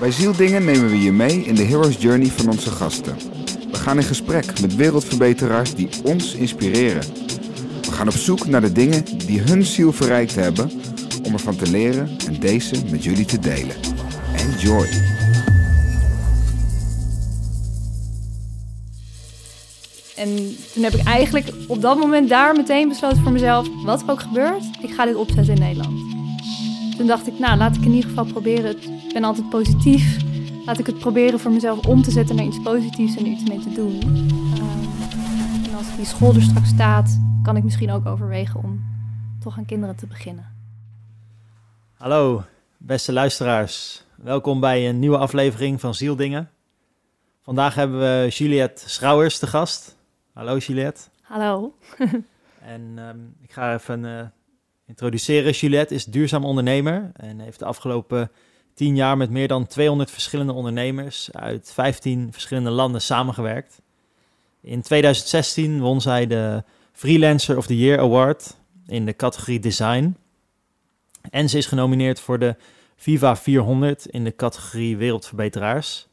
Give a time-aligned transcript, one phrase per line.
[0.00, 3.16] Bij Zieldingen nemen we je mee in de hero's journey van onze gasten.
[3.70, 7.02] We gaan in gesprek met wereldverbeteraars die ons inspireren.
[7.80, 10.70] We gaan op zoek naar de dingen die hun ziel verrijkt hebben
[11.22, 13.76] om ervan te leren en deze met jullie te delen.
[14.36, 14.86] Enjoy!
[20.16, 24.10] En toen heb ik eigenlijk op dat moment daar meteen besloten voor mezelf, wat er
[24.10, 25.98] ook gebeurt, ik ga dit opzetten in Nederland.
[26.96, 28.76] Toen dacht ik, nou laat ik in ieder geval proberen,
[29.10, 30.16] ik ben altijd positief,
[30.64, 33.48] laat ik het proberen voor mezelf om te zetten naar iets positiefs en er iets
[33.48, 34.00] mee te doen.
[34.00, 38.84] Ehm, en als die school er straks staat, kan ik misschien ook overwegen om
[39.40, 40.56] toch aan kinderen te beginnen.
[41.94, 42.44] Hallo,
[42.76, 44.04] beste luisteraars.
[44.14, 46.50] Welkom bij een nieuwe aflevering van Zieldingen.
[47.42, 49.96] Vandaag hebben we Juliette Schrouwers te gast.
[50.32, 51.00] Hallo Juliette.
[51.22, 51.74] Hallo.
[52.74, 54.20] en ehm, ik ga even uh,
[54.86, 55.52] introduceren.
[55.52, 58.30] Juliette is duurzaam ondernemer en heeft de afgelopen
[58.80, 63.80] tien jaar met meer dan 200 verschillende ondernemers uit 15 verschillende landen samengewerkt.
[64.60, 68.56] In 2016 won zij de Freelancer of the Year Award
[68.86, 70.16] in de categorie Design.
[71.30, 72.56] En ze is genomineerd voor de
[72.96, 76.08] Viva 400 in de categorie Wereldverbeteraars.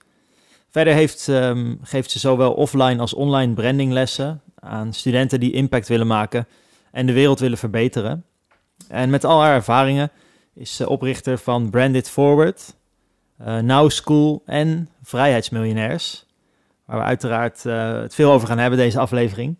[0.69, 6.07] Verder heeft, ehm, geeft ze zowel offline als online brandinglessen aan studenten die impact willen
[6.07, 6.47] maken
[6.91, 8.25] en de wereld willen verbeteren.
[8.87, 10.11] En met al haar ervaringen
[10.57, 12.75] is ze oprichter van Branded Forward,
[13.41, 16.25] uh, Now School en Vrijheidsmiljonairs,
[16.85, 19.57] waar we uiteraard uh, het veel over gaan hebben deze aflevering.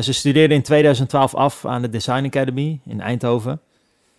[0.00, 3.60] Ze studeerde in 2012 af aan de Design Academy in Eindhoven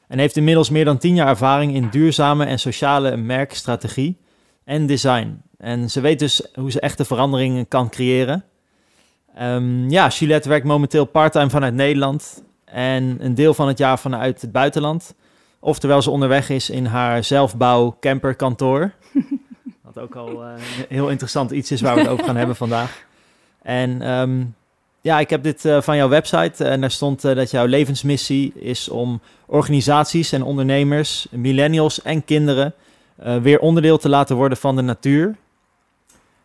[0.08, 4.17] en heeft inmiddels meer dan 10 jaar ervaring in duurzame en sociale merkstrategie
[4.64, 5.42] en design.
[5.58, 8.44] En ze weet dus hoe ze echte veranderingen kan creëren.
[9.42, 14.42] Um, ja, Juliette werkt momenteel parttime vanuit Nederland en een deel van het jaar vanuit
[14.42, 15.16] het buitenland.
[15.66, 18.91] Oftewel ze onderweg is in haar zelfbouw camperkantoor.
[19.83, 22.55] Wat ook al uh, een heel interessant iets is waar we het over gaan hebben
[22.55, 23.05] vandaag.
[23.61, 24.55] En um,
[25.02, 28.53] ja, ik heb dit uh, van jouw website en daar stond uh, dat jouw levensmissie
[28.53, 32.73] is om organisaties en ondernemers, millennials en kinderen
[33.41, 35.35] weer onderdeel te laten worden van de natuur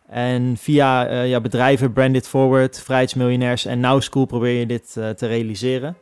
[0.09, 5.95] en via jouw bedrijven Branded Forward, Vrijheidsmiljonairs en Now School probeer je dit te realiseren.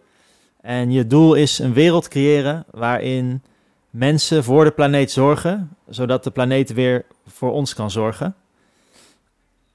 [0.61, 3.43] En je doel is een wereld creëren waarin
[3.89, 8.35] mensen voor de planeet zorgen, zodat de planeet weer voor ons kan zorgen.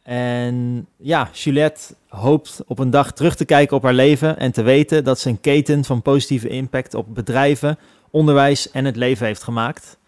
[0.02, 4.62] En ja, Juliette hoopt op een dag terug te kijken op haar leven en te
[4.62, 7.78] weten dat ze een keten van positieve impact op bedrijven,
[8.10, 9.98] onderwijs en het leven heeft gemaakt.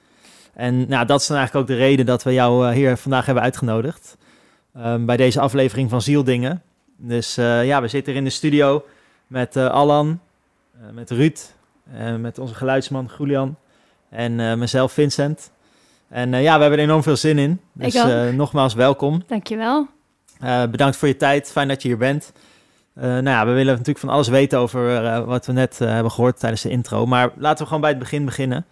[0.54, 3.26] En nou, dat is dan eigenlijk ook de reden dat we jou uh, hier vandaag
[3.26, 4.16] hebben uitgenodigd.
[4.76, 6.62] Um, bij deze aflevering van Zieldingen.
[6.96, 8.84] Dus uh, ja, we zitten hier in de studio
[9.26, 10.20] met uh, Alan,
[10.92, 11.54] met Ruud,
[12.18, 13.56] met onze geluidsman Julian
[14.08, 15.50] en mezelf Vincent.
[16.08, 17.60] En ja, we hebben er enorm veel zin in.
[17.72, 19.22] Dus nogmaals welkom.
[19.26, 19.88] Dankjewel.
[20.70, 21.50] bedankt voor je tijd.
[21.50, 22.32] Fijn dat je hier bent.
[22.94, 26.62] nou ja, we willen natuurlijk van alles weten over wat we net hebben gehoord tijdens
[26.62, 27.06] de intro.
[27.06, 28.66] Maar laten we gewoon bij het begin beginnen.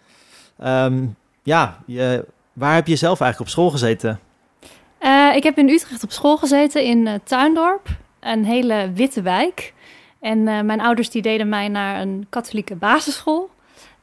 [0.63, 4.19] Um, ja, je, waar heb je zelf eigenlijk op school gezeten?
[5.35, 7.87] Ik heb in Utrecht op school gezeten in Tuindorp,
[8.19, 9.73] een hele witte wijk.
[10.25, 13.49] En uh, mijn ouders die deden mij naar een katholieke basisschool.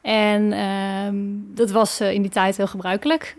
[0.01, 1.15] En ehm,
[1.55, 3.37] dat was in die tijd heel gebruikelijk.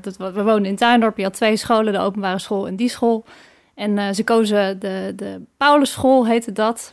[0.00, 3.24] dat, we woonden in Tuindorp, je had twee scholen, de openbare school en die school.
[3.74, 6.90] En ze kozen de, de Paulusschool, heette dat.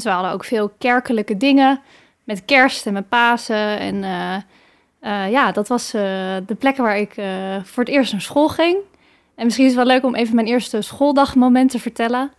[0.00, 1.80] Ze hadden ook veel kerkelijke dingen
[2.24, 4.02] met kerst en met Pasen en...
[5.30, 7.12] Ja, dat was de plek waar ik
[7.62, 8.76] voor het eerst naar school ging.
[9.34, 12.30] En misschien is het wel leuk om even mijn eerste schooldagmoment te vertellen.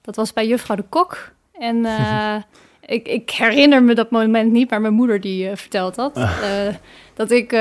[0.00, 1.32] Dat was bij juffrouw de Kok.
[1.62, 1.86] En
[2.96, 6.20] ik, ik, herinner me dat moment niet, maar mijn moeder die vertelt dat.
[7.14, 7.52] dat ik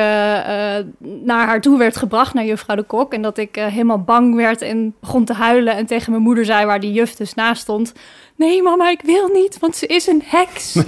[1.24, 3.14] naar haar toe werd gebracht, naar juffrouw de Kok.
[3.14, 5.76] En dat ik helemaal bang werd en begon te huilen.
[5.76, 7.94] En tegen mijn moeder zei, waar die juf dus naast stond...
[8.36, 10.76] Nee mama, ik wil niet, want ze is een heks.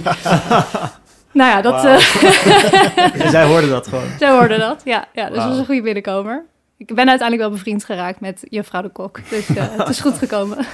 [1.34, 1.82] Nou ja, dat...
[1.82, 1.92] Wow.
[1.92, 3.30] Uh...
[3.36, 4.08] zij hoorde dat gewoon.
[4.18, 5.08] Zij hoorde dat, ja.
[5.12, 5.38] ja dus wow.
[5.38, 6.44] dat was een goede binnenkomer.
[6.76, 9.20] Ik ben uiteindelijk wel bevriend geraakt met juffrouw de Kok.
[9.30, 10.66] Dus uh, het is goed gekomen.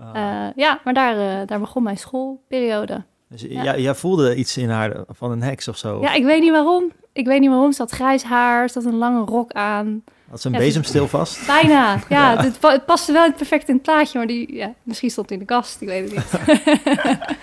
[0.00, 3.02] Uh, ja, maar daar, daar begon mijn schoolperiode.
[3.28, 3.78] Dus ja.
[3.78, 6.00] jij voelde iets in haar van een heks of zo?
[6.00, 6.92] Ja, ik weet niet waarom.
[7.12, 7.72] Ik weet niet waarom.
[7.72, 10.04] Ze had grijs haar, ze had een lange rok aan.
[10.30, 11.46] Had ze een ja, bezemstil vast?
[11.62, 12.36] Bijna, ja.
[12.42, 15.44] Het, het, paste wel perfect in het plaatje, maar die, ja, misschien stond in de
[15.44, 16.58] kast, ik weet het niet.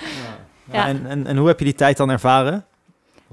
[0.72, 0.88] Ja.
[0.88, 2.66] En, en, en hoe heb je die tijd dan ervaren?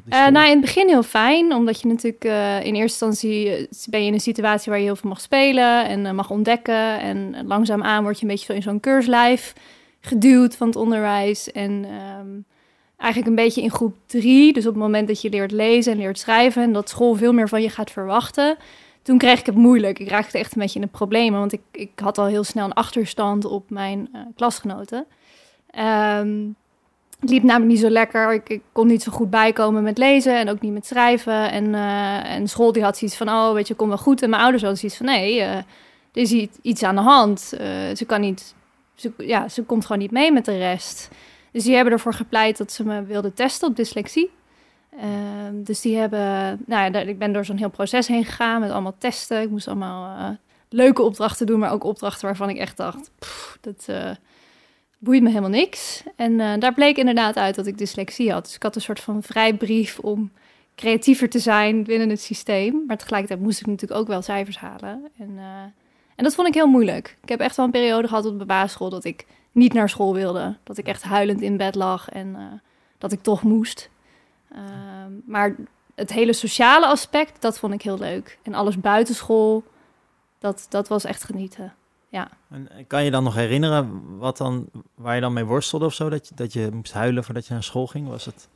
[0.09, 4.01] Uh, nou, in het begin heel fijn, omdat je natuurlijk uh, in eerste instantie ben
[4.01, 7.01] je in een situatie waar je heel veel mag spelen en uh, mag ontdekken.
[7.01, 9.53] En langzaamaan word je een beetje zo in zo'n keurslijf
[10.01, 11.53] geduwd van het onderwijs.
[11.53, 11.87] En
[12.21, 12.45] um,
[12.97, 15.99] eigenlijk een beetje in groep drie, dus op het moment dat je leert lezen en
[15.99, 18.57] leert schrijven en dat school veel meer van je gaat verwachten,
[19.03, 19.99] toen kreeg ik het moeilijk.
[19.99, 22.65] Ik raakte echt een beetje in de problemen, want ik, ik had al heel snel
[22.65, 25.07] een achterstand op mijn klasgenoten.
[26.19, 26.57] Um,
[27.25, 28.33] het liep namelijk niet zo lekker.
[28.33, 31.51] Ik, ik, kon niet zo goed bijkomen met lezen en ook niet met schrijven.
[31.51, 34.23] En, uh, en school die had zoiets van, oh, weet je, kom wel goed.
[34.23, 35.65] En mijn ouders hadden zoiets van, nee, uh, er
[36.13, 36.33] is
[36.63, 37.53] iets aan de hand.
[37.55, 37.61] Uh,
[37.97, 38.55] ze kan niet,
[38.95, 41.09] ze, ja, ze komt gewoon niet mee met de rest.
[41.51, 44.31] Dus die hebben ervoor gepleit dat ze me wilden testen op dyslexie.
[45.01, 48.71] Ehm, dus die hebben, nou ja, ik ben door zo'n heel proces heen gegaan met
[48.71, 49.43] allemaal testen.
[49.43, 50.37] Ik moest allemaal
[50.69, 53.89] leuke opdrachten doen, maar ook opdrachten waarvan ik echt dacht, pff, dat
[55.05, 56.03] boeit me helemaal niks.
[56.17, 58.45] En uh, daar bleek inderdaad uit dat ik dyslexie had.
[58.45, 60.33] Dus ik had een soort van vrijbrief om
[60.75, 62.85] creatiever te zijn binnen het systeem.
[62.87, 65.11] Maar tegelijkertijd moest ik natuurlijk ook wel cijfers halen.
[65.19, 65.63] En, uh,
[66.17, 67.17] en dat vond ik heel moeilijk.
[67.23, 70.15] Ik heb echt wel een periode gehad op de basisschool dat ik niet naar school
[70.15, 70.57] wilde.
[70.63, 72.41] Dat ik echt huilend in bed lag en uh,
[72.99, 73.91] dat ik toch moest.
[74.53, 75.57] Ehm, maar
[75.95, 78.39] het hele sociale aspect, dat vond ik heel leuk.
[78.43, 79.65] En alles buitenschool,
[80.39, 81.75] dat, dat was echt genieten.
[82.55, 86.09] En kan je dan nog herinneren wat dan, waar je dan mee worstelde of zo?
[86.09, 88.09] Dat je, dat je moest huilen voordat je naar school ging?
[88.09, 88.49] Was het...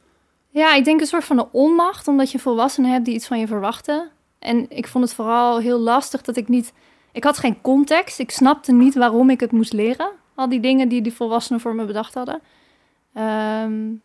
[0.49, 3.39] Ja, ik denk een soort van een onmacht, omdat je volwassenen hebt die iets van
[3.39, 4.11] je verwachten.
[4.39, 6.73] En ik vond het vooral heel lastig dat ik niet...
[7.13, 8.19] Ik had geen context.
[8.19, 10.11] Ik snapte niet waarom ik het moest leren.
[10.35, 12.41] Al die dingen die die volwassenen voor me bedacht hadden.
[13.15, 14.03] Um,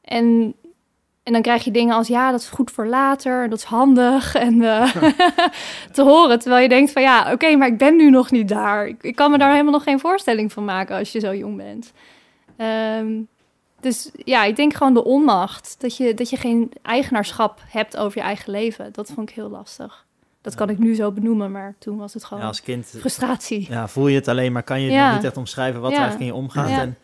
[0.00, 0.54] en
[1.24, 4.34] en dan krijg je dingen als ja, dat is goed voor later, dat is handig
[4.34, 4.94] en uh,
[5.92, 6.38] te horen.
[6.38, 8.86] Terwijl je denkt van ja, oké, maar ik ben nu nog niet daar.
[8.86, 11.56] Ik, ik, kan me daar helemaal nog geen voorstelling van maken als je zo jong
[11.56, 11.92] bent.
[13.00, 13.28] Um,
[13.80, 15.76] dus ja, ik denk gewoon de onmacht.
[15.78, 18.92] Dat je, dat je geen eigenaarschap hebt over je eigen leven.
[18.92, 20.06] Dat vond ik heel lastig.
[20.40, 23.66] Dat kan ik nu zo benoemen, maar toen was het gewoon ja, als kind, frustratie.
[23.70, 25.14] Ja, voel je het alleen, maar kan je ja.
[25.14, 26.68] niet echt omschrijven wat er eigenlijk in je omgaat.
[26.68, 26.96] En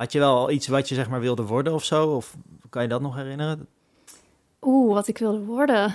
[0.00, 2.08] had je wel iets wat je zeg maar wilde worden of zo?
[2.08, 2.34] Of
[2.70, 3.66] kan je dat nog herinneren?
[4.62, 5.94] Oeh, wat ik wilde worden.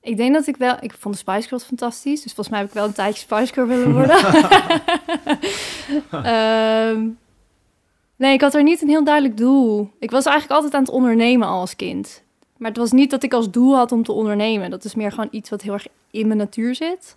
[0.00, 0.76] Ik denk dat ik wel...
[0.80, 2.22] Ik vond de Spice Girls fantastisch.
[2.22, 4.16] Dus volgens mij heb ik wel een tijdje Spice Girl willen worden.
[6.92, 7.18] um,
[8.22, 9.90] nee, ik had er niet een heel duidelijk doel.
[9.98, 12.22] Ik was eigenlijk altijd aan het ondernemen als kind.
[12.56, 14.70] Maar het was niet dat ik als doel had om te ondernemen.
[14.70, 17.16] Dat is meer gewoon iets wat heel erg in mijn natuur zit.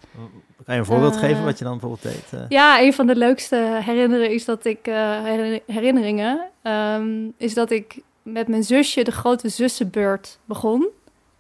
[0.66, 2.32] Kan je een voorbeeld geven wat je dan bijvoorbeeld deed?
[2.34, 2.40] Uh...
[2.50, 5.24] Ja, een van de leukste herinneringen is dat ik uh,
[5.66, 10.88] herinneringen um, is dat ik met mijn zusje de grote zussenbeurt begon.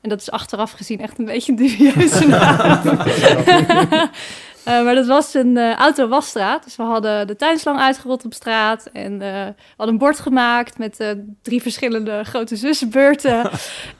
[0.01, 2.81] En dat is achteraf gezien echt een beetje een dubieuze naam.
[4.67, 6.63] Uh, maar dat was een uh, auto-wasstraat.
[6.63, 8.89] Dus we hadden de tuinslang uitgerold op straat.
[8.93, 13.51] En uh, we hadden een bord gemaakt met drie verschillende grote zussenbeurten.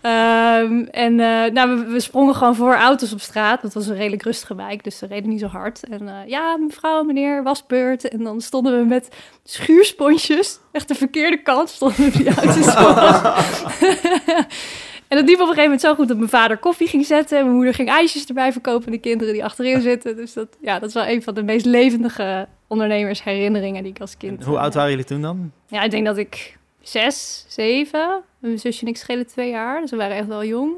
[0.02, 1.16] um, en
[1.54, 3.62] nou, we, we, sprongen gewoon voor auto's op straat.
[3.62, 5.84] Dat was een redelijk rustige wijk, dus ze reden niet zo hard.
[5.84, 8.08] En ja, mevrouw, meneer, wasbeurt.
[8.08, 9.10] En dan stonden we met
[9.44, 10.60] schuursponsjes.
[10.72, 12.74] Echt de verkeerde kant stonden we die auto's
[15.08, 17.38] En dat liep op een gegeven moment zo goed dat mijn vader koffie ging zetten.
[17.38, 18.92] En mijn moeder ging ijsjes erbij verkopen.
[18.92, 20.16] De kinderen die achterin zitten.
[20.16, 24.18] Dus dat, ja, dat is wel een van de meest levendige ondernemersherinneringen die ik als
[24.18, 24.44] kind...
[24.44, 25.52] hoe oud waren jullie toen dan?
[25.68, 28.22] Ja, ik denk dat ik zes, zeven.
[28.40, 29.82] Mijn zusje en ik schelen twee jaar.
[29.82, 30.72] Dus we waren echt wel jong.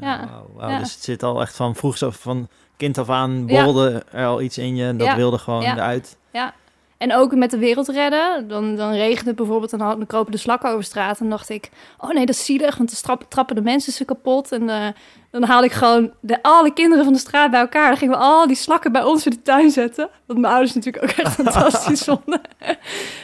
[0.00, 0.78] Ja, wow, ja.
[0.78, 4.40] Dus het zit al echt van vroeg zo van kind af aan borrelde er al
[4.40, 4.84] iets in je.
[4.84, 6.16] En dat wilde gewoon eruit.
[6.30, 6.54] Ja,
[6.98, 8.48] en ook met de wereld redden.
[8.48, 11.20] Dan, dan regent het bijvoorbeeld en dan kropen de slakken over straat.
[11.20, 14.04] En dan dacht ik, oh nee, dat is zielig, want dan trappen de mensen ze
[14.04, 14.52] kapot.
[14.52, 14.86] En uh,
[15.30, 17.88] dan haalde ik gewoon de, alle kinderen van de straat bij elkaar.
[17.88, 20.08] Dan gingen we al die slakken bij ons in de tuin zetten.
[20.26, 22.40] Wat mijn ouders natuurlijk ook echt fantastisch vonden.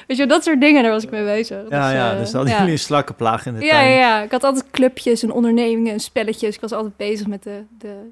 [0.07, 1.63] Weet je, dat soort dingen, daar was ik mee bezig.
[1.69, 2.59] Ja, dus, ja, uh, dus dan ja.
[2.63, 3.91] jullie slakkenplaag in de ja, tuin.
[3.91, 6.55] Ja, ja, ik had altijd clubjes en ondernemingen en spelletjes.
[6.55, 8.11] Ik was altijd bezig met de, de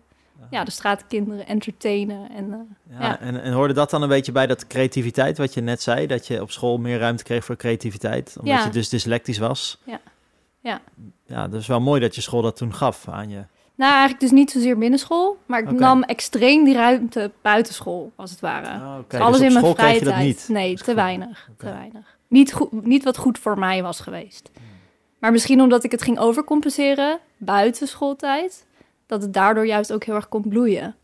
[0.52, 2.30] ja, de straatkinderen entertainen.
[2.30, 2.44] En,
[2.90, 5.82] uh, ja, En, en hoorde dat dan een beetje bij dat creativiteit, wat je net
[5.82, 8.64] zei, dat je op school meer ruimte kreeg voor creativiteit, omdat ja.
[8.64, 9.78] je dus dyslectisch was?
[9.84, 10.00] Ja.
[10.60, 10.80] Ja.
[11.26, 13.44] Ja, dat is wel mooi dat je school dat toen gaf aan je.
[13.74, 18.40] Nou, eigenlijk dus niet zozeer binnenschool, maar ik nam extreem die ruimte buitenschool, als het
[18.40, 18.66] ware.
[18.66, 19.20] Oh, okay.
[19.20, 20.24] alles dus in mijn vrije tijd.
[20.24, 20.46] Niet.
[20.48, 21.48] Nee, te weinig.
[21.56, 22.16] Te weinig.
[22.28, 24.50] Niet, goed, niet wat goed voor mij was geweest.
[24.52, 24.62] Hmm.
[25.18, 28.66] Maar misschien omdat ik het ging overcompenseren buiten schooltijd,
[29.06, 30.94] dat het daardoor juist ook heel erg kon bloeien.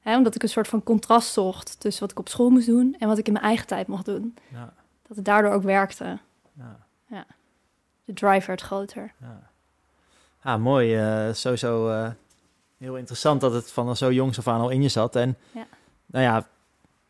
[0.00, 2.96] He, omdat ik een soort van contrast zocht tussen wat ik op school moest doen
[2.98, 4.36] en wat ik in mijn eigen tijd mocht doen.
[4.52, 4.72] Ja.
[5.08, 6.18] Dat het daardoor ook werkte.
[6.52, 6.76] Ja.
[7.06, 7.26] ja.
[8.04, 9.12] De drive werd groter.
[9.20, 9.40] Ja,
[10.40, 11.00] ah, mooi.
[11.26, 12.08] Uh, sowieso uh,
[12.78, 15.16] heel interessant dat het van zo jongs af aan al in je zat.
[15.16, 15.66] En ja.
[16.06, 16.46] nou ja,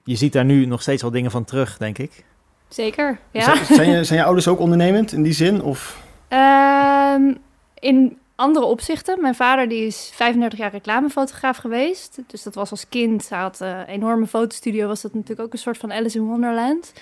[0.04, 2.24] je ziet daar nu nog steeds wel dingen van terug, denk ik.
[2.68, 3.64] Zeker, ja.
[3.64, 5.62] Zijn, je, zijn je ouders ook ondernemend in die zin?
[5.62, 6.06] Of?
[6.28, 7.38] Um,
[7.74, 9.20] in andere opzichten.
[9.20, 12.18] Mijn vader die is 35 jaar reclamefotograaf geweest.
[12.26, 13.28] Dus dat was als kind.
[13.28, 14.86] Hij had een enorme fotostudio.
[14.86, 16.92] Was dat natuurlijk ook een soort van Alice in Wonderland.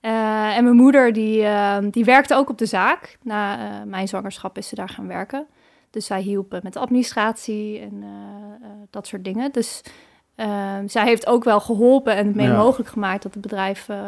[0.00, 3.18] Eh, en mijn moeder, die, eh, die werkte ook op de zaak.
[3.22, 5.46] Na eh, mijn zwangerschap is ze daar gaan werken.
[5.90, 8.08] Dus zij hielp met de administratie en eh,
[8.68, 9.52] eh, dat soort dingen.
[9.52, 9.80] Dus
[10.34, 12.56] eh, zij heeft ook wel geholpen en het mede Ja.
[12.58, 13.98] mogelijk gemaakt dat het bedrijf eh,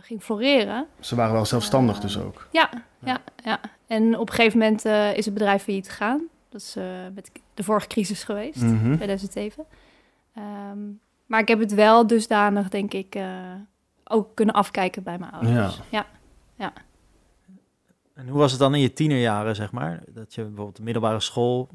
[0.00, 0.86] ging floreren.
[1.00, 2.46] Ze waren wel zelfstandig dus ook.
[2.50, 2.68] Ja,
[3.04, 3.58] ja, ja.
[3.86, 6.22] En op een gegeven moment eh, is het bedrijf failliet gegaan.
[6.48, 8.94] Dat is eh, met de vorige crisis geweest, Mhm.
[8.94, 9.64] 2007.
[10.34, 10.78] Ehm,
[11.26, 13.28] maar ik heb het wel dusdanig, denk ik, eh,
[14.04, 15.80] ook kunnen afkijken bij mijn ouders.
[15.90, 16.06] Ja.
[18.14, 20.02] En hoe was het dan in je tienerjaren, zeg maar?
[20.08, 21.68] Dat je bijvoorbeeld de middelbare school,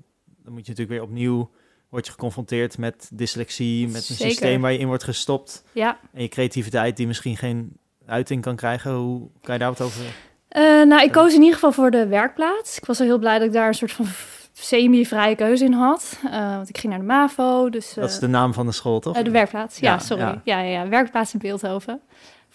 [0.44, 1.50] dan moet je natuurlijk weer opnieuw,
[1.90, 4.26] word je geconfronteerd met dyslexie, met een Zeker.
[4.32, 5.64] systeem waar je in wordt gestopt.
[5.72, 6.00] ja.
[6.14, 8.94] En je creativiteit die misschien geen uiting kan krijgen.
[8.94, 10.04] Hoe kan je daar wat over?
[10.50, 12.78] Eh, nou, ik koos in ieder geval voor de werkplaats.
[12.78, 14.06] Ik was er heel blij dat ik daar een soort van
[14.54, 16.20] semi-vrije keuze in had.
[16.32, 17.94] Eh, want ik ging naar de MAVO, dus...
[17.94, 19.22] Dat is eh, de naam van de school, toch?
[19.22, 20.24] de werkplaats, ja, Ja, sorry.
[20.24, 20.42] ja.
[20.44, 20.60] Ja.
[20.60, 22.02] Ja, ja, werkplaats in Beeldhoven.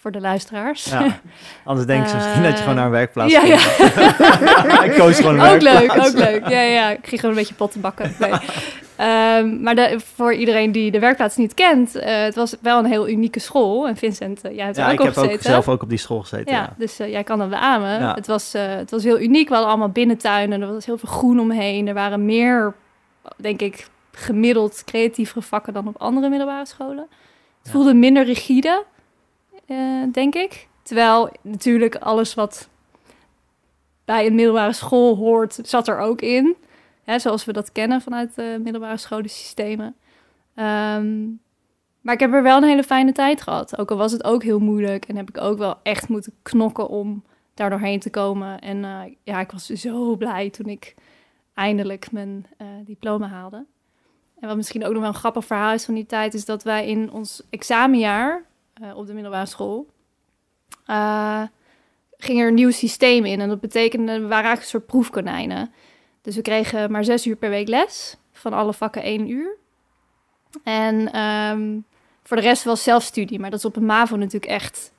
[0.05, 0.85] Voor de luisteraars.
[0.85, 1.19] Ja.
[1.63, 4.83] Anders denken ze misschien dat je gewoon naar een werkplaats ja, ging.
[4.91, 6.47] ik koos gewoon een ook leuk, ook leuk.
[6.49, 8.15] Ja, ja, ik ging gewoon een beetje potten bakken.
[8.19, 8.31] Nee.
[8.95, 12.85] Ehm, maar de, voor iedereen die de werkplaats niet kent, eh, het was wel een
[12.85, 13.87] heel unieke school.
[13.87, 15.49] En Vincent, eh, jij hebt er Ja, ook ik op heb ook gezeten.
[15.51, 16.53] zelf ook op die school gezeten.
[16.53, 16.73] ja, Ja.
[16.77, 17.99] dus eh, jij kan dat beamen.
[17.99, 18.13] Ja.
[18.13, 19.47] Het, was, eh, het was heel uniek.
[19.47, 20.61] We hadden allemaal binnentuinen.
[20.61, 21.87] Er was heel veel groen omheen.
[21.87, 22.73] Er waren meer,
[23.37, 27.07] denk ik, gemiddeld creatievere vakken dan op andere middelbare scholen.
[27.07, 27.07] Het
[27.63, 27.71] Ja.
[27.71, 28.94] voelde minder rigide, eh,
[30.11, 30.67] denk ik.
[30.83, 32.69] Terwijl natuurlijk alles wat
[34.05, 36.55] bij een middelbare school hoort, zat er ook in.
[37.05, 39.95] Zoals we dat kennen vanuit de middelbare scholensystemen.
[40.55, 41.25] Ehm,
[42.01, 43.77] maar ik heb er wel een hele fijne tijd gehad.
[43.77, 46.87] Ook al was het ook heel moeilijk en heb ik ook wel echt moeten knokken
[46.87, 48.59] om daar doorheen te komen.
[48.59, 50.95] En eh, ja, ik was zo blij toen ik
[51.53, 53.65] eindelijk mijn eh, diploma haalde.
[54.39, 56.63] En wat misschien ook nog wel een grappig verhaal is van die tijd, is dat
[56.63, 58.45] wij in ons examenjaar
[58.81, 59.87] eh, op de middelbare school
[60.85, 61.41] eh,
[62.17, 63.39] ging er een nieuw systeem in.
[63.39, 65.73] En dat betekende, we waren eigenlijk een soort proefkonijnen.
[66.21, 69.57] Dus we kregen maar zes uur per week les, van alle vakken één uur.
[70.63, 71.79] En ehm,
[72.23, 74.91] voor de rest was zelfstudie, maar dat is op een MAVO natuurlijk echt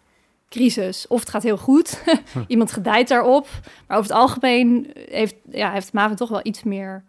[0.48, 1.06] crisis.
[1.06, 2.02] Of het gaat heel goed,
[2.46, 3.48] iemand gedijt daarop.
[3.86, 7.04] Maar over het algemeen heeft, ja, heeft MAVO toch wel iets meer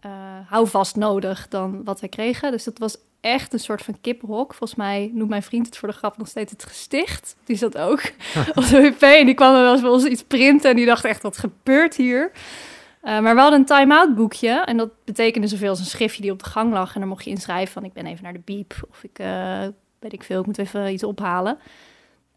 [0.00, 0.10] eh,
[0.46, 2.50] houvast nodig dan wat wij kregen.
[2.50, 4.54] Dus dat was echt een soort van kippenhok.
[4.54, 7.36] Volgens mij noemt mijn vriend het voor de grap nog steeds het gesticht.
[7.44, 8.00] Die zat ook
[8.54, 10.70] op de WP en die kwam dan wel eens bij ons iets printen...
[10.70, 12.30] en die dacht echt, wat gebeurt hier?
[13.00, 16.30] Eh, maar we hadden een time-out boekje en dat betekende zoveel als een schriftje die
[16.30, 16.94] op de gang lag.
[16.94, 19.66] En daar mocht je inschrijven van ik ben even naar de biep of ik eh,
[19.98, 21.58] weet ik veel, ik moet even iets ophalen.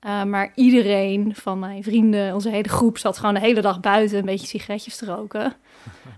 [0.01, 4.17] Eh, maar iedereen van mijn vrienden, onze hele groep, zat gewoon de hele dag buiten
[4.17, 5.53] een beetje sigaretjes te roken.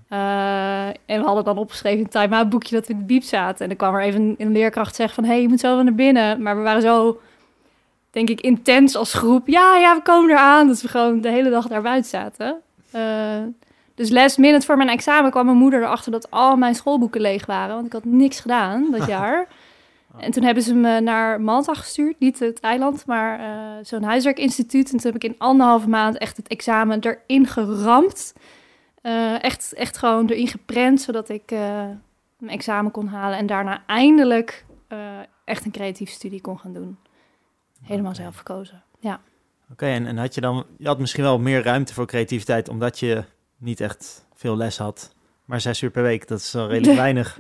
[0.08, 3.24] Eh, en we hadden dan opgeschreven in een time-out boekje dat we in de biep
[3.24, 3.60] zaten.
[3.60, 5.84] En dan kwam er even een leerkracht zeggen van, hé, hey, je moet zo wel
[5.84, 6.42] naar binnen.
[6.42, 7.22] Maar we waren zo,
[8.12, 9.48] denk ik, intens als groep.
[9.48, 10.68] Ja, ja, we komen eraan.
[10.68, 12.62] Dat we gewoon de hele dag daar buiten zaten.
[12.92, 13.42] Eh,
[13.96, 17.46] dus last minute voor mijn examen kwam mijn moeder erachter dat al mijn schoolboeken leeg
[17.46, 17.74] waren.
[17.76, 19.48] Want ik had niks gedaan dat jaar.
[20.18, 22.20] En toen hebben ze me naar Malta gestuurd.
[22.20, 24.92] Niet het eiland, maar eh, zo'n huiswerkinstituut.
[24.92, 28.34] En toen heb ik in anderhalve maand echt het examen erin geramd.
[29.02, 31.60] Eh, echt, echt gewoon erin geprent, zodat ik eh,
[32.38, 33.38] mijn examen kon halen.
[33.38, 34.66] En daarna eindelijk
[35.46, 36.98] echt een creatieve studie kon gaan doen.
[37.82, 38.84] Helemaal zelf gekozen.
[39.00, 39.22] Ja.
[39.72, 43.00] Oké, en, en had je dan, je had misschien wel meer ruimte voor creativiteit, omdat
[43.00, 43.24] je
[43.58, 45.16] niet echt veel les had.
[45.46, 47.38] Maar zes uur per week, dat is wel redelijk weinig.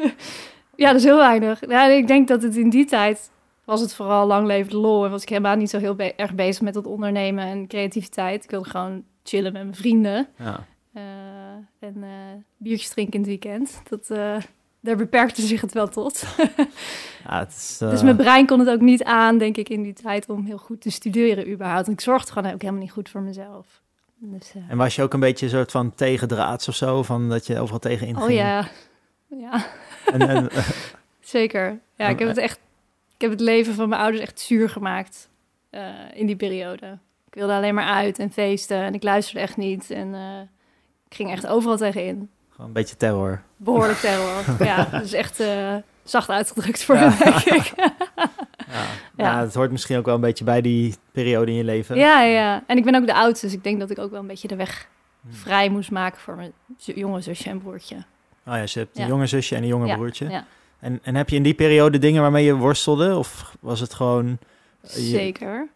[0.75, 1.70] Ja, dat is heel weinig.
[1.70, 3.30] Ja, ik denk dat het in die tijd
[3.65, 5.06] was het vooral lang leven de lol.
[5.06, 8.44] En was ik helemaal niet zo heel be- erg bezig met het ondernemen en creativiteit.
[8.44, 10.27] Ik wilde gewoon chillen met mijn vrienden.
[10.38, 10.65] Ja.
[10.94, 11.03] eh,
[11.80, 12.10] en eh,
[12.58, 13.82] biertjes drinken in het weekend.
[13.89, 14.36] Dat, eh,
[14.80, 16.24] daar beperkte zich het wel tot.
[17.27, 19.94] Ja, het is, Dus mijn brein kon het ook niet aan, denk ik, in die
[19.94, 21.88] tijd om heel goed te studeren überhaupt.
[21.88, 23.82] En ik zorgde gewoon ook helemaal niet goed voor mezelf.
[24.18, 27.48] Dus, En was je ook een beetje een soort van tegendraads of zo, van dat
[27.48, 28.25] je overal tegen inging?
[28.25, 28.68] oh ja,
[29.27, 29.65] ja.
[30.12, 30.67] En, en, eh,
[31.22, 31.79] Zeker.
[31.95, 32.60] Ja, ik heb het echt.
[33.15, 35.29] Ik heb het leven van mijn ouders echt zuur gemaakt
[35.69, 35.83] eh,
[36.13, 36.98] in die periode.
[37.27, 39.91] Ik wilde alleen maar uit en feesten en ik luisterde echt niet.
[39.91, 40.39] En eh,
[41.10, 42.29] ik ging echt overal tegenin.
[42.51, 43.41] gewoon een beetje terror.
[43.57, 44.43] Behoorlijk terror.
[44.67, 47.10] ja, dus echt eh, zacht uitgedrukt voor Ja.
[47.10, 47.74] me, denk ik.
[49.17, 49.24] Ja.
[49.25, 49.39] Ja.
[49.41, 51.95] het hoort misschien ook wel een beetje bij die periode in je leven.
[51.98, 52.63] ja, ja.
[52.67, 54.48] En ik ben ook de oudste, dus ik denk dat ik ook wel een beetje
[54.48, 54.88] de weg
[55.22, 55.33] Hmm.
[55.33, 57.95] vrij moest maken voor mijn jonge zusje en broertje.
[58.45, 60.25] Oh ja, je hebt een jonge zusje en een jonge broertje.
[60.79, 63.17] En, en heb je in die periode dingen waarmee je worstelde?
[63.17, 64.38] Of was het gewoon...
[64.81, 65.67] je- Zeker.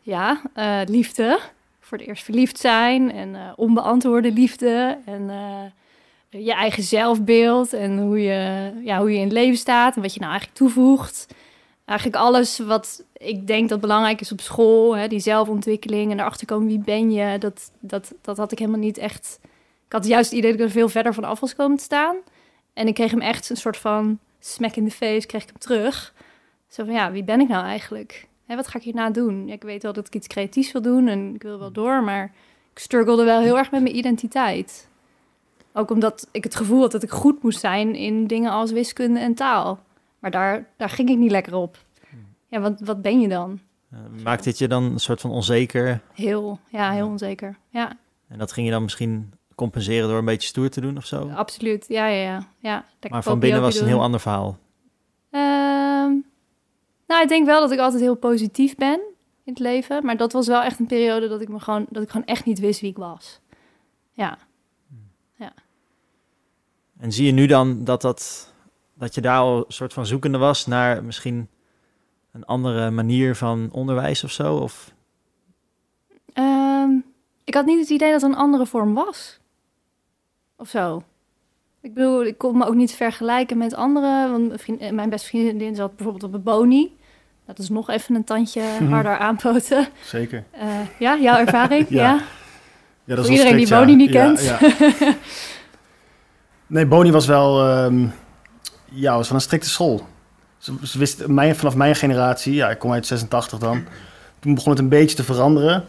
[0.00, 1.38] Ja, eh, liefde.
[1.80, 4.98] Voor het eerst verliefd zijn en eh, onbeantwoorde liefde.
[5.04, 9.96] En eh, je eigen zelfbeeld en hoe je, ja, hoe je in het leven staat
[9.96, 11.26] en wat je nou eigenlijk toevoegt.
[11.84, 16.46] eigenlijk alles wat ik denk dat belangrijk is op school, hè, die zelfontwikkeling en erachter
[16.46, 19.38] komen wie ben je, dat, dat, dat had ik helemaal niet echt.
[19.94, 22.16] Had juist het idee dat ik er veel verder van af was komen te staan.
[22.72, 25.58] En ik kreeg hem echt een soort van smack in the face, kreeg ik hem
[25.58, 26.14] terug.
[26.68, 28.28] Zo van ja, wie ben ik nou eigenlijk?
[28.46, 29.48] Hè, wat ga ik hierna doen?
[29.48, 32.24] Ik weet wel dat ik iets creatiefs wil doen en ik wil wel door, maar
[32.72, 34.88] ik struggelde wel heel erg met mijn identiteit.
[35.72, 39.20] Ook omdat ik het gevoel had dat ik goed moest zijn in dingen als wiskunde
[39.20, 39.82] en taal.
[40.18, 41.78] Maar daar, daar ging ik niet lekker op.
[42.48, 43.60] Ja, wat, wat ben je dan?
[44.22, 46.00] Maakt dit je dan een soort van onzeker?
[46.14, 47.56] Heel, ja, heel onzeker.
[47.68, 47.96] Ja,
[48.28, 51.30] En dat ging je dan misschien compenseren door een beetje stoer te doen of zo?
[51.34, 51.84] absoluut.
[51.88, 52.48] Ja, ja, ja.
[52.58, 54.58] ja maar van binnen was het een heel ander verhaal.
[55.30, 56.12] Ehm,
[57.06, 59.00] nou, ik denk wel dat ik altijd heel positief ben
[59.44, 60.04] in het leven.
[60.04, 62.44] Maar dat was wel echt een periode dat ik me gewoon, dat ik gewoon echt
[62.44, 63.40] niet wist wie ik was.
[64.12, 64.38] Ja,
[66.98, 68.52] En zie je nu dan dat, dat,
[68.94, 71.48] dat je daar al een soort van zoekende was naar misschien
[72.32, 74.56] een andere manier van onderwijs of zo?
[74.56, 74.94] Of
[76.34, 76.90] Ehm,
[77.44, 79.38] ik had niet het idee dat er een andere vorm was.
[80.56, 81.02] Of zo.
[81.80, 84.30] Ik bedoel, ik kon me ook niet vergelijken met anderen.
[84.30, 86.96] Want mijn, vriend, eh, mijn beste vriendin zat bijvoorbeeld op een boni.
[87.46, 89.88] Dat is nog even een tandje harder aanpoten.
[90.04, 90.44] Zeker.
[90.50, 90.68] Eh,
[90.98, 91.86] ja, jouw ervaring?
[91.90, 92.02] Ja.
[92.02, 92.20] ja.
[93.04, 93.96] Ja, dat is iedereen die Boni ja.
[93.96, 94.54] niet kent.
[96.66, 97.66] Nee, Boni was wel...
[97.68, 98.06] ehm,
[98.90, 100.06] ja, was van een strikte school.
[100.58, 103.84] Ze, ze wist, mijn, vanaf mijn generatie, ja, ik kom uit 86 dan...
[104.38, 105.84] Toen begon het een beetje te veranderen.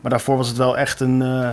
[0.00, 1.22] Maar daarvoor was het wel echt een...
[1.22, 1.50] eh,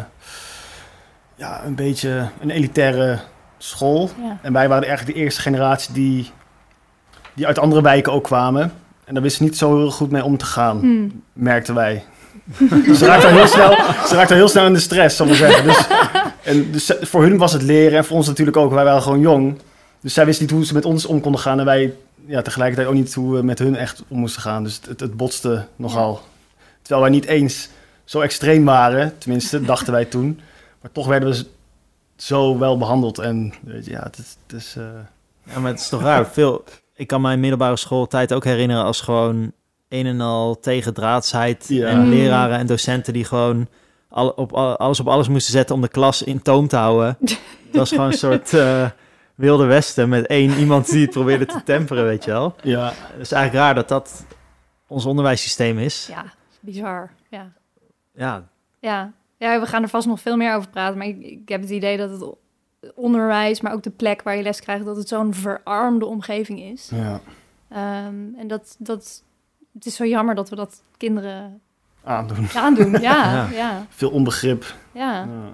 [1.35, 3.19] ja, een beetje een elitaire
[3.57, 4.09] school.
[4.21, 4.37] Ja.
[4.41, 6.31] En wij waren eigenlijk de eerste generatie die,
[7.33, 8.73] die uit andere wijken ook kwamen.
[9.05, 11.07] En daar wisten ze niet zo heel goed mee om te gaan, Hm.
[11.33, 12.03] merkten wij.
[12.97, 13.71] Ze raakten heel snel,
[14.07, 15.63] ze raakten heel snel in de stress, zal ik maar zeggen.
[15.65, 15.87] Dus,
[16.43, 18.73] en dus voor hun was het leren en voor ons natuurlijk ook.
[18.73, 19.59] Wij waren gewoon jong.
[20.01, 21.59] Dus zij wisten niet hoe ze met ons om konden gaan.
[21.59, 21.93] En wij
[22.25, 24.63] ja, tegelijkertijd ook niet hoe we met hun echt om moesten gaan.
[24.63, 26.21] Dus het, het botste nogal.
[26.81, 27.69] Terwijl wij niet eens
[28.03, 30.39] zo extreem waren, tenminste, dachten wij toen.
[30.83, 31.45] Maar toch werden we
[32.15, 33.19] zo wel behandeld.
[33.19, 34.37] En weet je, ja, het is...
[34.47, 34.83] Het is eh,
[35.53, 36.27] Ja, maar het is toch raar.
[36.27, 36.63] Veel,
[36.95, 39.51] ik kan mijn middelbare schooltijd ook herinneren als gewoon
[39.89, 41.65] een en al tegendraadsheid.
[41.67, 41.87] Ja.
[41.87, 42.09] En Mm.
[42.09, 43.67] leraren en docenten die gewoon
[44.09, 47.17] al, op, al- alles op alles moesten zetten om de klas in toom te houden.
[47.67, 48.89] Het was gewoon een soort eh,
[49.35, 52.55] wilde westen met één iemand die het probeerde te temperen, weet je wel.
[52.63, 54.25] ja, Het is eigenlijk raar dat dat
[54.87, 56.07] ons onderwijssysteem is.
[56.09, 56.23] ja,
[56.59, 57.09] bizar.
[57.29, 57.51] Ja.
[58.15, 58.43] Ja,
[58.79, 59.11] Ja.
[59.43, 60.97] Ja, we gaan er vast nog veel meer over praten.
[60.97, 62.35] Maar ik, ik heb het idee dat het
[62.95, 66.89] onderwijs, maar ook de plek waar je les krijgt, dat het zo'n verarmde omgeving is.
[66.93, 67.19] ja.
[67.69, 69.23] Ehm, en dat, dat,
[69.73, 71.61] het is zo jammer dat we dat kinderen
[72.03, 72.47] aandoen.
[72.55, 72.91] aandoen.
[73.01, 73.85] Ja, Ja.
[73.89, 74.75] Veel onbegrip.
[74.91, 75.23] ja.
[75.23, 75.53] Ja.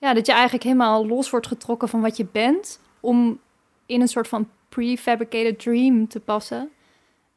[0.00, 3.38] Ja, dat je eigenlijk helemaal los wordt getrokken van wat je bent, om
[3.86, 6.70] in een soort van prefabricated dream te passen.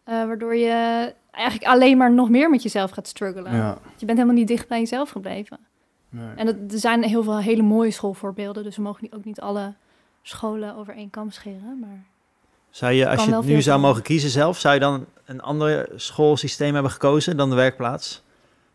[0.03, 3.55] Eh, waardoor je eigenlijk alleen maar nog meer met jezelf gaat struggelen.
[3.55, 3.77] Ja.
[3.97, 5.59] Je bent helemaal niet dicht bij jezelf gebleven.
[6.09, 6.29] Nee.
[6.35, 9.41] En dat, er zijn heel veel hele mooie schoolvoorbeelden, dus we mogen niet- ook niet
[9.41, 9.73] alle
[10.21, 11.77] scholen over één kam scheren.
[11.79, 12.03] Maar
[12.69, 15.89] Zou je, als je het nu zou mogen kiezen zelf, zou je dan een ander
[15.95, 18.23] schoolsysteem hebben gekozen dan de werkplaats?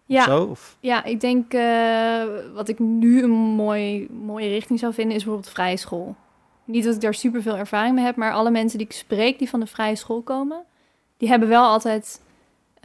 [0.09, 0.42] Of ja, Zo?
[0.45, 2.23] Of, ja, ik denk eh,
[2.55, 6.16] wat ik nu een mooi, mooie richting zou vinden, is bijvoorbeeld vrije school.
[6.64, 9.38] Niet dat ik daar super veel ervaring mee heb, maar alle mensen die ik spreek
[9.38, 10.62] die van de vrije school komen,
[11.16, 12.21] die hebben wel altijd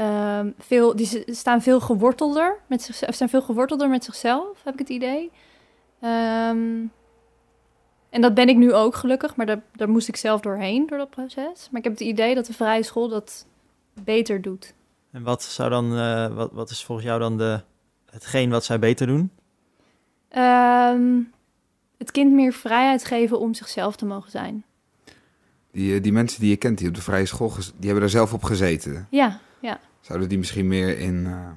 [0.01, 4.79] ehm, veel, die staan veel gewortelder met zichzelf, zijn veel gewortelder met zichzelf, heb ik
[4.79, 5.31] het idee.
[5.99, 6.85] Ehm,
[8.09, 10.97] en dat ben ik nu ook gelukkig, maar daar, daar moest ik zelf doorheen door
[10.97, 11.67] dat proces.
[11.69, 13.45] Maar ik heb het idee dat de vrije school dat
[14.03, 14.73] beter doet.
[15.11, 17.61] en wat, zou dan, eh, wat, wat is volgens jou dan de,
[18.05, 19.31] hetgeen wat zij beter doen?
[20.29, 21.19] Ehm,
[21.97, 24.63] het kind meer vrijheid geven om zichzelf te mogen zijn.
[25.71, 28.09] Die, eh, die mensen die je kent, die op de vrije school, die hebben daar
[28.09, 29.07] zelf op gezeten.
[29.09, 29.79] Ja, ja.
[30.01, 31.49] Zouden die misschien meer in, eh,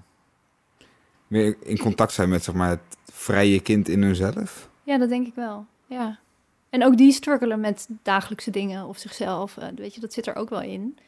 [1.27, 4.71] meer in contact zijn met zeg maar, het vrije kind in hunzelf?
[4.83, 5.67] Ja, dat denk ik wel.
[5.87, 6.19] Ja.
[6.71, 9.57] En ook die struggelen met dagelijkse dingen of zichzelf.
[9.57, 10.99] eh, weet je, dat zit er ook wel in.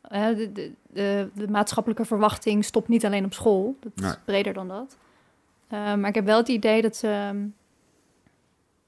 [0.00, 3.76] Eh, de, de, de, de maatschappelijke verwachting stopt niet alleen op school.
[3.80, 4.96] Dat is breder dan dat.
[5.68, 7.46] Maar ik heb wel het idee dat ze ehm,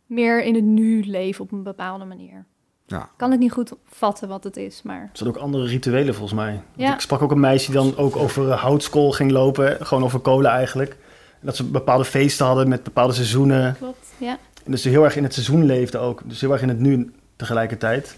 [0.06, 2.44] meer in het nu leven op een bepaalde manier.
[2.86, 2.98] Ja.
[3.02, 6.14] Ik kan het niet goed vatten wat het is, maar Er zijn ook andere rituelen
[6.14, 6.60] volgens mij.
[6.76, 6.94] Ja.
[6.94, 9.76] Ik sprak ook een meisje die dan ook over eh, houtskool ging lopen.
[9.86, 10.90] Gewoon over kolen eigenlijk.
[11.40, 13.76] En dat ze bepaalde feesten hadden met bepaalde seizoenen.
[13.78, 14.06] klopt.
[14.18, 14.38] Ja.
[14.64, 16.20] En dus ze heel erg in het seizoen leefde ook.
[16.24, 18.16] Dus heel erg in het nu tegelijkertijd.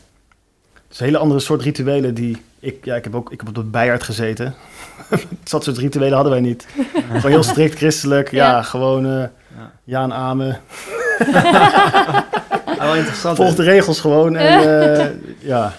[0.88, 2.42] Dus een hele andere soort rituelen die...
[2.60, 4.54] Ik, ja, ik heb ook ik heb op de bijaard gezeten.
[5.50, 6.66] dat soort rituelen hadden wij niet.
[7.12, 8.30] Gewoon heel strikt christelijk.
[8.30, 8.62] Ja, Ja.
[8.62, 9.10] gewoon eh,
[9.56, 9.72] Ja.
[9.84, 10.60] ja en amen.
[12.86, 13.36] Wel interessant.
[13.36, 14.36] Volg de regels gewoon.
[14.36, 14.60] En
[14.98, 15.74] eh, ja,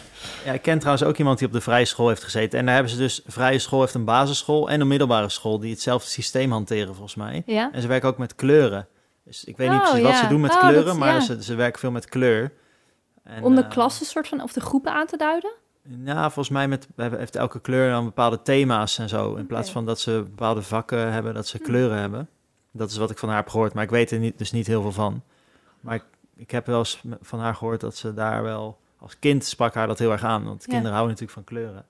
[0.45, 2.59] Ja, ik ken trouwens ook iemand die op de vrije school heeft gezeten.
[2.59, 5.71] En daar hebben ze dus, vrije school heeft een basisschool en een middelbare school die
[5.71, 7.43] hetzelfde systeem hanteren volgens mij.
[7.45, 7.69] Ja?
[7.73, 8.87] En ze werken ook met kleuren.
[9.25, 11.19] Dus ik weet niet Oh, precies wat ze doen met Oh, kleuren, dat- maar ja.
[11.19, 12.51] ze, ze werken veel met kleur.
[13.23, 15.51] En, Om de eh, klassen soort van, of de groepen aan te duiden?
[16.05, 19.35] Ja, volgens mij met, we hebben- heeft elke kleur dan bepaalde thema's en zo.
[19.35, 21.63] In plaats van dat ze bepaalde vakken hebben, dat ze Hm.
[21.63, 22.29] kleuren hebben.
[22.71, 24.67] Dat is wat ik van haar heb gehoord, maar ik weet er niet, dus niet
[24.67, 25.21] heel veel van.
[25.79, 26.03] Maar ik,
[26.39, 28.77] ik heb wel eens van haar gehoord dat ze daar wel...
[28.99, 30.67] Als kind sprak haar dat heel erg aan, want Ja.
[30.67, 31.85] kinderen houden natuurlijk van kleuren.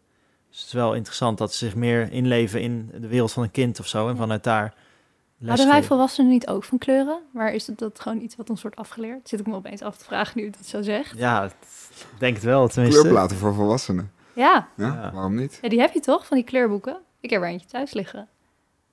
[0.49, 3.51] Dus het is wel interessant dat ze zich meer inleven in de wereld van een
[3.51, 4.07] kind of zo.
[4.07, 4.19] En Ja.
[4.19, 4.73] vanuit daar
[5.45, 7.19] Hadden wij volwassenen niet ook van kleuren?
[7.33, 9.29] Maar is het dat gewoon iets wat ons wordt afgeleerd?
[9.29, 11.17] Zit ik me opeens af te vragen nu je dat zo zegt.
[11.17, 11.51] Ja, ik
[12.17, 12.99] denk het wel, tenminste.
[13.01, 14.11] Kleurplaten voor volwassenen.
[14.33, 14.67] Ja.
[14.75, 15.11] Ja, Ja.
[15.13, 15.59] waarom niet?
[15.61, 16.97] ja, die heb je toch, van die kleurboeken?
[17.19, 18.19] Ik heb er eentje thuis liggen.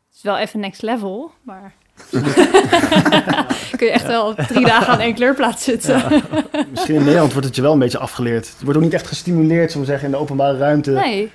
[0.07, 1.75] Het is wel even next level, maar...
[3.77, 6.03] Kun je echt wel drie dagen aan één kleurplaat zitten.
[6.71, 8.47] Misschien in Nederland wordt het je wel een beetje afgeleerd.
[8.59, 10.91] Je wordt ook niet echt gestimuleerd, zullen we zeggen, in de openbare ruimte.
[10.91, 11.33] Nee,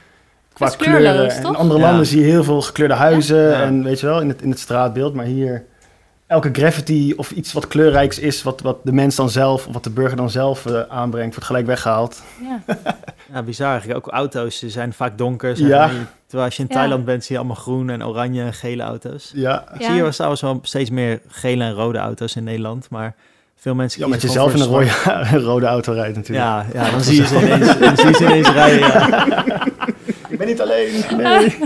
[0.54, 1.36] qua het is kleurloos, kleuren.
[1.36, 1.52] En toch?
[1.52, 1.86] in andere Ja.
[1.86, 3.62] landen zie je heel veel gekleurde huizen Ja.
[3.62, 5.14] en weet je wel, in het, in het straatbeeld.
[5.14, 5.66] Maar hier,
[6.28, 9.84] elke graffiti of iets wat kleurrijks is, wat, wat de mens dan zelf, of wat
[9.84, 12.22] de burger dan zelf eh, aanbrengt, wordt gelijk weggehaald.
[12.42, 12.76] ja.
[13.34, 14.08] Ja, bizar eigenlijk.
[14.08, 15.60] Ook auto's die zijn vaak donker.
[15.68, 15.90] Ja.
[16.32, 16.76] Terwijl als je in Ja.
[16.76, 19.32] Thailand bent, zie je allemaal groen en oranje en gele auto's.
[19.36, 19.86] Ja, Ja.
[19.86, 22.90] Zie je wel trouwens wel steeds meer gele en rode auto's in Nederland.
[22.90, 23.16] Maar
[23.56, 24.90] veel mensen ja met jezelf in een rode,
[25.50, 26.48] rode auto rijdt natuurlijk.
[26.48, 28.80] Ja, ja, dan zie je ze ineens, dan zie je ze ineens rijden.
[28.80, 29.66] Ja.
[30.30, 31.04] Ik ben niet alleen.
[31.18, 31.58] Nee.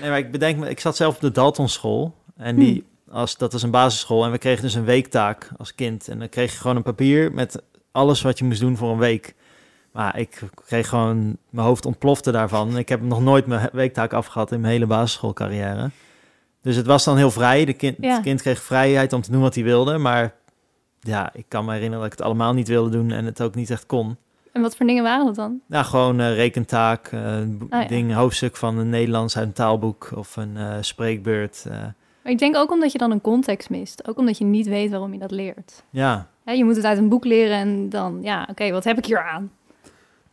[0.00, 2.14] Nee, maar ik bedenk me, ik zat zelf op de Dalton school.
[2.36, 4.24] En die, als, dat was een basisschool.
[4.24, 6.08] En we kregen dus een weektaak als kind.
[6.08, 8.98] En dan kreeg je gewoon een papier met alles wat je moest doen voor een
[8.98, 9.34] week.
[9.92, 12.76] Maar ik kreeg gewoon, mijn hoofd ontplofte daarvan.
[12.78, 15.90] Ik heb nog nooit mijn weektaak afgehad in mijn hele basisschoolcarrière.
[16.62, 17.64] Dus het was dan heel vrij.
[17.64, 18.12] De kind, Ja.
[18.14, 19.98] Het kind kreeg vrijheid om te doen wat hij wilde.
[19.98, 20.34] Maar
[21.00, 23.54] ja, ik kan me herinneren dat ik het allemaal niet wilde doen en het ook
[23.54, 24.16] niet echt kon.
[24.52, 25.60] En wat voor dingen waren dat dan?
[25.68, 27.88] Ja, gewoon eh, rekentaak, eh, bo- Ah, ja.
[27.88, 31.64] ding, hoofdstuk van een Nederlands uit een taalboek of een eh, spreekbeurt.
[31.68, 31.72] eh.
[32.22, 34.08] Maar ik denk ook omdat je dan een context mist.
[34.08, 35.82] Ook omdat je niet weet waarom je dat leert.
[35.90, 39.06] ja, je moet het uit een boek leren en dan, ja, oké, wat heb ik
[39.06, 39.50] hier aan?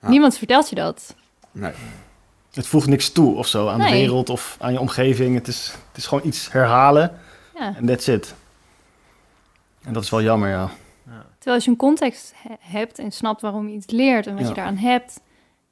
[0.02, 0.10] Ja.
[0.10, 1.16] Niemand vertelt je dat.
[1.52, 1.72] Nee.
[2.52, 5.36] Het voegt niks toe of zo aan de wereld of aan je omgeving.
[5.36, 7.18] Het is, het is gewoon iets herhalen
[7.56, 7.76] Ja.
[7.76, 8.36] en that's it.
[9.84, 10.70] En dat is wel jammer, ja.
[11.38, 14.42] Terwijl als je een context he- hebt en snapt waarom je iets leert en wat
[14.42, 14.50] Ja.
[14.50, 15.20] je daaraan hebt,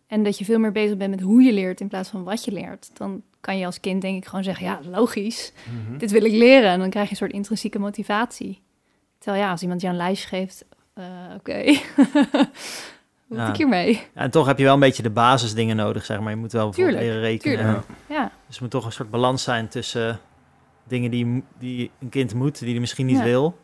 [0.07, 2.45] en dat je veel meer bezig bent met hoe je leert in plaats van wat
[2.45, 5.51] je leert, dan kan je als kind denk ik gewoon zeggen, ja, logisch,
[5.87, 5.97] Mhm.
[5.97, 6.69] dit wil ik leren.
[6.69, 8.61] En dan krijg je een soort intrinsieke motivatie.
[9.17, 11.05] Terwijl ja, als iemand je een lijstje geeft, eh,
[11.37, 11.63] oké,
[13.27, 13.93] wat moet ik hiermee?
[13.93, 16.29] Ja, en toch heb je wel een beetje de basisdingen nodig, zeg maar.
[16.29, 17.65] Je moet wel bijvoorbeeld Tuurlijk, leren rekenen.
[17.65, 17.85] tuurlijk.
[18.07, 20.19] Ja, Dus er moet toch een soort balans zijn tussen
[20.83, 23.23] dingen die, die een kind moet, die hij misschien niet Ja.
[23.23, 23.57] wil,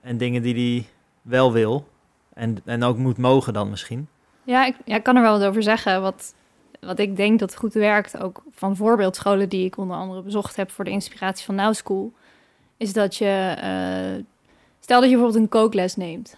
[0.00, 0.86] en dingen die hij
[1.22, 1.88] wel wil.
[2.34, 4.08] En, en ook moet mogen dan misschien.
[4.44, 6.02] ja, ik, ja, ik kan er wel wat over zeggen.
[6.02, 6.34] Wat,
[6.80, 10.70] wat ik denk dat goed werkt, ook van voorbeeldscholen die ik onder andere bezocht heb
[10.70, 12.12] voor de inspiratie van Now School,
[12.76, 14.24] is dat je, eh,
[14.80, 16.36] stel dat je bijvoorbeeld een kookles neemt.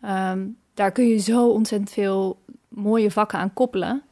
[0.00, 0.44] Ehm,
[0.76, 4.02] daar kun je zo ontzettend veel mooie vakken aan koppelen.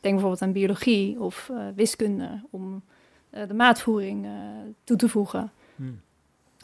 [0.00, 2.82] Denk bijvoorbeeld aan biologie of eh, wiskunde, om
[3.30, 4.30] eh, de maatvoering eh,
[4.84, 5.52] toe te voegen.
[5.76, 6.00] Hmm.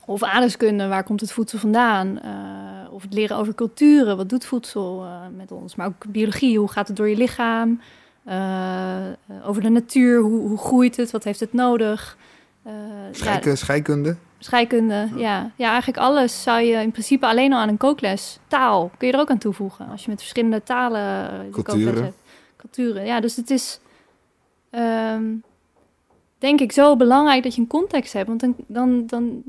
[0.04, 2.20] Of aardrijkskunde, waar komt het voedsel vandaan?
[2.90, 5.74] Of het leren over culturen, wat doet voedsel met ons?
[5.74, 7.80] Maar ook biologie, hoe gaat het door je lichaam?
[9.44, 11.10] Over de natuur, hoe, hoe groeit het?
[11.10, 12.16] Wat heeft het nodig?
[12.62, 14.16] Eh, ja, Scheikunde, scheikunde.
[14.38, 15.50] scheikunde, ja.
[15.56, 15.68] ja.
[15.68, 18.38] eigenlijk alles zou je in principe alleen al aan een kookles.
[18.48, 19.88] Taal kun je er ook aan toevoegen.
[19.88, 21.84] Als je met verschillende talen eh, Culturen.
[21.84, 22.16] kookles hebt.
[22.56, 23.20] Culturen, ja.
[23.20, 23.80] Dus het is,
[24.70, 25.24] ehm,
[26.38, 28.28] denk ik, zo belangrijk dat je een context hebt.
[28.28, 29.42] Want dan, dan, dan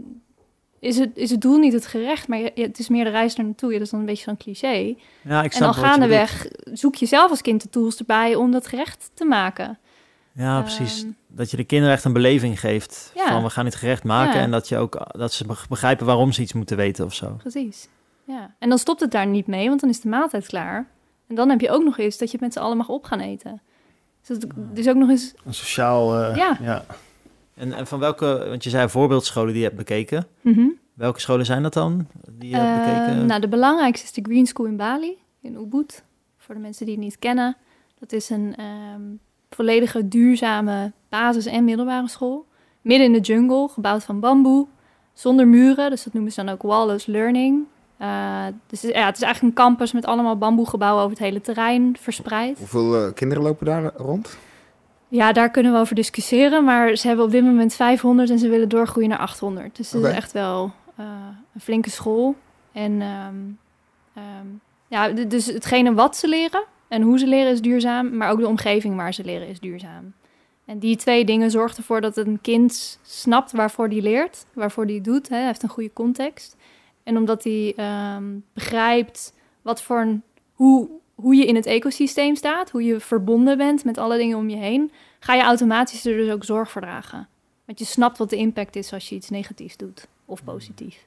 [0.80, 3.38] is, het, is het doel niet het gerecht, maar je- het is meer de reis
[3.38, 3.70] er naartoe.
[3.72, 4.96] Ja, dat is dan een beetje zo'n cliché.
[5.22, 8.36] Ja, ik En dan wat je gaandeweg zoek je zelf als kind de tools erbij
[8.36, 9.80] om dat gerecht te maken.
[10.34, 11.02] Ja, precies.
[11.02, 13.12] Ehm, Dat je de kinderen echt een beleving geeft.
[13.16, 13.28] Ja.
[13.32, 14.36] Van we gaan dit gerecht maken.
[14.38, 14.42] Ja.
[14.42, 17.30] En dat, je ook, dat ze beg- begrijpen waarom ze iets moeten weten of zo.
[17.38, 17.88] Precies.
[18.24, 18.54] Ja.
[18.60, 20.88] En dan stopt het daar niet mee, want dan is de maaltijd klaar.
[21.28, 23.04] En dan heb je ook nog eens dat je het met z'n allen mag op
[23.04, 23.62] gaan eten.
[24.28, 25.34] Dus het is ook nog eens...
[25.46, 26.18] Een sociaal...
[26.24, 26.58] eh, Ja.
[26.62, 26.86] ja.
[27.56, 30.28] En, en van welke, want je zei voorbeeldscholen die je hebt bekeken.
[30.42, 30.68] Mhm.
[30.94, 32.08] Welke scholen zijn dat dan?
[32.32, 33.26] Die je hebt Eh, bekeken?
[33.26, 36.04] nou, de belangrijkste is de Green School in Bali, in Ubud.
[36.38, 37.58] Voor de mensen die het niet kennen.
[38.00, 39.02] Dat is een ehm,
[39.56, 42.46] volledige duurzame basis- en middelbare school.
[42.82, 44.68] Midden in de jungle, gebouwd van bamboe.
[45.14, 47.66] Zonder muren, dus dat noemen ze dan ook wall-less learning.
[47.98, 51.98] Eh, dus ja, het is eigenlijk een campus met allemaal bamboegebouwen over het hele terrein
[52.00, 52.58] verspreid.
[52.58, 54.38] Hoeveel eh, kinderen lopen daar rond?
[55.08, 56.64] Ja, daar kunnen we over discussiëren.
[56.64, 59.76] Maar ze hebben op dit moment 500 en ze willen doorgroeien naar 800.
[59.76, 61.06] Dus het is echt wel eh,
[61.54, 62.36] een flinke school.
[62.72, 63.36] En ehm,
[64.14, 64.48] ehm,
[64.88, 68.48] ja, dus hetgene wat ze leren, en hoe ze leren is duurzaam, maar ook de
[68.48, 70.14] omgeving waar ze leren is duurzaam.
[70.66, 75.02] En die twee dingen zorgen ervoor dat een kind snapt waarvoor die leert, waarvoor die
[75.02, 75.30] doet.
[75.30, 76.56] Hè, hij heeft een goede context.
[77.04, 78.24] En omdat hij ehm,
[78.54, 80.24] begrijpt wat voor een,
[80.54, 84.50] hoe, hoe je in het ecosysteem staat, hoe je verbonden bent met alle dingen om
[84.50, 87.28] je heen, ga je automatisch er dus ook zorg voor dragen.
[87.66, 91.06] Want je snapt wat de impact is als je iets negatiefs doet of positief.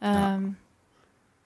[0.00, 0.34] Ja.
[0.34, 0.58] Um,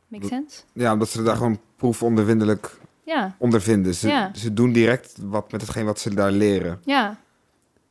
[0.08, 0.62] Make sense?
[0.72, 3.94] Ja, omdat ze daar gewoon proefondervindelijk Ja, ondervinden.
[3.94, 4.30] Ze, Ja.
[4.34, 6.80] ze doen direct wat met hetgeen wat ze daar leren.
[6.84, 7.16] ja.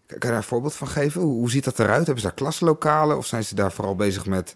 [0.06, 1.22] Kan je daar een voorbeeld van geven?
[1.22, 1.98] Hoe, ziet dat eruit?
[2.06, 4.56] Hebben ze daar klaslokalen of zijn ze daar vooral bezig met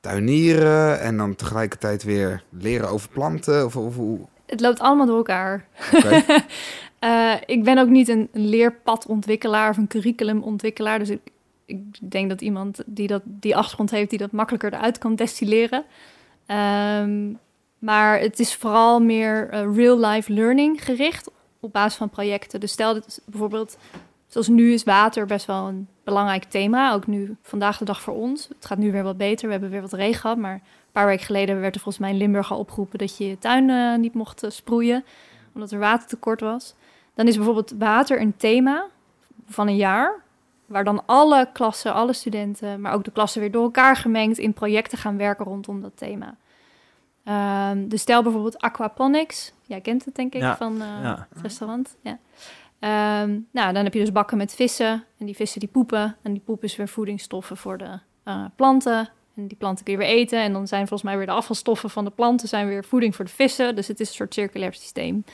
[0.00, 3.64] tuinieren en dan tegelijkertijd weer leren over planten?
[3.64, 4.18] Of, of hoe?
[4.46, 5.66] Het loopt allemaal door elkaar.
[6.98, 10.98] Eh, ik ben ook niet een, leerpadontwikkelaar of een curriculumontwikkelaar.
[10.98, 11.20] Dus ik,
[11.66, 15.84] ik denk dat iemand die dat, die achtergrond heeft, die dat makkelijker eruit kan destilleren.
[16.46, 17.32] Ehm,
[17.82, 22.60] maar het is vooral meer eh, real-life learning gericht op basis van projecten.
[22.60, 23.76] Dus stel dat bijvoorbeeld,
[24.26, 26.92] zoals nu is water best wel een belangrijk thema.
[26.92, 28.48] Ook nu vandaag de dag voor ons.
[28.48, 29.46] Het gaat nu weer wat beter.
[29.46, 30.36] We hebben weer wat regen gehad.
[30.36, 33.28] Maar een paar weken geleden werd er volgens mij in Limburg al opgeroepen dat je
[33.28, 35.04] je tuin eh, niet mocht eh, sproeien.
[35.54, 36.74] Omdat er watertekort was.
[37.14, 38.86] Dan is bijvoorbeeld water een thema
[39.46, 40.20] van een jaar.
[40.66, 44.52] Waar dan alle klassen, alle studenten, maar ook de klassen weer door elkaar gemengd in
[44.52, 46.36] projecten gaan werken rondom dat thema.
[47.24, 49.52] Ehm, dus stel bijvoorbeeld aquaponics.
[49.66, 51.26] Jij kent het denk ik Ja, van eh, ja.
[51.32, 51.96] het restaurant.
[52.00, 52.18] Ja.
[52.78, 55.04] Ehm, nou, dan heb je dus bakken met vissen.
[55.18, 56.16] En die vissen die poepen.
[56.22, 59.08] En die poep is weer voedingsstoffen voor de eh, planten.
[59.34, 60.40] En die planten kun je weer eten.
[60.40, 63.24] En dan zijn volgens mij weer de afvalstoffen van de planten zijn weer voeding voor
[63.24, 63.74] de vissen.
[63.76, 65.24] Dus het is een soort circulair systeem.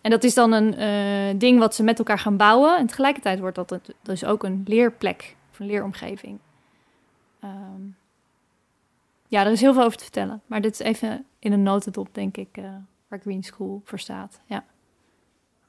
[0.00, 2.76] En dat is dan een eh, ding wat ze met elkaar gaan bouwen.
[2.76, 6.38] En tegelijkertijd wordt dat dus ook een leerplek of een leeromgeving.
[7.40, 7.82] Ehm,
[9.32, 10.42] ja, er is heel veel over te vertellen.
[10.46, 12.64] Maar dit is even in een notendop, denk ik, eh,
[13.08, 14.40] waar Green School voor staat.
[14.46, 14.64] Ja.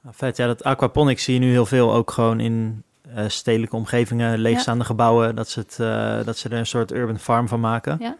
[0.02, 3.76] Nou, Vet, ja, dat aquaponics zie je nu heel veel ook gewoon in eh, stedelijke
[3.76, 7.60] omgevingen, leegstaande gebouwen, dat ze, het, eh, dat ze er een soort urban farm van
[7.60, 7.97] maken.
[7.99, 8.17] Ja.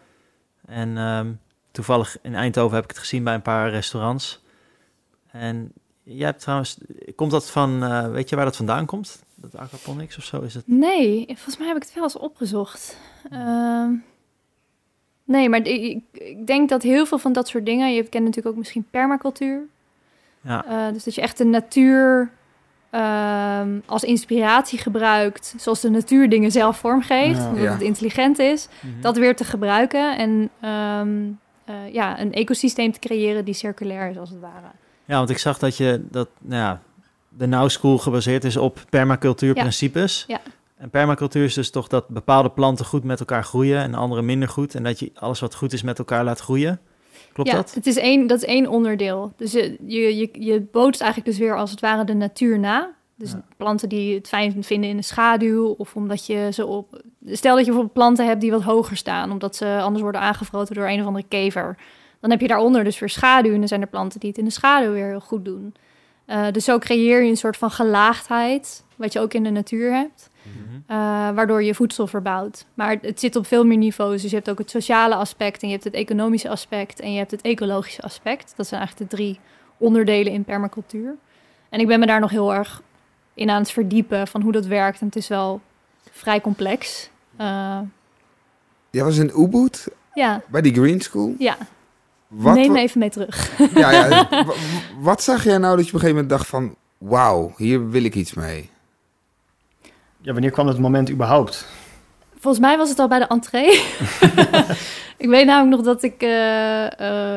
[0.66, 1.32] En ehm,
[1.72, 4.44] toevallig in Eindhoven heb ik het gezien bij een paar restaurants.
[5.32, 5.72] En
[6.04, 6.78] jij hebt trouwens,
[7.16, 7.80] komt dat van,
[8.12, 9.24] weet je waar dat vandaan komt?
[9.36, 10.68] Dat aquaponics of zo is het?
[10.68, 12.98] Nee, volgens mij heb ik het wel eens opgezocht.
[13.30, 13.92] Ehm,
[15.24, 17.94] nee, maar ik, ik- denk dat heel veel van dat soort dingen...
[17.94, 19.62] Je kent natuurlijk ook misschien permacultuur.
[20.42, 22.30] Ja, Eh, dus dat je echt de natuur
[22.90, 25.54] ehm, als inspiratie gebruikt...
[25.58, 27.48] zoals de natuur dingen zelf vormgeeft, Ja.
[27.48, 27.72] omdat Ja.
[27.72, 28.68] het intelligent is.
[28.80, 29.02] Mhm.
[29.02, 31.18] Dat weer te gebruiken en ehm,
[31.66, 34.68] eh, ja, een ecosysteem te creëren die circulair is, als het ware.
[35.06, 36.82] ja, want ik zag dat je dat, nou ja,
[37.30, 40.24] de Now School gebaseerd is op permacultuurprincipes.
[40.28, 40.40] Ja.
[40.84, 44.50] En permacultuur is dus toch dat bepaalde planten goed met elkaar groeien en andere minder
[44.50, 44.76] goed.
[44.76, 46.80] En dat je alles wat goed is met elkaar laat groeien.
[47.34, 47.74] Klopt ja, dat?
[47.74, 49.34] Het is één, dat is één onderdeel.
[49.38, 52.94] Dus je, je, je, je bootst eigenlijk dus weer als het ware de natuur na.
[53.16, 53.44] Dus Ja.
[53.58, 55.68] planten die het fijn vinden in de schaduw.
[55.78, 57.02] Of omdat je ze op...
[57.26, 59.32] Stel dat je bijvoorbeeld planten hebt die wat hoger staan.
[59.32, 61.78] Omdat ze anders worden aangevroten door een of andere kever.
[62.20, 63.54] Dan heb je daaronder dus weer schaduw.
[63.54, 65.74] En dan zijn er planten die het in de schaduw weer heel goed doen.
[66.26, 68.84] Eh, dus zo creëer je een soort van gelaagdheid.
[68.96, 70.32] Wat je ook in de natuur hebt.
[70.44, 70.76] Mhm.
[70.88, 70.98] Eh,
[71.36, 72.66] waardoor je voedsel verbouwt.
[72.74, 74.22] Maar het zit op veel meer niveaus.
[74.22, 77.18] Dus je hebt ook het sociale aspect en je hebt het economische aspect en je
[77.18, 78.54] hebt het ecologische aspect.
[78.56, 79.40] Dat zijn eigenlijk de drie
[79.78, 81.16] onderdelen in permacultuur.
[81.70, 82.82] En ik ben me daar nog heel erg
[83.34, 85.00] in aan het verdiepen van hoe dat werkt.
[85.00, 85.62] En het is wel
[86.12, 87.10] vrij complex.
[87.38, 87.80] Eh,
[88.90, 91.36] Jij was in Ubud ja, bij die Green School.
[91.40, 91.58] ja.
[92.28, 93.58] Wat, neem me even mee terug.
[93.76, 94.54] ja, ja, wa- wa-
[95.00, 96.76] wat zag jij nou dat je op een gegeven moment dacht van...
[96.98, 98.70] Wauw, hier wil ik iets mee.
[100.24, 101.68] Ja, wanneer kwam dat moment überhaupt?
[102.40, 103.72] Volgens mij was het al bij de entree.
[105.18, 106.86] ik weet namelijk nog dat ik eh,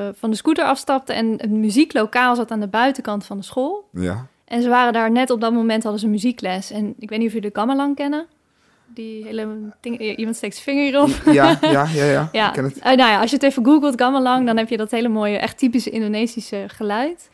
[0.08, 3.88] eh, van de scooter afstapte en het muzieklokaal zat aan de buitenkant van de school.
[3.92, 4.26] Ja.
[4.44, 6.70] En ze waren daar net op dat moment hadden ze muziekles.
[6.70, 8.26] En ik weet niet of jullie de Gamelang kennen.
[8.94, 9.48] Die hele
[9.80, 11.34] ding, iemand steekt zijn vinger hierop.
[11.34, 12.28] Ja, ja, ja, ja.
[12.32, 12.78] Ja, Ik ken het.
[12.78, 15.38] eh, nou ja, als je het even googelt, Gamelang, dan heb je dat hele mooie,
[15.38, 17.30] echt typische Indonesische geluid.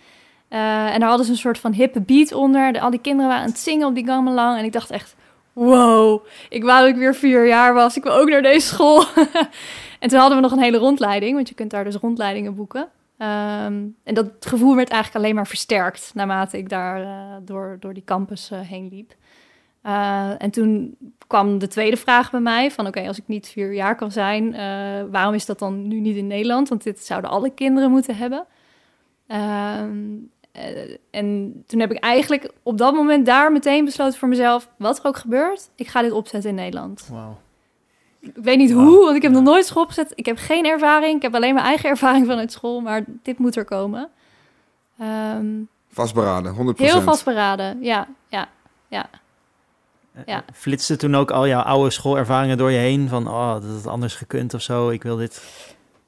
[0.49, 2.73] Eh, en daar hadden ze een soort van hippe beat onder.
[2.73, 4.59] De- al die kinderen waren aan het zingen op die Gamelang.
[4.59, 5.15] En ik dacht echt,
[5.53, 7.97] wow, ik wou dat ik weer vier jaar was.
[7.97, 9.05] Ik wil ook naar deze school.
[10.01, 12.89] en toen hadden we nog een hele rondleiding, want je kunt daar dus rondleidingen boeken.
[13.23, 17.95] Ehm, en dat gevoel werd eigenlijk alleen maar versterkt naarmate ik daar eh, door, door
[17.95, 19.15] die campus eh, heen liep.
[19.83, 23.73] Eh, en toen kwam de tweede vraag bij mij van oké, als ik niet vier
[23.73, 24.53] jaar kan zijn,
[25.11, 26.69] waarom is dat dan nu niet in Nederland?
[26.69, 28.47] Want dit zouden alle kinderen moeten hebben.
[29.27, 29.91] Ehm,
[30.53, 34.99] eh, en toen heb ik eigenlijk op dat moment daar meteen besloten voor mezelf, wat
[34.99, 37.09] er ook gebeurt, ik ga dit opzetten in Nederland.
[37.11, 37.39] Wauw.
[38.21, 39.39] Ik weet niet hoe, want ik heb Ja.
[39.39, 40.13] nog nooit school opgezet.
[40.15, 43.57] Ik heb geen ervaring, ik heb alleen mijn eigen ervaring vanuit school, maar dit moet
[43.57, 44.09] er komen.
[44.99, 45.47] Ehm,
[45.89, 46.89] Vastberaden, 100%.
[46.91, 48.49] heel vastberaden, ja, ja,
[48.89, 49.07] ja.
[50.27, 50.43] Ja.
[50.49, 53.09] Eh, Flitste toen ook al jouw oude schoolervaringen door je heen?
[53.09, 55.43] Van, oh, dat het anders gekund of zo, ik wil dit...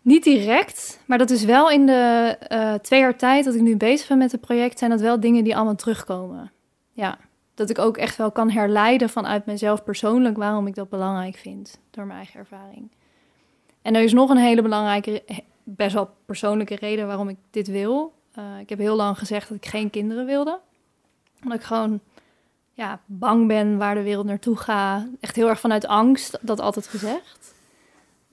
[0.04, 3.76] Niet direct, maar dat is wel in de eh, twee jaar tijd dat ik nu
[3.76, 6.52] bezig ben met het project, zijn dat wel dingen die allemaal terugkomen.
[6.92, 7.18] Ja,
[7.54, 11.78] dat ik ook echt wel kan herleiden vanuit mezelf persoonlijk waarom ik dat belangrijk vind,
[11.90, 12.90] door mijn eigen ervaring.
[13.82, 15.22] En er is nog een hele belangrijke,
[15.62, 18.12] best wel persoonlijke reden waarom ik dit wil.
[18.38, 20.60] Uh, ik heb heel lang gezegd dat ik geen kinderen wilde.
[21.42, 22.00] Omdat ik gewoon
[22.72, 25.06] ja, bang ben waar de wereld naartoe gaat.
[25.20, 27.53] Echt heel erg vanuit angst, dat altijd gezegd.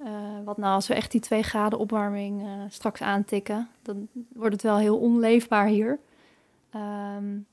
[0.05, 0.09] Uh,
[0.45, 4.63] wat nou als we echt die twee graden opwarming uh, straks aantikken, dan wordt het
[4.63, 5.99] wel heel onleefbaar hier.
[6.75, 7.45] Um,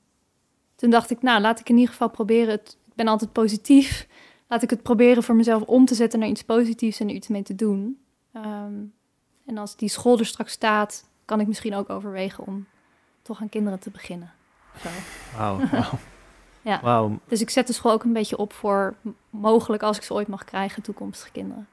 [0.75, 2.49] toen dacht ik, nou, laat ik in ieder geval proberen.
[2.49, 4.07] Het, ik ben altijd positief.
[4.47, 7.27] Laat ik het proberen voor mezelf om te zetten naar iets positiefs en er iets
[7.27, 7.99] mee te doen.
[8.33, 8.93] Um,
[9.45, 12.67] en als die school er straks staat, kan ik misschien ook overwegen om
[13.21, 14.31] toch aan kinderen te beginnen.
[15.35, 15.57] Wauw.
[15.71, 15.93] Wow.
[16.61, 16.79] ja.
[16.81, 17.17] Wow.
[17.27, 18.95] Dus ik zet de school ook een beetje op voor
[19.29, 21.67] mogelijk, als ik ze ooit mag krijgen, toekomstige kinderen.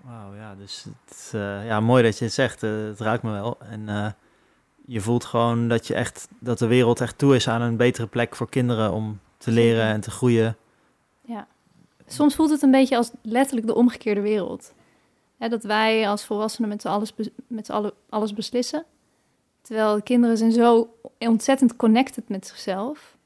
[0.00, 2.62] Wauw, ja, dus het, uh, ja, mooi dat je het zegt.
[2.62, 3.58] Uh, het ruikt me wel.
[3.60, 4.10] En uh,
[4.86, 8.06] je voelt gewoon dat je echt dat de wereld echt toe is aan een betere
[8.06, 10.56] plek voor kinderen om te leren en te groeien.
[11.20, 11.46] Ja.
[12.06, 14.74] Soms voelt het een beetje als letterlijk de omgekeerde wereld.
[15.38, 17.12] Hè, dat wij als volwassenen met z'n alles,
[17.46, 18.84] met alle, alles beslissen.
[19.62, 23.16] Terwijl de kinderen zijn zo ontzettend connected met zichzelf.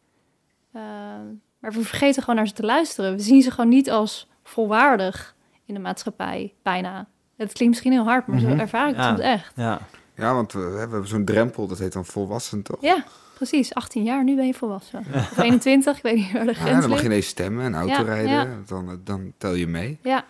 [1.58, 3.16] Maar we vergeten gewoon naar ze te luisteren.
[3.16, 5.34] We zien ze gewoon niet als volwaardig
[5.66, 7.08] in de maatschappij, bijna.
[7.36, 8.56] Het klinkt misschien heel hard, maar mm -hmm.
[8.56, 9.08] zo ervaar ik het ja.
[9.08, 9.52] soms echt.
[9.56, 9.80] Ja.
[10.16, 12.80] Ja, want we, we hebben zo'n drempel, dat heet dan volwassen, toch?
[12.80, 13.74] Ja, precies.
[13.74, 14.98] 18 jaar, nu ben je volwassen.
[15.14, 17.74] Of 21, ik weet niet waar de grens ja, dan mag je ineens stemmen en
[17.74, 18.30] autorijden.
[18.30, 19.98] Ja, Ja, dan, dan tel je mee.
[20.02, 20.24] Ja,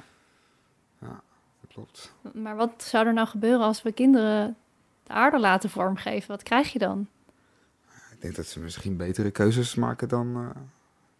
[1.01, 1.21] Ja,
[1.61, 2.13] dat klopt.
[2.33, 4.57] maar wat zou er nou gebeuren als we kinderen
[5.03, 6.29] de aarde laten vormgeven?
[6.29, 7.09] Wat krijg je dan?
[8.13, 10.49] Ik denk dat ze misschien betere keuzes maken dan, uh,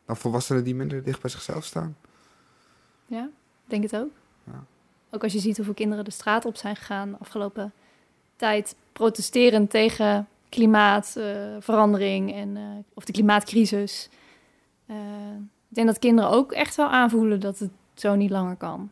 [0.07, 1.97] dan volwassenen die minder dicht bij zichzelf staan.
[3.07, 3.29] Ja,
[3.67, 4.11] denk het ook.
[4.45, 4.65] Ja.
[5.11, 7.73] Ook als je ziet hoeveel kinderen de straat op zijn gegaan de afgelopen
[8.37, 12.63] tijd protesteren tegen klimaatverandering uh, en uh,
[12.95, 14.09] of de klimaatcrisis.
[14.91, 14.97] Uh,
[15.69, 18.91] ik denk dat kinderen ook echt wel aanvoelen dat het zo niet langer kan.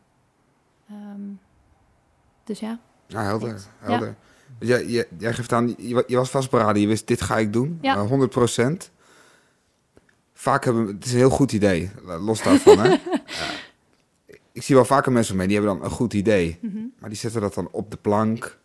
[0.91, 1.39] Um,
[2.43, 2.79] dus ja.
[3.07, 3.61] Ja, helder.
[3.79, 4.07] helder.
[4.07, 4.67] Ja.
[4.67, 7.77] Jij, jij, jij geeft aan, je, je was vastberaden, je wist dit ga ik doen,
[7.81, 8.05] Ja.
[8.05, 8.91] 100 procent.
[10.33, 12.79] Vaak hebben, het is een heel goed idee, los daarvan.
[12.79, 12.89] hè?
[14.53, 16.57] ik zie wel vaker mensen mee, die hebben dan een goed idee.
[16.61, 16.77] Mhm.
[16.99, 18.57] Maar die zetten dat dan op de plank.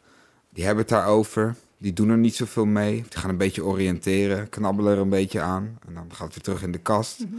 [0.51, 1.55] Die hebben het daarover.
[1.79, 2.94] Die doen er niet zoveel mee.
[3.09, 5.79] Die gaan een beetje oriënteren, knabbelen er een beetje aan.
[5.87, 7.18] En dan gaat het weer terug in de kast.
[7.18, 7.35] Mhm.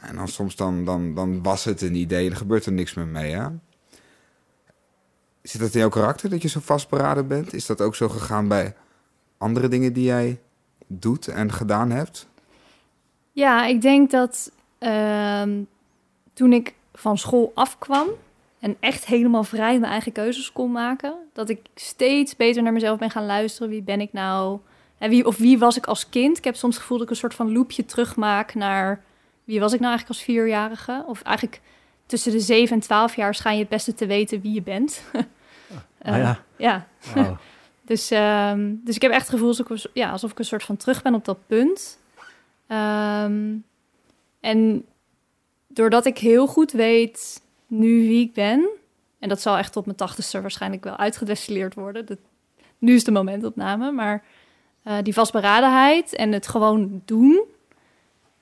[0.00, 2.94] En dan soms dan, dan, dan was het een idee en er gebeurt er niks
[2.94, 3.32] meer mee.
[3.34, 3.46] Hè?
[5.42, 7.54] Zit dat in jouw karakter, dat je zo vastberaden bent?
[7.54, 8.74] Is dat ook zo gegaan bij
[9.38, 10.40] andere dingen die jij
[10.86, 12.26] doet en gedaan hebt?
[13.32, 15.62] Ja, ik denk dat ehm,
[16.32, 18.08] toen ik van school afkwam
[18.58, 22.98] en echt helemaal vrij mijn eigen keuzes kon maken, dat ik steeds beter naar mezelf
[22.98, 23.68] ben gaan luisteren.
[23.68, 24.58] Wie ben ik nou?
[24.98, 26.38] En wie, of wie was ik als kind?
[26.38, 29.02] Ik heb soms het gevoel dat ik een soort van loopje terugmaak naar
[29.44, 31.04] wie was ik nou eigenlijk als vierjarige?
[31.06, 31.60] Of eigenlijk
[32.06, 35.02] tussen de zeven en twaalf jaar schijn je het beste te weten wie je bent.
[36.02, 36.38] Ah, oh, ja.
[36.56, 36.86] ja.
[37.14, 37.36] Wow.
[37.90, 40.62] dus, um, dus ik heb echt het gevoel alsof ik, ja, alsof ik een soort
[40.62, 41.98] van terug ben op dat punt.
[42.68, 43.64] Um,
[44.40, 44.84] en
[45.76, 48.68] doordat ik heel goed weet nu wie ik ben,
[49.18, 52.06] en dat zal echt tot mijn tachtigste waarschijnlijk wel uitgedestilleerd worden.
[52.06, 52.18] Dat,
[52.78, 54.24] nu is de momentopname, maar
[54.84, 57.44] uh, die vastberadenheid en het gewoon doen,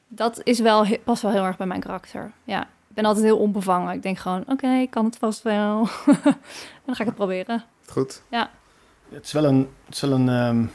[0.08, 2.32] dat is wel, past wel heel erg bij mijn karakter.
[2.44, 3.94] Ja, ik ben altijd heel onbevangen.
[3.94, 5.88] Ik denk gewoon, oké, okay, ik kan het vast wel.
[6.84, 7.64] dan ga ik het proberen.
[7.86, 8.22] Goed.
[8.30, 8.50] Ja.
[9.08, 10.70] Het is wel een, het is wel een, um,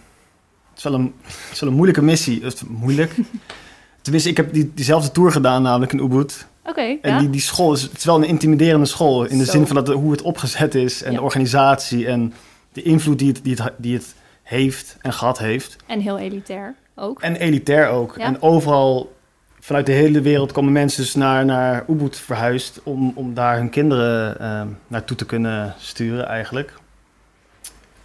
[0.69, 2.43] het is wel een, het is wel een moeilijke missie.
[2.43, 3.15] Het is moeilijk.
[4.02, 6.48] Tenminste, ik heb die, diezelfde tour gedaan, namelijk in Ubud.
[6.69, 7.19] Okay, en ja.
[7.19, 9.23] die, die school is, het is wel een intimiderende school.
[9.25, 9.51] In de Zo.
[9.51, 11.17] zin van dat, hoe het opgezet is en Ja.
[11.17, 12.34] de organisatie en
[12.73, 15.75] de invloed die het, die, het, die het heeft en gehad heeft.
[15.86, 17.21] En heel elitair ook.
[17.21, 18.15] En elitair ook.
[18.17, 18.23] Ja.
[18.23, 19.17] En overal
[19.60, 23.70] vanuit de hele wereld komen mensen dus naar, naar Ubud verhuisd om, om daar hun
[23.70, 26.74] kinderen uh, naartoe te kunnen sturen eigenlijk.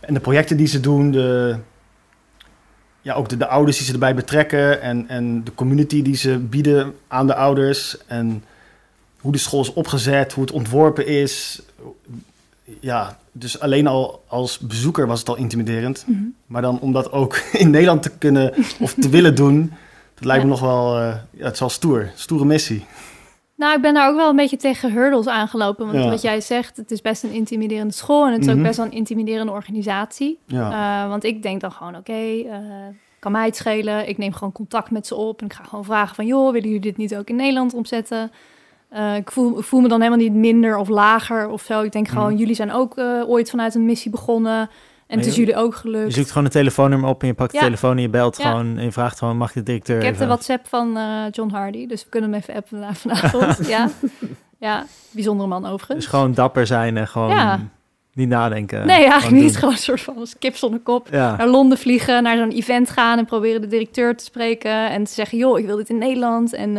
[0.01, 1.57] En de projecten die ze doen, de,
[3.01, 6.39] ja, ook de, de ouders die ze erbij betrekken en, en de community die ze
[6.39, 8.45] bieden aan de ouders en
[9.25, 11.62] hoe de school is opgezet, hoe het ontworpen is.
[12.81, 16.05] Ja, dus alleen al als bezoeker was het al intimiderend.
[16.07, 16.35] Mm -hmm.
[16.47, 19.72] Maar dan om dat ook in Nederland te kunnen of te willen doen,
[20.14, 20.49] dat lijkt Ja.
[20.49, 22.85] me nog wel, uh, ja, het is wel stoer, stoere missie.
[23.57, 25.87] Nou, ik ben daar ook wel een beetje tegen hurdles aangelopen.
[25.87, 26.11] Want Ja.
[26.11, 28.57] wat jij zegt, het is best een intimiderende school en het is Mhm.
[28.57, 30.39] ook best wel een intimiderende organisatie.
[30.47, 31.03] Ja.
[31.05, 32.59] Eh, want ik denk dan gewoon, oké, eh,
[33.18, 34.09] kan mij het schelen.
[34.09, 36.66] Ik neem gewoon contact met ze op en ik ga gewoon vragen van, joh, willen
[36.68, 38.31] jullie dit niet ook in Nederland omzetten?
[38.95, 41.83] Eh, ik, voel, ik voel me dan helemaal niet minder of lager of zo.
[41.83, 42.37] Ik denk gewoon, Mhm.
[42.39, 44.59] jullie zijn ook eh, ooit vanuit een missie begonnen
[45.07, 46.15] en het je- is jullie ook Je gelukt.
[46.15, 48.51] zoekt gewoon een telefoonnummer op en je pakt de telefoon en je belt Ja.
[48.51, 51.51] gewoon en je vraagt gewoon, mag de directeur Ik heb de WhatsApp van eh, John
[51.51, 53.67] Hardy, dus we kunnen hem even appen na- vanavond.
[53.69, 53.89] ja.
[54.59, 55.99] ja, bijzondere man overigens.
[55.99, 57.61] Dus gewoon dapper zijn en gewoon Ja.
[58.13, 58.79] niet nadenken.
[58.79, 59.49] nee, eigenlijk Gewoon niet.
[59.51, 59.59] doen.
[59.59, 61.09] Gewoon een soort van kip zonder kop.
[61.11, 61.37] Ja.
[61.37, 64.91] Naar Londen vliegen, naar zo'n event gaan en proberen de directeur te spreken.
[64.91, 66.53] En te zeggen, joh, ik wil dit in Nederland.
[66.55, 66.77] En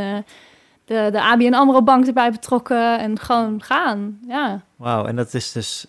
[0.86, 3.00] de, de ABN AMRO bank erbij betrokken.
[3.00, 4.62] En gewoon gaan, ja.
[4.76, 5.86] Wauw, en dat is dus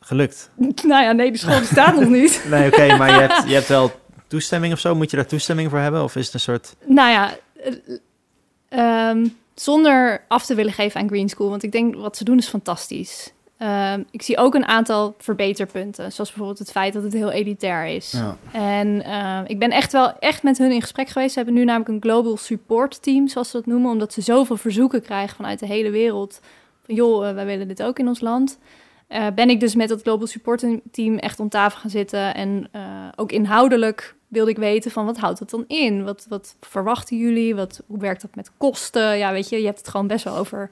[0.00, 0.50] gelukt.
[0.82, 2.44] nou ja, nee, de school bestaat nog niet.
[2.50, 3.90] Nee, oké, maar je hebt, je hebt wel
[4.26, 4.94] toestemming of zo.
[4.94, 6.02] Moet je daar toestemming voor hebben?
[6.02, 6.74] Of is het een soort...
[6.84, 11.94] Nou ja, eh, ehm, zonder af te willen geven aan Green School, want ik denk
[11.94, 13.32] wat ze doen is fantastisch.
[13.62, 17.86] Ehm, ik zie ook een aantal verbeterpunten, zoals bijvoorbeeld het feit dat het heel elitair
[17.86, 18.10] is.
[18.10, 18.36] Ja.
[18.52, 21.32] En ehm, ik ben echt wel echt met hun in gesprek geweest.
[21.32, 24.56] Ze hebben nu namelijk een global support team, zoals ze dat noemen, omdat ze zoveel
[24.56, 26.40] verzoeken krijgen vanuit de hele wereld.
[26.86, 28.58] Van joh, eh, wij willen dit ook in ons land.
[29.06, 32.68] Eh, ben ik dus met dat global support team echt om tafel gaan zitten en
[32.72, 32.82] eh,
[33.16, 36.04] ook inhoudelijk wilde ik weten van wat houdt dat dan in?
[36.04, 37.54] Wat, wat verwachten jullie?
[37.54, 39.18] Wat, hoe werkt dat met kosten?
[39.18, 40.70] Ja, weet je, je hebt het gewoon best wel over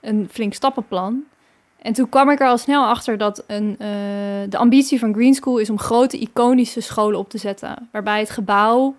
[0.00, 1.24] een flink stappenplan.
[1.82, 3.88] En toen kwam ik er al snel achter dat een, eh,
[4.48, 7.88] de ambitie van Green School is om grote iconische scholen op te zetten.
[7.92, 8.94] Waarbij het gebouw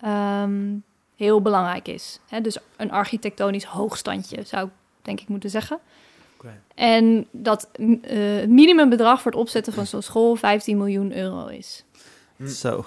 [0.00, 0.74] ehm,
[1.16, 2.20] heel belangrijk is.
[2.28, 2.40] Hè?
[2.40, 4.72] Dus een architectonisch hoogstandje zou ik
[5.02, 5.78] denk ik moeten zeggen.
[6.36, 6.58] Oké.
[6.74, 11.46] En dat mm, eh, het minimumbedrag voor het opzetten van zo'n school 15 miljoen euro
[11.46, 11.84] is.
[12.46, 12.86] Zo, Want-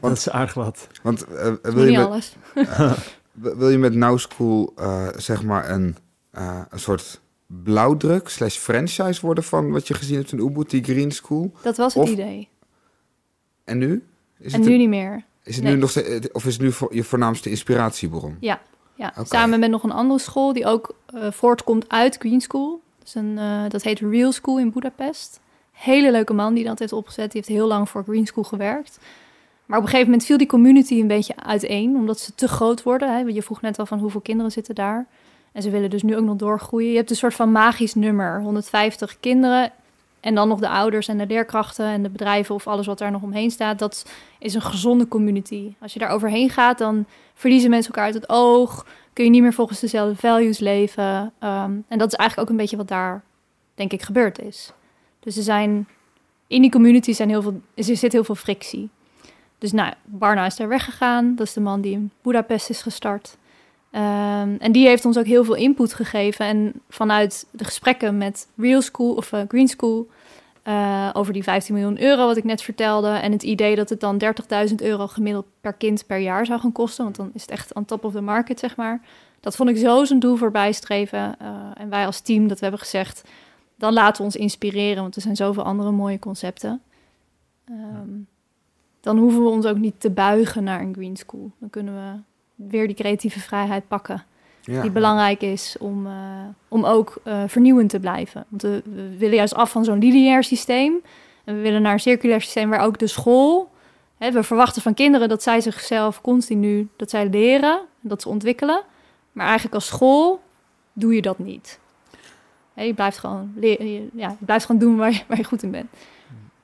[0.00, 0.88] dat is aardig wat.
[1.02, 2.36] Want eh, wil, je niet met, alles.
[3.58, 5.96] wil je met Now School eh, zeg maar een,
[6.30, 7.20] eh, een soort
[7.62, 11.52] blauwdruk slash franchise worden van wat je gezien hebt in Ubud, die Green School?
[11.62, 12.48] Dat was het Of- idee.
[13.64, 14.04] En nu?
[14.38, 15.24] Is En het, nu een- niet meer.
[15.42, 15.74] is het nee.
[15.74, 18.36] nu nog steeds, of is het nu voor je voornaamste inspiratiebron?
[18.40, 18.60] Ja,
[18.98, 19.24] Oké.
[19.26, 22.80] samen met nog een andere school die ook eh, voortkomt uit Green School.
[23.02, 25.40] Dus een, eh, dat heet Real School in Budapest.
[25.72, 27.32] Hele leuke man die dat heeft opgezet.
[27.32, 28.98] Die heeft heel lang voor Green School gewerkt.
[29.66, 32.82] Maar op een gegeven moment viel die community een beetje uiteen, omdat ze te groot
[32.82, 33.12] worden.
[33.12, 33.18] Hè.
[33.18, 35.06] Je vroeg net al van hoeveel kinderen zitten daar.
[35.52, 36.90] En ze willen dus nu ook nog doorgroeien.
[36.90, 39.72] Je hebt een soort van magisch nummer, 150 kinderen.
[40.20, 43.10] En dan nog de ouders en de leerkrachten en de bedrijven of alles wat daar
[43.10, 43.78] nog omheen staat.
[43.78, 45.74] Dat is een gezonde community.
[45.80, 48.86] Als je daar overheen gaat, dan verliezen mensen elkaar uit het oog.
[49.12, 51.32] Kun je niet meer volgens dezelfde values leven.
[51.38, 53.22] Ehm, en dat is eigenlijk ook een beetje wat daar,
[53.74, 54.72] denk ik, gebeurd is.
[55.20, 55.88] Dus er zijn
[56.46, 58.88] in die community zijn heel veel, er zit heel veel frictie.
[59.58, 61.34] Dus nou, Barna is daar weggegaan.
[61.34, 63.36] Dat is de man die in Budapest is gestart.
[63.98, 66.46] Ehm, en die heeft ons ook heel veel input gegeven.
[66.46, 70.08] En vanuit de gesprekken met Real School of eh, Green School
[70.62, 73.08] eh, over die 15 miljoen euro wat ik net vertelde.
[73.08, 74.18] En het idee dat het dan
[74.68, 77.04] 30.000 euro gemiddeld per kind per jaar zou gaan kosten.
[77.04, 79.00] Want dan is het echt on top of the market, zeg maar.
[79.40, 81.38] Dat vond ik zo zijn doel voorbij streven.
[81.38, 83.28] Eh, en wij als team dat we hebben gezegd,
[83.76, 85.02] dan laten we ons inspireren.
[85.02, 86.82] Want er zijn zoveel andere mooie concepten.
[87.64, 88.10] Ehm,
[89.00, 91.50] dan hoeven we ons ook niet te buigen naar een green school.
[91.58, 92.27] Dan kunnen we
[92.68, 94.24] weer die creatieve vrijheid pakken
[94.60, 94.82] Ja.
[94.82, 96.12] die belangrijk is om, eh,
[96.68, 98.44] om ook eh, vernieuwend te blijven.
[98.48, 100.94] Want we, we willen juist af van zo'n lineair systeem.
[101.44, 103.70] En we willen naar een circulair systeem waar ook de school...
[104.18, 106.88] Hè, we verwachten van kinderen dat zij zichzelf continu...
[106.96, 108.82] dat zij leren, dat ze ontwikkelen.
[109.32, 110.40] Maar eigenlijk als school
[110.92, 111.78] doe je dat niet.
[112.74, 115.44] Hè, je, blijft gewoon le- je, ja, je blijft gewoon doen waar je, waar je
[115.44, 115.90] goed in bent.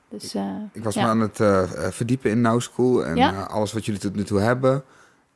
[0.09, 1.01] Dus, eh, Ik was ja.
[1.03, 3.31] me aan het eh, eh, verdiepen in Now School en Ja.
[3.33, 4.83] eh, alles wat jullie tot nu toe hebben.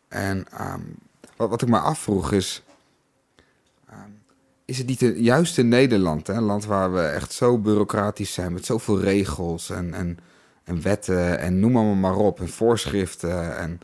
[0.09, 0.81] En ehm,
[1.35, 2.63] wat, ik me afvroeg is,
[3.89, 4.09] ehm,
[4.65, 8.53] is het niet juist in Nederland, hè, een land waar we echt zo bureaucratisch zijn
[8.53, 10.17] met zoveel regels en, en,
[10.63, 13.57] en wetten en noem allemaal maar op en voorschriften.
[13.57, 13.79] En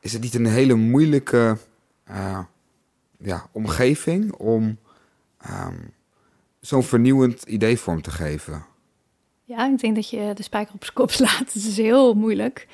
[0.00, 1.56] is het niet een hele moeilijke
[2.04, 2.38] eh,
[3.18, 4.78] ja, omgeving om
[5.40, 5.78] ehm,
[6.60, 8.64] zo'n vernieuwend idee vorm te geven?
[9.44, 11.38] Ja, ik denk dat je de spijker op zijn kop slaat.
[11.52, 12.66] Het is heel moeilijk.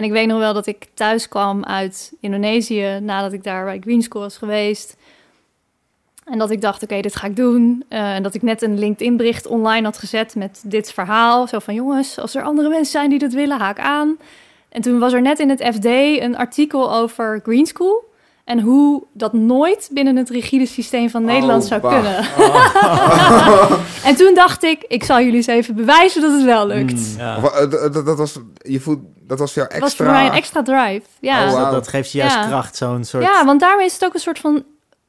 [0.00, 3.78] En ik weet nog wel dat ik thuis kwam uit Indonesië nadat ik daar bij
[3.80, 4.96] Green School was geweest.
[6.24, 7.84] En dat ik dacht, oké, dit ga ik doen.
[7.88, 11.46] Eh, en dat ik net een LinkedIn-bericht online had gezet met dit verhaal.
[11.46, 14.18] Zo van, jongens, als er andere mensen zijn die dat willen, haak aan.
[14.68, 15.84] En toen was er net in het FD
[16.22, 18.09] een artikel over Green School.
[18.44, 21.92] En hoe dat nooit binnen het rigide systeem van Nederland Oh, zou bah.
[21.92, 22.24] kunnen.
[24.08, 26.92] en toen dacht ik, ik zal jullie eens even bewijzen dat het wel lukt.
[26.92, 27.14] Mm.
[27.18, 27.36] Ja.
[27.36, 30.04] Of, eh, dat, dat, dat was, je voelt, dat was voor jou Het extra...
[30.04, 31.02] was voor mij een extra drive.
[31.20, 31.38] Ja.
[31.38, 32.46] Oh, Dus dat, dat geeft je juist Ja.
[32.46, 33.22] kracht, zo'n soort...
[33.24, 34.62] ja, want daarmee is het ook een soort van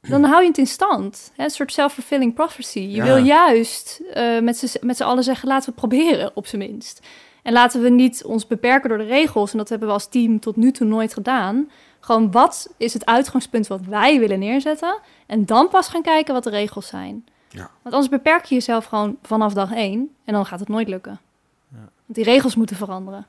[0.08, 1.32] dan hou je het in stand.
[1.36, 1.44] Hè?
[1.44, 2.78] Een soort self-fulfilling prophecy.
[2.78, 3.04] Je Ja.
[3.04, 7.00] wil juist eh, met z'n met z'n allen zeggen, laten we proberen, op zijn minst.
[7.42, 9.52] En laten we niet ons beperken door de regels.
[9.52, 11.70] En dat hebben we als team tot nu toe nooit gedaan.
[12.04, 14.98] Gewoon, wat is het uitgangspunt wat wij willen neerzetten?
[15.26, 17.24] En dan pas gaan kijken wat de regels zijn.
[17.48, 17.70] Ja.
[17.82, 20.14] Want anders beperk je jezelf gewoon vanaf dag één.
[20.24, 21.20] En dan gaat het nooit lukken.
[21.68, 21.78] Ja.
[21.78, 23.26] Want die regels moeten veranderen.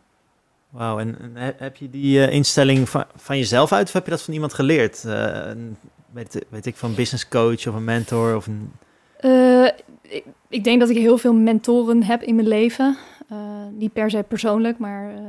[0.69, 4.05] Wauw, en, en he- heb je die eh, instelling van, van jezelf uit of heb
[4.05, 5.03] je dat van iemand geleerd?
[5.05, 5.13] Eh,
[5.45, 5.77] een-
[6.11, 8.71] weet, weet ik, van een business coach of een mentor of een...
[9.19, 9.65] Eh,
[10.01, 12.97] ik, ik denk dat ik heel veel mentoren heb in mijn leven.
[13.29, 13.37] Eh,
[13.71, 15.21] niet per se persoonlijk, maar eh,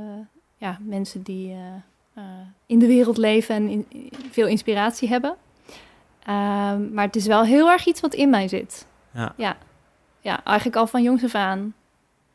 [0.57, 1.57] ja, mensen die eh,
[2.15, 2.23] eh,
[2.67, 5.35] in de wereld leven en in- veel inspiratie hebben.
[6.27, 8.87] Ehm, maar het is wel heel erg iets wat in mij zit.
[9.11, 9.33] Ja.
[9.37, 9.57] Ja,
[10.21, 11.75] ja eigenlijk al van jongs af aan.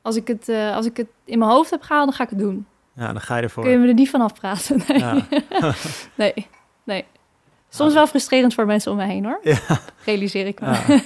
[0.02, 2.30] Als ik, het, eh, als ik het in mijn hoofd heb gehaald, dan ga ik
[2.30, 2.66] het doen.
[2.94, 3.64] Ja, dan ga je ervoor.
[3.64, 4.82] Kun je me er niet van afpraten?
[4.88, 4.98] Nee.
[5.00, 5.26] Ja.
[6.16, 6.34] nee,
[6.84, 7.06] nee.
[7.70, 9.40] Soms wel frustrerend voor mensen om me heen, hoor.
[9.44, 9.58] Ja.
[10.06, 11.02] Realiseer ik me.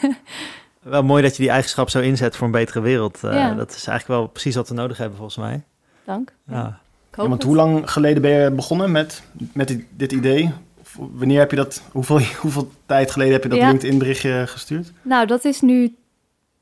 [0.82, 3.20] Wel mooi dat je die eigenschap zo inzet voor een betere wereld.
[3.22, 3.54] Ja.
[3.54, 5.64] Dat is eigenlijk wel precies wat we nodig hebben, volgens mij.
[6.04, 6.34] Dank.
[6.48, 6.80] Ja.
[7.16, 10.52] Ja, want hoe lang geleden ben je begonnen met, met dit, dit idee?
[10.82, 13.68] Of wanneer heb je dat, hoeveel, hoeveel tijd geleden heb je dat Ja.
[13.70, 14.92] LinkedIn berichtje gestuurd?
[15.02, 15.96] Nou, dat is nu,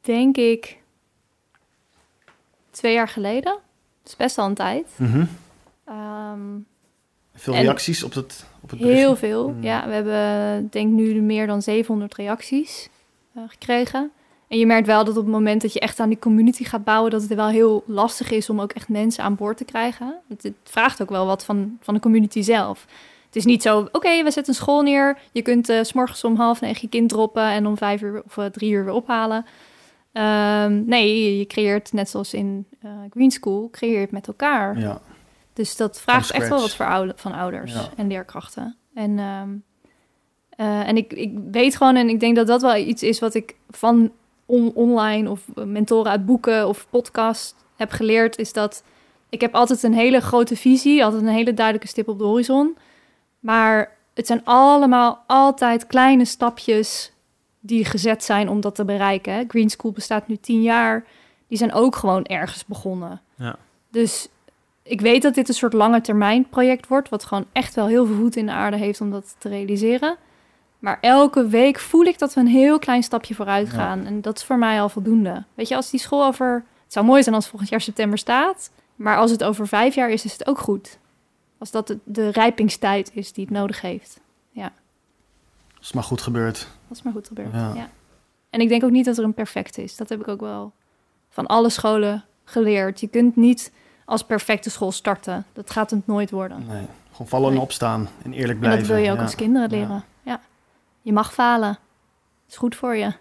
[0.02, 0.78] denk ik,
[2.70, 3.60] twee jaar geleden.
[4.04, 4.88] Dat is best al een tijd.
[4.95, 5.26] Mhm.
[5.86, 6.39] Ehm,
[7.36, 9.06] Veel reacties op het, op het berichtje?
[9.06, 9.49] heel veel.
[9.49, 9.64] Mm.
[9.64, 12.89] Ja, we hebben, denk nu meer dan 700 reacties
[13.36, 14.12] eh, gekregen.
[14.52, 16.84] En je merkt wel dat op het moment dat je echt aan die community gaat
[16.84, 20.16] bouwen, dat het wel heel lastig is om ook echt mensen aan boord te krijgen.
[20.28, 22.86] Het, het vraagt ook wel wat van, van de community zelf.
[23.26, 25.18] Het is niet zo, oké, we zetten een school neer.
[25.32, 28.22] Je kunt eh, s s'morgens om half negen je kind droppen en om vijf uur
[28.26, 29.45] of eh, drie uur weer ophalen.
[30.12, 34.80] Ehm, nee, je, creëert, net zoals in eh, Green School, creëer je het met elkaar.
[34.80, 35.02] Ja.
[35.54, 37.89] Dus dat vraagt echt wel wat voor oude, van ouders Ja.
[37.95, 38.76] en leerkrachten.
[38.93, 39.49] En, ehm,
[40.49, 43.34] eh, en ik, ik weet gewoon, en ik denk dat dat wel iets is wat
[43.34, 44.12] ik van
[44.52, 48.84] on- online of mentoren uit boeken of podcast heb geleerd, is dat
[49.30, 52.78] ik heb altijd een hele grote visie, altijd een hele duidelijke stip op de horizon.
[53.39, 57.12] Maar het zijn allemaal altijd kleine stapjes
[57.60, 59.45] die gezet zijn om dat te bereiken.
[59.47, 61.06] Green School bestaat nu tien jaar.
[61.47, 63.22] Die zijn ook gewoon ergens begonnen.
[63.36, 63.56] Ja.
[63.89, 64.28] Dus
[64.84, 68.06] ik weet dat dit een soort lange termijn project wordt, wat gewoon echt wel heel
[68.06, 70.18] veel voet in de aarde heeft om dat te realiseren.
[70.82, 73.73] Maar elke week voel ik dat we een heel klein stapje vooruit Ja.
[73.73, 74.05] gaan.
[74.05, 75.43] En dat is voor mij al voldoende.
[75.53, 76.53] Weet je, als die school over.
[76.84, 78.71] Het zou mooi zijn als het volgend jaar september staat.
[78.95, 80.97] Maar als het over vijf jaar is, is het ook goed.
[81.57, 84.19] Als dat de, de rijpingstijd is die het nodig heeft.
[85.77, 86.67] Als het maar goed gebeurt.
[86.88, 87.53] Dat is maar goed gebeurd.
[87.53, 87.71] Ja.
[87.75, 87.89] Ja.
[88.49, 89.95] En ik denk ook niet dat er een perfect is.
[89.95, 90.71] Dat heb ik ook wel
[91.29, 92.99] van alle scholen geleerd.
[92.99, 93.71] Je kunt niet
[94.05, 95.45] als perfecte school starten.
[95.53, 96.65] Dat gaat het nooit worden.
[96.67, 96.86] Nee.
[97.11, 98.79] Gewoon vallen en opstaan en eerlijk En blijven.
[98.88, 99.23] dat wil je ook ja.
[99.23, 99.75] als kinderen Ja.
[99.77, 100.03] leren.
[101.02, 101.78] Je mag falen.
[102.49, 103.12] is goed voor je.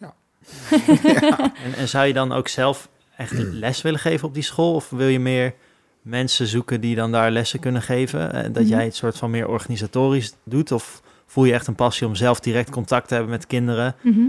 [1.64, 4.74] En, en zou je dan ook zelf echt les willen geven op die school?
[4.74, 5.54] Of wil je meer
[6.02, 8.32] mensen zoeken die dan daar lessen kunnen geven?
[8.32, 8.72] En dat Mhm.
[8.72, 10.72] jij het soort van meer organisatorisch doet?
[10.72, 13.94] Of voel je echt een passie om zelf direct contact te hebben met kinderen?
[14.00, 14.24] Mhm.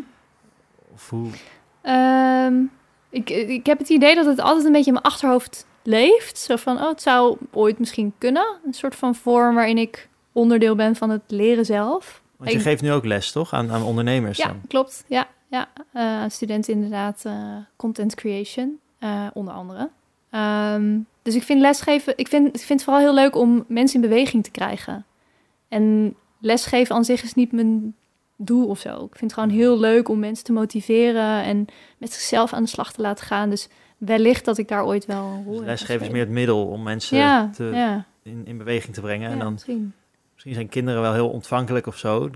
[0.93, 1.29] Of hoe?
[1.81, 2.53] Ehm,
[3.09, 6.37] ik, ik heb het idee dat het altijd een beetje in mijn achterhoofd leeft.
[6.37, 8.45] Zo van, oh, het zou ooit misschien kunnen.
[8.65, 12.21] Een soort van vorm waarin ik onderdeel ben van het leren zelf.
[12.37, 13.53] Want je Ik- geeft nu ook les, toch?
[13.53, 14.61] Aan, aan ondernemers Ja, dan?
[14.67, 15.03] klopt.
[15.07, 15.67] Ja, ja.
[15.93, 19.89] Eh, studenten inderdaad eh, content creation, eh, onder andere.
[20.29, 24.01] Ehm, dus ik vind lesgeven, ik vind, ik vind het vooral heel leuk om mensen
[24.03, 25.05] in beweging te krijgen.
[25.67, 27.95] En lesgeven aan zich is niet mijn
[28.37, 28.89] doel of zo.
[28.95, 31.65] Ik vind het gewoon heel leuk om mensen te motiveren en
[31.97, 33.49] met zichzelf aan de slag te laten gaan.
[33.49, 33.67] Dus
[33.97, 36.83] wellicht dat ik daar ooit wel een rol Dus lesgeven is meer het middel om
[36.83, 39.27] mensen ja, te, ja, in, in beweging te brengen.
[39.27, 39.93] ja, en dan misschien.
[40.43, 42.29] Misschien zijn kinderen wel heel ontvankelijk of zo.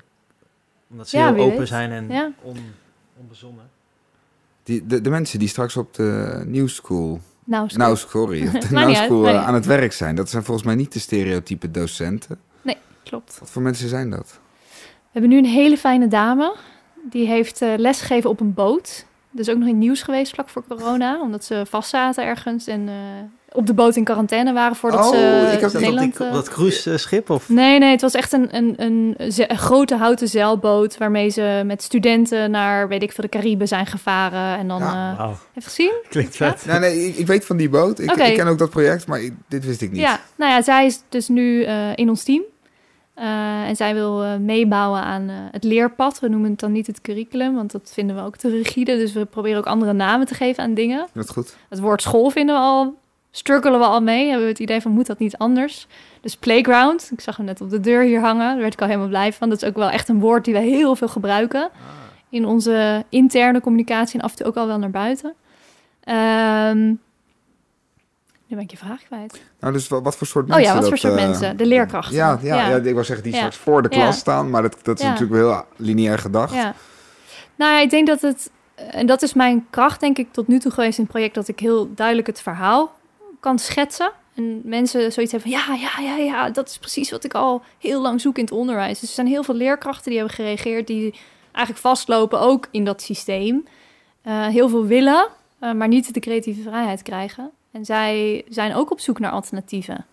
[0.89, 1.67] Omdat ze Ja, heel open weet.
[1.67, 2.31] zijn en Ja.
[2.41, 2.57] on,
[3.19, 3.69] onbezonnen.
[4.63, 8.61] Die, de, de mensen die straks op de New School, Nou, is nou sorry, op
[8.69, 12.39] de uit, School aan het werk zijn, dat zijn volgens mij niet de stereotype docenten.
[13.03, 13.39] klopt.
[13.39, 14.39] Wat voor mensen zijn dat?
[14.81, 16.55] We hebben nu een hele fijne dame.
[17.09, 19.05] Die heeft eh, lesgegeven op een boot.
[19.31, 21.21] Dus ook nog in nieuws geweest vlak voor corona.
[21.21, 22.95] Omdat ze vastzaten ergens en eh,
[23.51, 26.11] op de boot in quarantaine waren voordat Oh, ze ik heb- Is dat op, Nederland...
[26.17, 27.29] die, op eh, dat cruiseschip?
[27.29, 27.49] Of?
[27.49, 29.15] Nee, nee, het was echt een, een, een,
[29.57, 30.97] grote houten zeilboot...
[30.97, 34.57] waarmee ze met studenten naar, weet ik veel, de Cariben zijn gevaren.
[34.57, 34.79] En dan...
[34.79, 35.11] Ja.
[35.11, 35.91] eh, Wauw, Heb je gezien?
[36.09, 36.65] klinkt vet.
[36.65, 37.99] Nou, nee, ik, ik weet van die boot.
[37.99, 39.99] Ik, ik ken ook dat project, maar ik- dit wist ik niet.
[40.01, 42.41] Ja, nou ja, zij is dus nu eh, in ons team.
[43.13, 43.25] Eh,
[43.67, 46.19] en zij wil eh, meebouwen aan eh, het leerpad.
[46.19, 48.97] We noemen het dan niet het curriculum, want dat vinden we ook te rigide.
[48.97, 51.07] Dus we proberen ook andere namen te geven aan dingen.
[51.13, 51.55] Dat is goed.
[51.69, 52.95] Het woord school vinden we al
[53.31, 54.25] struggelen we al mee.
[54.25, 55.87] Hebben we het idee van, moet dat niet anders?
[56.21, 58.47] Dus playground, ik zag hem net op de deur hier hangen.
[58.47, 59.49] Daar werd ik al helemaal blij van.
[59.49, 61.69] Dat is ook wel echt een woord die we heel veel gebruiken.
[62.29, 65.33] In onze interne communicatie en af en toe ook al wel naar buiten.
[66.03, 66.85] Ehm,
[68.47, 69.41] nu ben ik je vraag kwijt.
[69.59, 70.73] Nou, dus wat, voor soort Oh mensen?
[70.73, 71.57] ja, wat voor soort eh, mensen?
[71.57, 72.15] De leerkrachten.
[72.15, 72.69] Ja, ja, ja.
[72.69, 72.75] Ja.
[72.75, 73.37] ik wou zeggen die Ja.
[73.37, 76.53] straks voor de klas staan, maar dat, dat is natuurlijk wel heel lineair gedacht.
[77.55, 78.51] Nou ja, ik denk dat het...
[78.75, 81.35] En dat is mijn kracht, denk ik, tot nu toe geweest in het project...
[81.35, 82.95] dat ik heel duidelijk het verhaal
[83.47, 84.11] kan schetsen.
[84.35, 85.59] En mensen zoiets hebben van...
[85.59, 88.53] ja, ja, ja, ja, dat is precies wat ik al heel lang zoek in het
[88.53, 88.99] onderwijs.
[88.99, 90.87] Dus er zijn heel veel leerkrachten die hebben gereageerd...
[90.87, 91.13] die
[91.51, 93.65] eigenlijk vastlopen ook in dat systeem.
[94.21, 95.27] Eh, heel veel willen,
[95.59, 97.51] eh, maar niet de creatieve vrijheid krijgen.
[97.71, 100.05] En zij zijn ook op zoek naar alternatieven.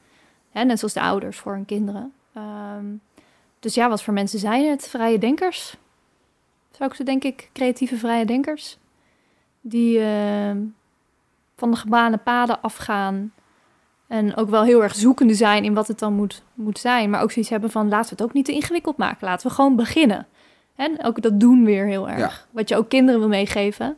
[0.51, 2.13] Hè, net zoals de ouders voor hun kinderen.
[2.35, 2.87] Ehm,
[3.61, 4.89] dus ja, wat voor mensen zijn het?
[4.89, 5.77] Vrije denkers?
[6.77, 8.79] zou ik ze denk ik creatieve vrije denkers.
[9.61, 10.51] Die eh,
[11.57, 13.33] van de gebaande paden afgaan.
[14.07, 17.11] En ook wel heel erg zoekende zijn in wat het dan moet, moet zijn.
[17.11, 19.27] Maar ook zoiets hebben van laten we het ook niet te ingewikkeld maken.
[19.27, 20.27] Laten we gewoon beginnen.
[20.77, 22.19] En ook dat doen weer heel erg.
[22.19, 22.47] Ja.
[22.51, 23.97] Wat je ook kinderen wil meegeven.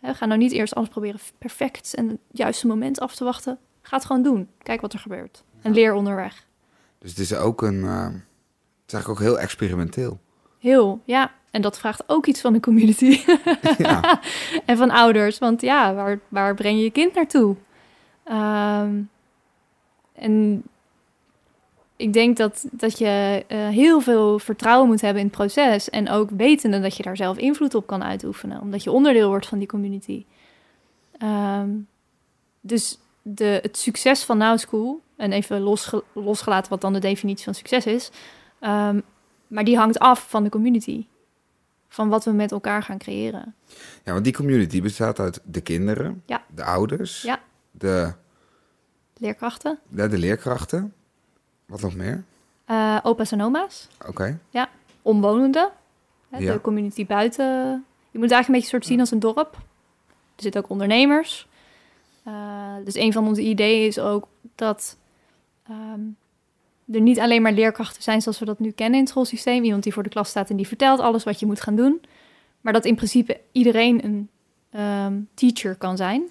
[0.00, 3.58] Hè, ga nou niet eerst alles proberen perfect en het juiste moment af te wachten.
[3.82, 4.48] Ga het gewoon doen.
[4.62, 5.44] Kijk wat er gebeurt.
[5.62, 6.46] En leer onderweg.
[6.98, 7.84] Dus het is ook een...
[7.84, 8.12] eh, het
[8.86, 10.20] is eigenlijk ook heel experimenteel.
[10.62, 11.32] Heel, ja.
[11.50, 13.20] En dat vraagt ook iets van de community.
[13.78, 14.20] ja.
[14.64, 15.38] en van ouders.
[15.38, 17.56] Want ja, waar, waar breng je je kind naartoe?
[18.24, 19.00] Ehm,
[20.12, 20.62] en
[21.96, 25.90] ik denk dat, dat je eh, heel veel vertrouwen moet hebben in het proces.
[25.90, 28.60] En ook wetende dat je daar zelf invloed op kan uitoefenen.
[28.60, 30.24] Omdat je onderdeel wordt van die community.
[31.18, 31.70] Ehm,
[32.60, 35.00] dus de, het succes van Now School...
[35.16, 38.10] en even losge- losgelaten wat dan de definitie van succes is...
[38.60, 38.98] ehm,
[39.52, 41.06] maar die hangt af van de community.
[41.88, 43.54] Van wat we met elkaar gaan creëren.
[44.04, 46.42] ja, want die community bestaat uit de kinderen, Ja.
[46.54, 47.40] de ouders, Ja.
[47.70, 48.12] de,
[49.16, 50.92] Leerkrachten, de, de leerkrachten.
[51.66, 52.24] Wat nog meer?
[52.64, 54.38] eh, opa's en oma's, Oké.
[55.02, 55.70] omwonenden,
[56.30, 56.52] hè, Ja.
[56.52, 57.44] de community buiten.
[58.10, 59.54] Je moet het eigenlijk een beetje soort zien als een dorp.
[60.36, 61.48] Er zitten ook ondernemers.
[62.24, 64.96] Eh, dus een van onze ideeën is ook dat
[65.68, 66.00] ehm,
[66.92, 69.64] er niet alleen maar leerkrachten zijn zoals we dat nu kennen in het schoolsysteem.
[69.64, 72.00] Iemand die voor de klas staat en die vertelt alles wat je moet gaan doen.
[72.60, 74.28] Maar dat in principe iedereen een
[74.70, 76.22] ehm, teacher kan zijn.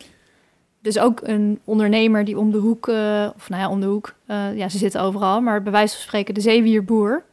[0.82, 4.16] Dus ook een ondernemer die om de hoek, eh, of nou ja, om de hoek,
[4.26, 7.24] eh, ja, ze zitten overal, maar bij wijze van spreken de zeewierboer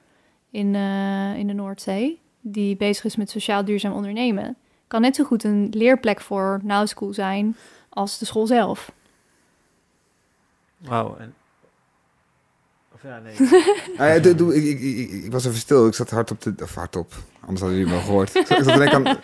[0.51, 4.57] in, eh, in de Noordzee, die bezig is met sociaal duurzaam ondernemen,
[4.87, 7.57] kan net zo goed een leerplek voor Now School zijn
[7.89, 8.93] als de school zelf.
[10.77, 11.17] Wauw.
[11.17, 11.35] En...
[13.03, 13.35] Of ja, nee.
[13.99, 15.87] Ah, ja, doe- doe- ik, ik, ik, ik was even stil.
[15.87, 16.55] Ik zat hard op de...
[16.63, 17.13] Of hard op.
[17.41, 18.35] Anders hadden jullie wel gehoord.
[18.35, 19.07] Ik zat aan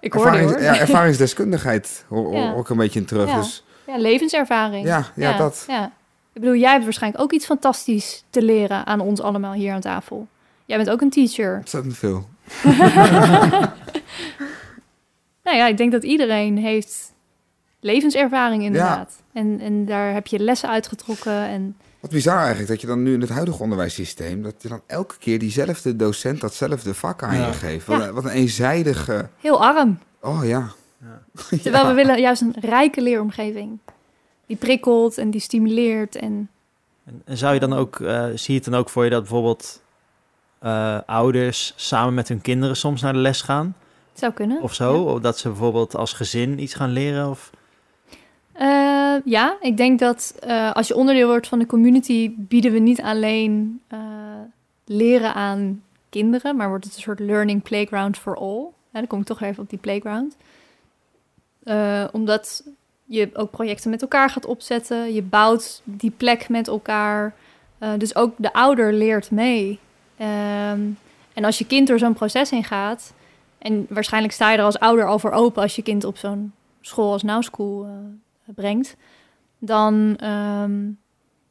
[0.00, 0.62] Ik hoorde ervarings, hoor.
[0.62, 2.04] ja, ervaringsdeskundigheid.
[2.08, 2.52] Hoor, hoor Ja.
[2.52, 3.28] ook een beetje in terug.
[3.28, 3.36] Ja.
[3.36, 4.86] Dus Ja, levenservaring.
[4.86, 5.64] ja, ja, dat.
[5.68, 5.84] Ja.
[6.32, 9.80] Ik bedoel, jij hebt waarschijnlijk ook iets fantastisch te leren aan ons allemaal hier aan
[9.80, 10.26] tafel.
[10.64, 11.56] Jij bent ook een teacher.
[11.56, 12.28] Ontzettend veel.
[15.44, 17.12] Nou ja, ik denk dat iedereen heeft
[17.80, 19.22] levenservaring inderdaad.
[19.32, 21.32] En, en daar heb je lessen uitgetrokken.
[21.48, 24.42] En Wat bizar eigenlijk, dat je dan nu in het huidige onderwijssysteem...
[24.42, 27.46] dat je dan elke keer diezelfde docent datzelfde vak aan Ja.
[27.46, 27.86] je geeft.
[27.86, 28.06] Wat, Ja.
[28.06, 29.28] een- wat een eenzijdige...
[29.40, 29.98] heel arm.
[30.20, 30.70] Oh ja.
[31.00, 31.22] Ja.
[31.62, 31.88] Terwijl Ja.
[31.88, 33.78] we willen juist een rijke leeromgeving.
[34.46, 36.16] Die prikkelt en die stimuleert.
[36.16, 36.48] En
[37.04, 39.20] En, en zou je dan ook, eh, zie je het dan ook voor je dat
[39.20, 39.82] bijvoorbeeld
[40.58, 43.76] eh, ouders samen met hun kinderen soms naar de les gaan?
[44.10, 44.62] het zou kunnen.
[44.62, 45.02] Of zo?
[45.02, 47.28] Of dat ze bijvoorbeeld als gezin iets gaan leren?
[47.30, 47.50] Of...
[48.52, 52.78] Eh, ja, ik denk dat eh, als je onderdeel wordt van de community, bieden we
[52.78, 53.98] niet alleen eh,
[54.84, 58.66] leren aan kinderen, maar wordt het een soort learning playground for all.
[58.90, 60.36] Ja, dan kom ik toch even op die playground.
[62.12, 62.64] Omdat
[63.04, 67.34] je ook projecten met elkaar gaat opzetten, je bouwt die plek met elkaar.
[67.96, 69.78] Dus ook de ouder leert mee.
[70.16, 70.80] Ehm,
[71.32, 73.12] en als je kind door zo'n proces heen gaat,
[73.58, 76.52] en waarschijnlijk sta je er als ouder al voor open als je kind op zo'n
[76.80, 77.86] school als Now School
[78.54, 78.96] brengt,
[79.58, 80.90] dan, ehm,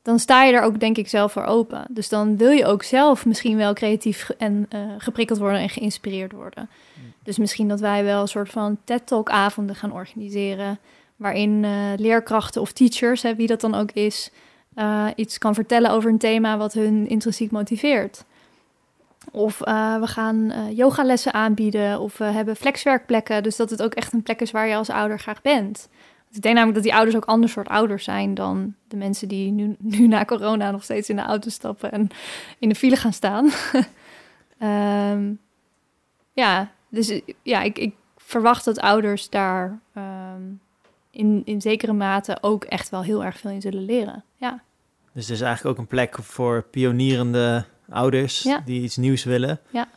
[0.02, 1.86] dan sta je er ook denk ik zelf voor open.
[1.90, 6.32] Dus dan wil je ook zelf misschien wel creatief en eh, geprikkeld worden en geïnspireerd
[6.32, 6.70] worden.
[7.24, 10.80] Dus misschien dat wij wel een soort van TED-talk-avonden gaan organiseren,
[11.16, 14.32] waarin eh, leerkrachten of teachers, hè, wie dat dan ook is,
[14.74, 18.24] eh, iets kan vertellen over een thema wat hun intrinsiek motiveert.
[19.32, 22.00] Of we gaan eh, yogalessen aanbieden.
[22.00, 23.44] Of we hebben flexwerkplekken.
[23.44, 25.90] Dus dat het ook echt een plek is waar je als ouder graag bent.
[26.34, 29.52] Ik denk namelijk dat die ouders ook ander soort ouders zijn dan de mensen die
[29.52, 32.10] nu, nu na corona nog steeds in de auto stappen en
[32.60, 33.50] in de file gaan staan.
[34.58, 35.34] Ehm,
[36.34, 40.42] ja, dus ja, ik, ik verwacht dat ouders daar ehm,
[41.12, 44.24] in, in zekere mate ook echt wel heel erg veel in zullen leren.
[44.36, 44.62] Ja,
[45.14, 48.62] Dus het is eigenlijk ook een plek voor pionierende ouders Ja.
[48.66, 49.60] die iets nieuws willen.
[49.70, 49.88] Ja.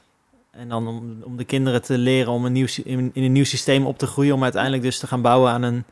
[0.50, 3.44] En dan om, om de kinderen te leren om een nieuw, in, in een nieuw
[3.44, 5.84] systeem op te groeien, om uiteindelijk dus te gaan bouwen aan een,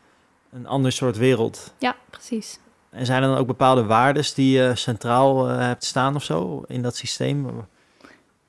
[0.52, 1.74] een ander soort wereld.
[1.78, 2.58] ja precies.
[2.90, 6.62] En zijn er dan ook bepaalde waardes die je centraal eh, hebt staan of zo
[6.66, 7.46] in dat systeem?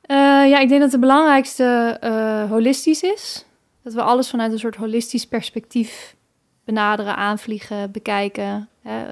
[0.01, 0.17] Eh,
[0.49, 3.45] ja, ik denk dat de belangrijkste eh, holistisch is.
[3.81, 6.15] Dat we alles vanuit een soort holistisch perspectief
[6.63, 8.69] benaderen, aanvliegen, bekijken.
[8.81, 9.05] Hè,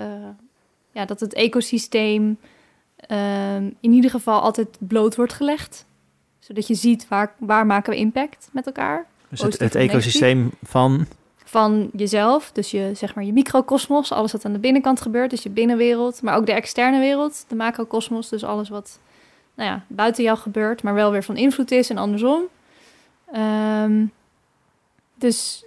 [0.92, 2.38] ja, dat het ecosysteem
[2.96, 5.86] ehm, in ieder geval altijd bloot wordt gelegd.
[6.40, 9.06] Zodat je ziet waar, waar maken we impact met elkaar.
[9.30, 11.08] Dus het, ecosysteem van.
[11.52, 15.44] Van jezelf, dus je, zeg maar, je microcosmos, alles wat aan de binnenkant gebeurt, dus
[15.44, 16.22] je binnenwereld.
[16.22, 19.00] Maar ook de externe wereld, de macrocosmos, dus alles wat
[19.54, 22.42] nou ja, buiten jou gebeurt, maar wel weer van invloed is en andersom.
[23.32, 24.06] Ehm,
[25.16, 25.66] dus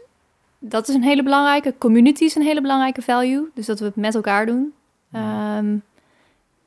[0.59, 1.75] dat is een hele belangrijke.
[1.79, 3.51] Community is een hele belangrijke value.
[3.55, 4.73] Dus dat we het met elkaar doen.
[5.13, 5.75] Ehm,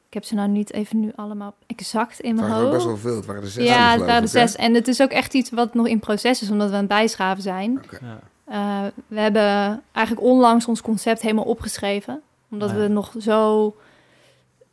[0.08, 2.86] ik heb ze nou niet even nu allemaal exact in Het mijn waren er hoofd.
[2.86, 3.16] best wel veel.
[3.16, 3.66] Het waren er zes.
[3.68, 4.56] ja, het waren er zes.
[4.56, 6.90] En het is ook echt iets wat nog in proces is, omdat we aan het
[6.90, 7.82] bijschaven zijn.
[7.84, 7.98] Oké.
[8.06, 8.20] Ja.
[8.48, 12.22] Eh, we hebben eigenlijk onlangs ons concept helemaal opgeschreven.
[12.52, 12.82] Omdat Ah, ja.
[12.82, 13.76] we nog zo...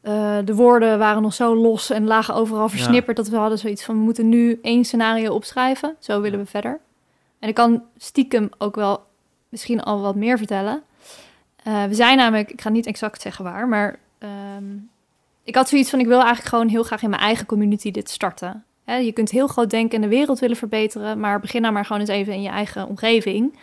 [0.01, 3.16] eh, de woorden waren nog zo los en lagen overal versnipperd...
[3.16, 3.95] dat we hadden zoiets van...
[3.95, 5.97] we moeten nu één scenario opschrijven.
[5.99, 6.81] Zo willen we verder.
[7.39, 9.07] En ik kan stiekem ook wel
[9.49, 10.83] misschien al wat meer vertellen.
[11.62, 12.51] Eh, we zijn namelijk...
[12.51, 13.99] Ik ga niet exact zeggen waar, maar...
[14.18, 14.64] ehm,
[15.45, 15.99] ik had zoiets van...
[16.01, 18.64] ik wil eigenlijk gewoon heel graag in mijn eigen community dit starten.
[18.85, 21.20] Je kunt heel groot denken en de wereld willen verbeteren...
[21.20, 23.55] maar begin nou maar gewoon eens even in je eigen omgeving...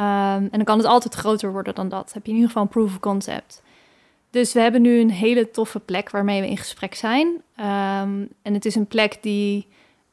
[0.00, 2.12] Ehm, en dan kan het altijd groter worden dan dat.
[2.12, 3.62] Heb je in ieder geval een proof of concept.
[4.30, 7.42] Dus we hebben nu een hele toffe plek waarmee we in gesprek zijn.
[7.56, 9.66] Ehm, en het is een plek die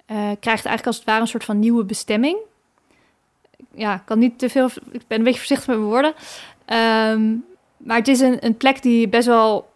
[0.06, 2.38] eh, krijgt eigenlijk als het ware een soort van nieuwe bestemming.
[3.74, 4.70] Ja, kan niet te veel.
[4.91, 6.14] Ik ben een beetje voorzichtig met mijn woorden.
[6.66, 7.36] Ehm,
[7.78, 9.70] maar het is een, een plek die best wel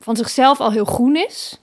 [0.00, 1.60] van zichzelf al heel groen is.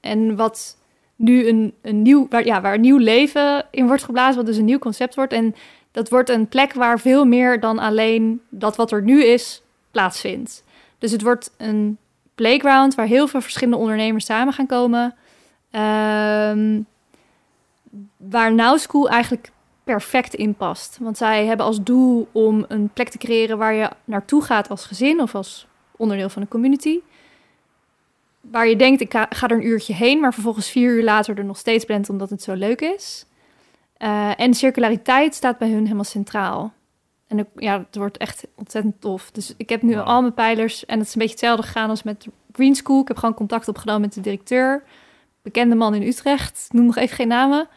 [0.00, 0.76] En wat
[1.16, 4.64] nu een, een nieuw, ja, waar een nieuw leven in wordt geblazen, wat dus een
[4.64, 5.32] nieuw concept wordt.
[5.32, 5.54] En
[5.90, 10.64] dat wordt een plek waar veel meer dan alleen dat wat er nu is plaatsvindt.
[10.98, 11.98] Dus het wordt een
[12.34, 15.14] playground waar heel veel verschillende ondernemers samen gaan komen.
[15.70, 16.80] Ehm,
[18.16, 19.50] waar Now School eigenlijk
[19.84, 20.98] perfect in past.
[21.00, 24.84] Want zij hebben als doel om een plek te creëren waar je naartoe gaat als
[24.84, 26.98] gezin of als onderdeel van een community.
[28.50, 31.44] Waar je denkt, ik ga, er een uurtje heen, maar vervolgens vier uur later er
[31.44, 33.26] nog steeds bent omdat het zo leuk is.
[33.96, 36.72] Eh, en circulariteit staat bij hun helemaal centraal.
[37.26, 39.30] En ja, het wordt echt ontzettend tof.
[39.30, 40.86] Dus ik heb nu al mijn pijlers.
[40.86, 43.00] En het is een beetje hetzelfde gegaan als met Green School.
[43.00, 44.82] Ik heb gewoon contact opgenomen met de directeur.
[45.42, 46.68] Bekende man in Utrecht.
[46.70, 47.68] Noem nog even geen namen.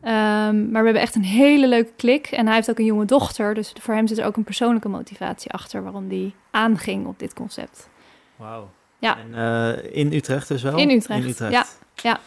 [0.00, 2.26] Ehm, maar we hebben echt een hele leuke klik.
[2.26, 3.54] En hij heeft ook een jonge dochter.
[3.54, 5.82] Dus voor hem zit er ook een persoonlijke motivatie achter...
[5.82, 7.88] waarom die aanging op dit concept.
[8.36, 8.68] Wauw.
[8.98, 9.16] Ja.
[9.18, 10.76] En, eh, in Utrecht dus wel?
[10.78, 11.52] In Utrecht, In Utrecht.
[11.52, 11.64] ja,
[12.10, 12.18] ja,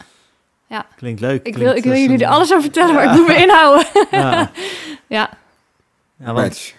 [0.66, 0.86] ja.
[0.96, 1.34] Klinkt leuk.
[1.34, 3.10] Ik Klinkt wil, ik wil als jullie een- er alles over vertellen, maar Ja.
[3.12, 3.86] ik moet me inhouden.
[4.10, 4.50] Ja.
[6.18, 6.32] ja.
[6.32, 6.74] Match.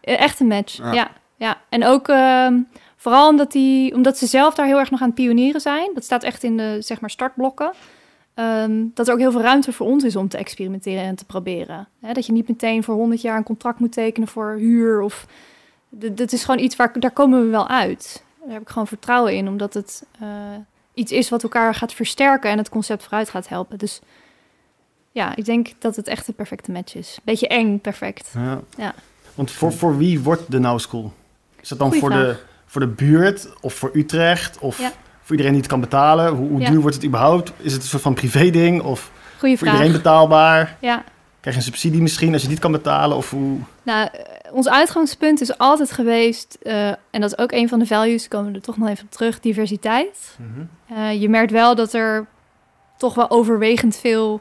[0.00, 0.92] Eh, Echt een match, Ja.
[0.92, 1.10] ja.
[1.36, 2.58] ja, En ook ehm,
[2.96, 5.90] vooral omdat, die, omdat ze zelf daar heel erg nog aan het pionieren zijn.
[5.94, 7.72] Dat staat echt in de zeg maar, startblokken.
[8.34, 11.24] Ehm, dat er ook heel veel ruimte voor ons is om te experimenteren en te
[11.24, 11.88] proberen.
[12.00, 15.00] Hè, dat je niet meteen voor 100 jaar een contract moet tekenen voor huur.
[15.00, 15.26] Of,
[15.90, 18.24] dat is gewoon iets waar daar komen we wel uit.
[18.44, 20.28] Daar heb ik gewoon vertrouwen in, omdat het eh,
[20.94, 23.78] iets is wat elkaar gaat versterken en het concept vooruit gaat helpen.
[23.78, 24.00] Dus
[25.12, 27.18] ja, ik denk dat het echt de perfecte match is.
[27.24, 28.30] Beetje eng, perfect.
[28.34, 28.60] Ja.
[28.76, 28.94] Ja.
[29.34, 31.12] Want voor, voor wie wordt de Now School?
[31.60, 32.36] Is dat dan Goeie voor de,
[32.66, 34.58] voor de buurt of voor Utrecht?
[34.58, 34.92] Of Ja.
[35.20, 36.32] voor iedereen die het kan betalen?
[36.34, 36.70] Hoe, hoe Ja.
[36.70, 37.52] duur wordt het überhaupt?
[37.56, 38.82] Is het een soort van privé-ding?
[38.82, 39.78] Of Goeie voor vraag.
[39.80, 40.76] iedereen betaalbaar?
[40.80, 41.04] Ja,
[41.40, 43.16] Krijg je een subsidie misschien als je niet kan betalen?
[43.16, 43.58] Of hoe...
[43.82, 44.08] Nou,
[44.54, 48.50] ons uitgangspunt is altijd geweest, eh, en dat is ook een van de values, komen
[48.50, 50.38] we er toch nog even op terug, diversiteit.
[50.88, 52.26] Eh, je merkt wel dat er
[52.96, 54.40] toch wel overwegend veel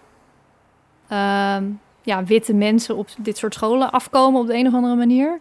[1.07, 1.63] ehm,
[2.01, 5.39] ja, witte mensen op dit soort scholen afkomen op de een of andere manier.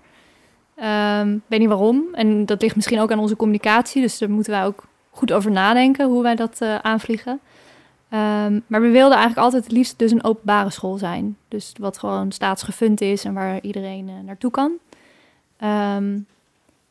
[0.77, 2.05] Ik weet niet waarom.
[2.13, 5.51] En dat ligt misschien ook aan onze communicatie, dus daar moeten wij ook goed over
[5.51, 7.41] nadenken hoe wij dat eh, aanvliegen.
[8.13, 11.37] Ehm, maar we wilden eigenlijk altijd het liefst dus een openbare school zijn.
[11.49, 14.73] Dus wat gewoon staatsgefund is en waar iedereen eh, naartoe kan.
[15.57, 16.19] Ehm,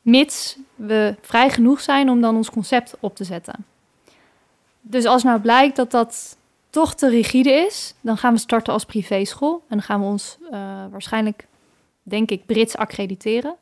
[0.01, 3.65] mits we vrij genoeg zijn om dan ons concept op te zetten.
[4.82, 6.38] Dus als nou blijkt dat dat
[6.69, 9.53] toch te rigide is, dan gaan we starten als privéschool.
[9.53, 10.59] En dan gaan we ons eh,
[10.91, 11.47] waarschijnlijk,
[12.03, 13.55] denk ik, Brits accrediteren.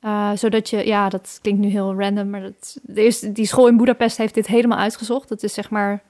[0.00, 3.76] Eh, zodat je, ja, dat klinkt nu heel random, maar dat, eerste, die school in
[3.76, 5.28] Budapest heeft dit helemaal uitgezocht.
[5.28, 6.02] Dat is zeg maar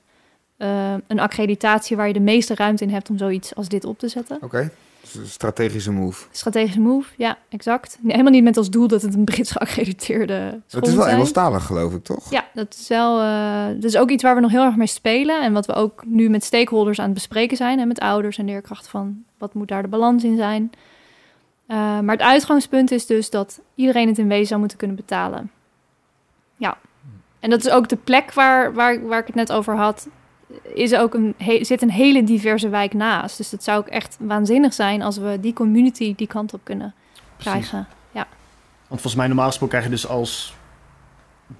[0.63, 3.99] eh, een accreditatie waar je de meeste ruimte in hebt om zoiets als dit op
[3.99, 4.39] te zetten.
[4.41, 4.71] Oké.
[5.19, 6.27] Een strategische move.
[6.31, 7.99] Strategische move, ja, exact.
[8.01, 11.03] Nee, helemaal niet met als doel dat het een Brits geaccrediteerde school Het is wel
[11.05, 11.15] zijn.
[11.17, 12.31] Engelstalig, geloof ik, toch?
[12.31, 13.21] Ja, dat is wel.
[13.21, 15.43] eh, dat is ook iets waar we nog heel erg mee spelen.
[15.43, 17.79] En wat we ook nu met stakeholders aan het bespreken zijn.
[17.79, 20.71] En met ouders en leerkrachten van wat moet daar de balans in zijn.
[21.67, 25.51] Eh, maar het uitgangspunt is dus dat iedereen het in wezen zou moeten kunnen betalen.
[26.57, 26.77] Ja.
[27.41, 30.09] En dat is ook de plek waar, waar, waar ik het net over had.
[30.75, 33.37] Is ook een, he- zit een hele diverse wijk naast.
[33.37, 36.95] Dus het zou ook echt waanzinnig zijn als we die community die kant op kunnen
[37.37, 37.53] Precies.
[37.69, 37.87] krijgen.
[38.89, 40.55] Want volgens mij normaal gesproken krijg je dus als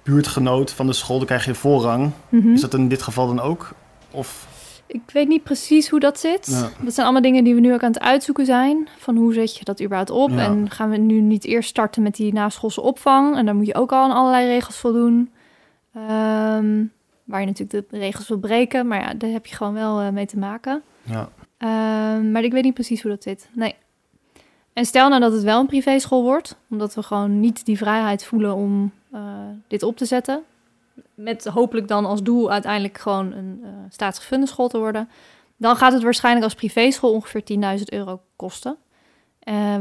[0.03, 2.11] buurtgenoot van de school, dan krijg je voorrang.
[2.29, 2.53] Mhm.
[2.53, 3.71] Is dat in dit geval dan ook?
[4.11, 4.47] Of,
[4.87, 6.47] Ik weet niet precies hoe dat zit.
[6.51, 6.69] Ja.
[6.83, 8.87] Dat zijn allemaal dingen die we nu ook aan het uitzoeken zijn.
[8.97, 10.29] Van hoe zet je dat überhaupt op?
[10.29, 10.37] Ja.
[10.37, 13.37] En gaan we nu niet eerst starten met die naschoolse opvang?
[13.37, 15.31] En daar moet je ook al aan allerlei regels voldoen.
[15.93, 16.83] Ehm,
[17.23, 18.87] waar je natuurlijk de regels wil breken.
[18.87, 20.81] Maar ja, daar heb je gewoon wel eh, mee te maken.
[21.03, 21.29] ja.
[21.57, 23.49] Ehm, maar ik weet niet precies hoe dat zit.
[23.51, 23.75] Nee.
[24.73, 28.25] En stel nou dat het wel een privéschool wordt, omdat we gewoon niet die vrijheid
[28.25, 29.21] voelen om eh,
[29.67, 30.43] dit op te zetten.
[31.13, 35.09] Met hopelijk dan als doel uiteindelijk gewoon een staatsgefunde school te worden.
[35.57, 37.43] Dan gaat het waarschijnlijk als privéschool ongeveer
[37.77, 38.77] 10.000 euro kosten.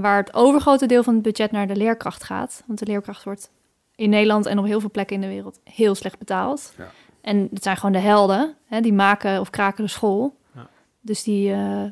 [0.01, 2.63] Waar het overgrote deel van het budget naar de leerkracht gaat.
[2.67, 3.51] Want de leerkracht wordt
[3.95, 6.75] in Nederland en op heel veel plekken in de wereld heel slecht betaald.
[6.79, 6.91] Ja.
[7.23, 10.37] En het zijn gewoon de helden, hè, die maken of kraken de school.
[10.55, 10.67] Ja.
[11.01, 11.83] Dus die eh,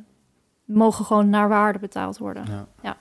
[0.65, 2.45] mogen gewoon naar waarde betaald worden.
[2.49, 2.67] Ja.
[2.83, 2.97] Ja.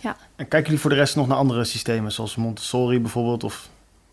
[0.00, 0.16] Ja.
[0.36, 3.68] En kijken jullie voor de rest nog naar andere systemen, zoals Montessori bijvoorbeeld of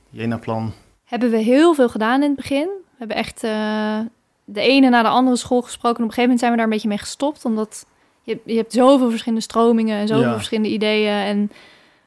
[0.10, 0.74] Jena-plan?
[1.04, 2.68] Hebben we heel veel gedaan in het begin.
[2.68, 4.00] We hebben echt eh,
[4.44, 5.98] de ene na de andere school gesproken.
[5.98, 7.46] En op een gegeven moment zijn we daar een beetje mee gestopt.
[7.46, 7.86] Omdat
[8.24, 10.34] je, je hebt zoveel verschillende stromingen en zoveel Ja.
[10.34, 11.14] verschillende ideeën.
[11.14, 11.52] En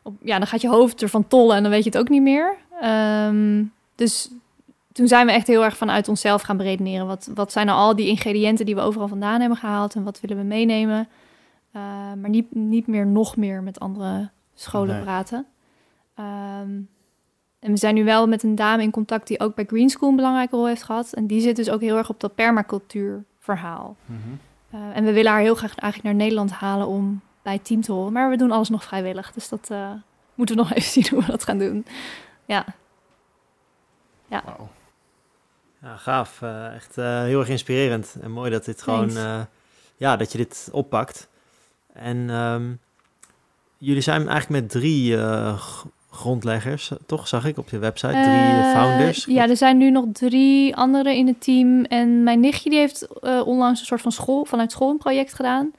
[0.02, 2.22] op, ja, dan gaat je hoofd ervan tollen en dan weet je het ook niet
[2.22, 2.56] meer.
[2.80, 3.62] Ehm,
[3.94, 4.30] dus
[4.92, 7.06] toen zijn we echt heel erg vanuit onszelf gaan beredeneren.
[7.06, 9.94] Wat, wat zijn nou al die ingrediënten die we overal vandaan hebben gehaald?
[9.94, 11.08] En wat willen we meenemen?
[11.72, 11.82] Eh,
[12.20, 15.02] maar niet, niet meer nog meer met andere scholen Nee.
[15.04, 15.46] praten.
[16.14, 16.70] Ehm,
[17.58, 20.08] en we zijn nu wel met een dame in contact die ook bij Green School
[20.08, 21.12] een belangrijke rol heeft gehad.
[21.12, 23.96] En die zit dus ook heel erg op dat permacultuur verhaal.
[24.70, 27.80] Eh, en we willen haar heel graag eigenlijk naar Nederland halen om bij het team
[27.80, 28.12] te horen.
[28.12, 29.32] Maar we doen alles nog vrijwillig.
[29.32, 29.90] Dus dat eh,
[30.34, 31.86] moeten we nog even zien hoe we dat gaan doen.
[32.44, 32.64] Ja,
[34.28, 36.42] Ja, gaaf.
[36.42, 38.16] Eh, echt eh, heel erg inspirerend.
[38.20, 39.40] En mooi dat dit gewoon, eh,
[39.96, 41.28] ja, dat je dit oppakt.
[41.92, 42.72] En ehm,
[43.78, 45.62] jullie zijn eigenlijk met drie eh,
[46.10, 47.28] grondleggers, toch?
[47.28, 48.12] Zag ik op je website.
[48.12, 49.24] Drie founders.
[49.24, 51.84] Ja, er zijn nu nog drie anderen in het team.
[51.84, 55.34] En mijn nichtje die heeft eh, onlangs een soort van school, vanuit school een project
[55.34, 55.72] gedaan.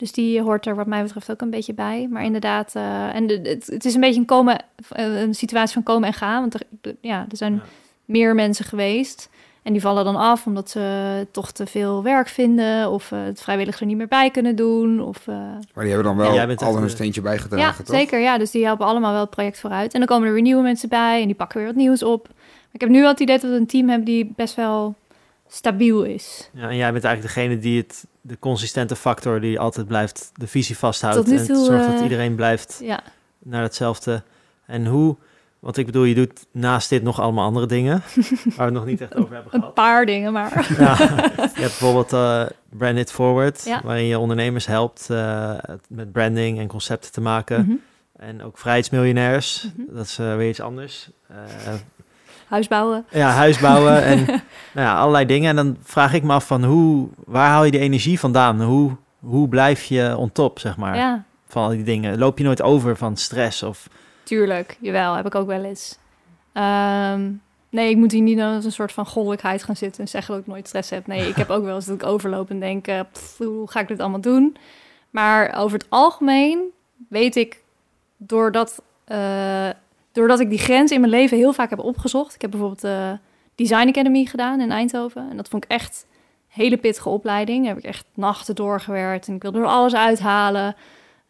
[0.00, 2.08] Dus die hoort er wat mij betreft ook een beetje bij.
[2.10, 5.72] Maar inderdaad, eh, en de, het, het is een beetje een, komen, eh, een situatie
[5.74, 6.40] van komen en gaan.
[6.40, 7.60] Want er, de- ja, er zijn Ja.
[8.04, 9.28] meer mensen geweest.
[9.62, 12.90] En die vallen dan af omdat ze toch te veel werk vinden.
[12.90, 15.00] Of eh, het vrijwillig er niet meer bij kunnen doen.
[15.00, 15.34] Of, eh,
[15.74, 17.96] Maar die hebben dan wel bent al hun steentje ja, bijgedragen, toch?
[17.96, 18.20] zeker.
[18.20, 19.92] Ja, dus die helpen allemaal wel het project vooruit.
[19.92, 22.28] En dan komen er weer nieuwe mensen bij en die pakken weer wat nieuws op.
[22.28, 24.94] Maar ik heb nu wel het idee dat we een team hebben die best wel
[25.52, 26.50] stabiel is.
[26.52, 30.46] Ja, en jij bent eigenlijk degene die het, de consistente factor die altijd blijft de
[30.46, 31.16] visie vasthoudt.
[31.16, 33.00] Tot nu en toe, zorgt dat eh, iedereen blijft Ja,
[33.38, 34.22] naar hetzelfde.
[34.66, 35.16] En hoe,
[35.58, 38.02] want ik bedoel, je doet naast dit nog allemaal andere dingen,
[38.44, 39.74] waar we het nog niet echt over hebben een gehad.
[39.74, 40.66] paar dingen maar.
[40.78, 43.80] Ja, je hebt bijvoorbeeld eh Brand It Forward, Ja.
[43.84, 45.54] waarin je ondernemers helpt eh,
[45.88, 47.60] met branding en concepten te maken.
[47.64, 47.74] Mhm.
[48.16, 49.94] En ook vrijheidsmiljonairs, Mhm.
[49.96, 51.10] dat is weer iets anders.
[52.50, 53.04] Eh, Huis bouwen.
[53.10, 54.24] ja, huis bouwen en
[54.74, 55.48] nou ja, allerlei dingen.
[55.50, 58.62] En dan vraag ik me af van hoe, waar haal je die energie vandaan?
[58.62, 62.18] Hoe, hoe blijf je on top, zeg maar, Ja, van al die dingen?
[62.18, 63.88] Loop je nooit over van stress of...
[64.22, 64.76] tuurlijk.
[64.80, 65.98] Jawel, heb ik ook wel eens.
[66.52, 67.30] Ehm,
[67.70, 70.42] nee, ik moet hier niet als een soort van goddelijkheid gaan zitten en zeggen dat
[70.42, 71.06] ik nooit stress heb.
[71.06, 73.80] Nee, ik heb ook wel eens dat ik overloop en denk, eh, pff, hoe ga
[73.80, 74.56] ik dit allemaal doen?
[75.10, 76.60] Maar over het algemeen
[77.08, 77.62] weet ik,
[78.16, 79.68] doordat, eh,
[80.12, 82.34] doordat ik die grens in mijn leven heel vaak heb opgezocht.
[82.34, 83.18] Ik heb bijvoorbeeld de
[83.54, 85.30] Design Academy gedaan in Eindhoven.
[85.30, 87.64] En dat vond ik echt een hele pittige opleiding.
[87.64, 90.76] Daar heb ik echt nachten doorgewerkt en ik wilde er alles uithalen.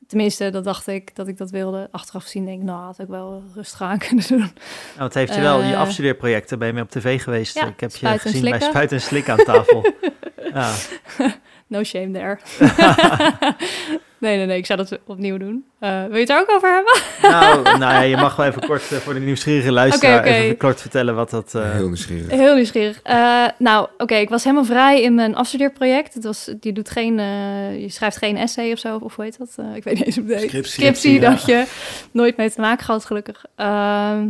[0.06, 1.88] Tenminste, dat dacht ik dat ik dat wilde.
[1.90, 4.38] Achteraf zien denk ik, nou, had ik wel rustig aan kunnen doen.
[4.38, 4.50] Nou,
[4.96, 7.54] het heeft je wel, je Eh, afstudeerprojecten, ben je mee op tv geweest.
[7.54, 8.60] Ja, ik heb je gezien bij.
[8.60, 9.92] Spuit en Slik aan tafel.
[10.54, 10.72] ja.
[11.66, 12.38] No shame there.
[14.20, 15.64] nee, nee, nee, ik zou dat opnieuw doen.
[15.78, 17.02] Eh, wil je het daar ook over hebben?
[17.36, 20.80] nou, nou ja, je mag wel even kort eh, voor de nieuwsgierige luisteraar even kort
[20.80, 21.54] vertellen wat dat...
[21.54, 22.30] eh, Heel nieuwsgierig.
[22.30, 23.00] Heel nieuwsgierig.
[23.02, 26.14] Eh, nou, oké, ik was helemaal vrij in mijn afstudeerproject.
[26.14, 29.38] Het was, je doet geen, eh, je schrijft geen essay of zo, of hoe heet
[29.38, 29.52] dat?
[29.56, 30.48] Eh, ik weet niet eens hoe het heet.
[30.50, 30.72] Scriptie.
[30.72, 31.30] Scriptie, Ja.
[31.30, 31.64] dat je
[32.10, 33.44] nooit mee te maken gehad, gelukkig.
[33.56, 34.26] Ehm,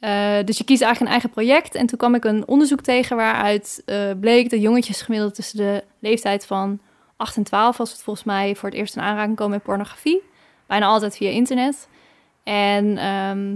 [0.00, 1.74] eh, dus je kiest eigenlijk een eigen project.
[1.74, 5.84] En toen kwam ik een onderzoek tegen waaruit eh, bleek dat jongetjes gemiddeld tussen de
[6.00, 6.78] leeftijd van
[7.16, 10.22] 8 en 12 was het volgens mij voor het eerst in aanraking komen met pornografie.
[10.66, 11.88] Bijna altijd via internet.
[12.42, 13.54] En ehm,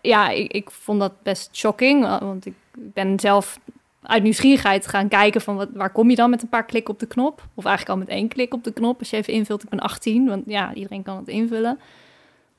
[0.00, 3.58] ja, ik, ik vond dat best shocking, wa- want ik ben zelf
[4.02, 7.00] uit nieuwsgierigheid gaan kijken van wat, waar kom je dan met een paar klikken op
[7.00, 7.42] de knop?
[7.54, 8.98] Of eigenlijk al met één klik op de knop.
[8.98, 11.78] Als je even invult, ik ben 18, want ja, iedereen kan het invullen.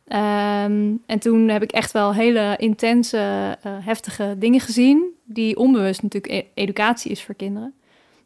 [0.08, 3.18] Ehm, en toen heb ik echt wel hele intense,
[3.62, 7.74] eh, heftige dingen gezien, die onbewust natuurlijk e- educatie is voor kinderen.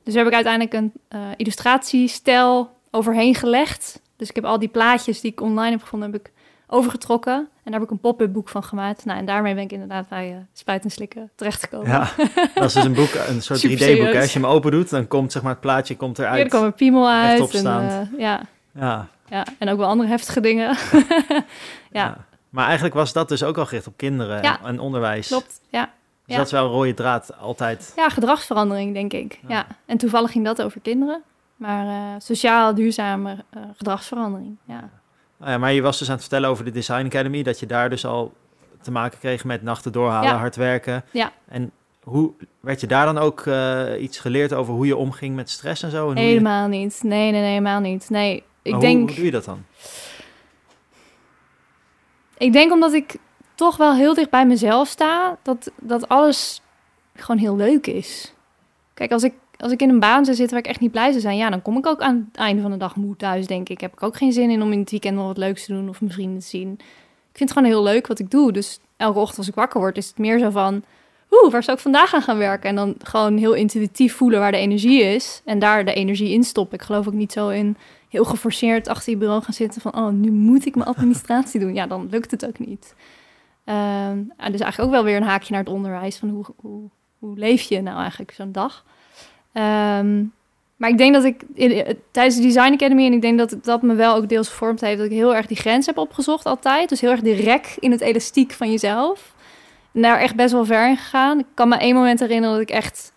[0.10, 4.01] Dus heb ik uiteindelijk een eh, illustratiestijl overheen gelegd.
[4.18, 6.32] Dus ik heb al die plaatjes die ik online heb gevonden, heb ik
[6.68, 7.34] overgetrokken.
[7.34, 9.05] En daar heb ik een pop-up boek van gemaakt.
[9.05, 11.88] Nou, en daarmee ben ik inderdaad bij uh, Spuit en Slikken terechtgekomen.
[11.88, 12.10] Ja,
[12.53, 13.88] dat is dus een boek, een soort Super 3D-boek.
[13.88, 13.93] hè.
[13.95, 14.16] serieus.
[14.22, 16.47] Als je hem open doet, dan komt zeg maar het plaatje komt eruit.
[16.47, 17.55] kwam een piemel uit.
[17.55, 18.41] En, eh, ja,
[18.74, 20.78] Ja, ja, en ook wel andere heftige dingen.
[21.91, 22.18] Ja.
[22.49, 24.60] Maar eigenlijk was dat dus ook al gericht op kinderen Ja.
[24.64, 25.28] en onderwijs.
[25.28, 25.89] Klopt, ja.
[26.30, 27.94] Dus dat is wel een rode draad altijd.
[27.96, 29.40] Ja, gedragsverandering, denk ik.
[29.48, 29.68] Ja.
[29.86, 31.22] En toevallig ging dat over kinderen.
[31.56, 34.90] Maar eh, sociaal duurzame eh, gedragsverandering, ja.
[35.38, 37.66] Nou ja, maar je was dus aan het vertellen over de Design Academy, dat je
[37.66, 38.34] daar dus al
[38.82, 40.38] te maken kreeg met nachten doorhalen, Ja.
[40.38, 41.04] hard werken.
[41.12, 41.32] Ja.
[41.48, 41.72] En
[42.04, 45.84] hoe werd je daar dan ook eh, iets geleerd over hoe je omging met stress
[45.84, 45.98] en zo?
[45.98, 47.00] En hoe je- Helemaal niet.
[47.04, 48.10] Nee, nee, nee, helemaal niet.
[48.10, 49.08] Nee, ik Maar hoe- denk...
[49.08, 49.64] Hoe doe je dat dan?
[52.38, 53.16] Ik denk omdat ik
[53.60, 56.62] toch wel heel dicht bij mezelf sta, dat, dat alles
[57.16, 58.34] gewoon heel leuk is.
[58.93, 61.10] Kijk, als ik, als ik in een baan zou zitten waar ik echt niet blij
[61.10, 63.47] zou zijn, ja, dan kom ik ook aan het einde van de dag moe thuis,
[63.47, 63.82] denk ik.
[63.82, 65.89] Heb ik ook geen zin in om in het weekend nog wat leuks te doen
[65.89, 66.72] of mijn vrienden te zien.
[66.72, 68.51] Ik vind het gewoon heel leuk wat ik doe.
[68.51, 70.84] Dus elke ochtend als ik wakker word, is het meer zo van,
[71.32, 72.70] oeh, waar zou ik vandaag aan gaan werken?
[72.70, 76.43] En dan gewoon heel intuïtief voelen waar de energie is en daar de energie in
[76.43, 76.78] stoppen.
[76.80, 77.78] Ik geloof ook niet zo in
[78.10, 81.74] heel geforceerd achter je bureau gaan zitten van, oh, nu moet ik mijn administratie doen.
[81.74, 82.93] Ja, dan lukt het ook niet.
[83.70, 86.90] Ehm, en dus eigenlijk ook wel weer een haakje naar het onderwijs van hoe, hoe,
[87.20, 88.86] hoe leef je nou eigenlijk zo'n dag.
[89.52, 90.24] Ehm,
[90.76, 93.82] maar ik denk dat ik in- tijdens de Design Academy, en ik denk dat dat
[93.82, 96.90] me wel ook deels gevormd heeft, dat ik heel erg die grens heb opgezocht altijd.
[96.90, 99.34] Dus heel erg die rek in het elastiek van jezelf.
[99.94, 101.40] En daar echt best wel ver in gegaan.
[101.40, 103.12] Ik kan me één moment herinneren dat ik echt...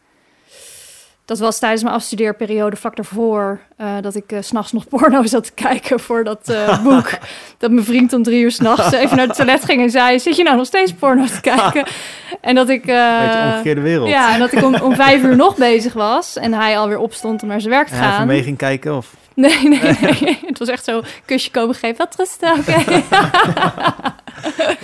[1.24, 3.60] Dat was tijdens mijn afstudeerperiode vlak daarvoor...
[3.76, 7.10] eh, dat ik s s'nachts nog porno zat te kijken voor dat eh, boek.
[7.58, 10.18] dat mijn vriend om drie uur s'nachts even naar het toilet ging en zei...
[10.20, 11.84] Zit je nou nog steeds porno te kijken?
[12.40, 12.86] en dat ik...
[12.86, 14.08] eh, Beetje omgekeerde wereld.
[14.08, 16.36] ja, en dat ik om, om vijf uur nog bezig was.
[16.36, 18.26] En hij alweer opstond om naar zijn werk te En hij even gaan.
[18.26, 19.14] mee ging kijken of...
[19.34, 19.80] Nee, nee,
[20.20, 20.38] nee.
[20.46, 21.96] Het was echt zo, kusje komen geven.
[21.96, 22.16] Wat
[22.58, 23.02] oké.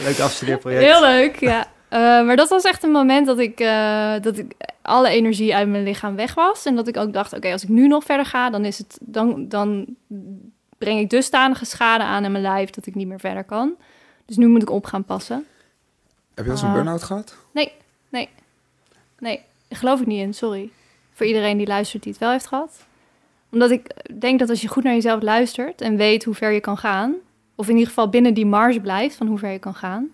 [0.04, 0.84] Leuk afstudeerproject.
[0.84, 1.66] Heel leuk, ja.
[1.88, 5.68] Eh, maar dat was echt een moment dat ik, eh, dat ik alle energie uit
[5.68, 6.64] mijn lichaam weg was.
[6.66, 8.98] En dat ik ook dacht, oké, als ik nu nog verder ga, dan, is het,
[9.00, 9.86] dan, dan
[10.78, 13.74] breng ik dusdanige schade aan in mijn lijf dat ik niet meer verder kan.
[14.26, 15.46] Dus nu moet ik op gaan passen.
[16.34, 16.74] Heb je al eens een Ah.
[16.74, 17.36] burn-out gehad?
[19.20, 20.70] Nee, daar geloof ik niet in, sorry.
[21.12, 22.86] Voor iedereen die luistert die het wel heeft gehad.
[23.50, 26.60] Omdat ik denk dat als je goed naar jezelf luistert en weet hoe ver je
[26.60, 27.14] kan gaan,
[27.54, 30.08] of in ieder geval binnen die marge blijft van hoe ver je kan gaan,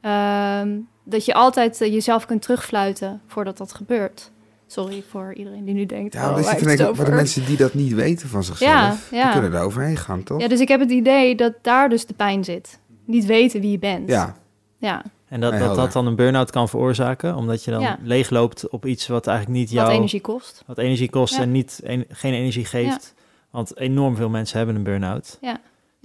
[0.00, 0.78] ehm,
[1.08, 4.30] dat je altijd eh, jezelf kunt terugfluiten voordat dat gebeurt.
[4.66, 7.74] Sorry voor iedereen die nu denkt, Ja, oh, het denken, maar de mensen die dat
[7.74, 10.40] niet weten van zichzelf, Ja, die kunnen daar overheen gaan, toch?
[10.40, 12.78] Ja, dus ik heb het idee dat daar dus de pijn zit.
[13.04, 14.08] Niet weten wie je bent.
[14.08, 14.36] Ja,
[14.78, 15.02] ja.
[15.28, 17.98] En dat, dat dat dan een burn-out kan veroorzaken, omdat je dan Ja.
[18.02, 19.96] leegloopt op iets wat eigenlijk niet Wat jouw...
[19.96, 20.62] energie kost.
[20.66, 21.40] wat energie kost Ja.
[21.42, 23.14] en niet, en, geen energie geeft.
[23.50, 25.38] Want enorm veel mensen hebben een burn-out.
[25.40, 25.60] Ja,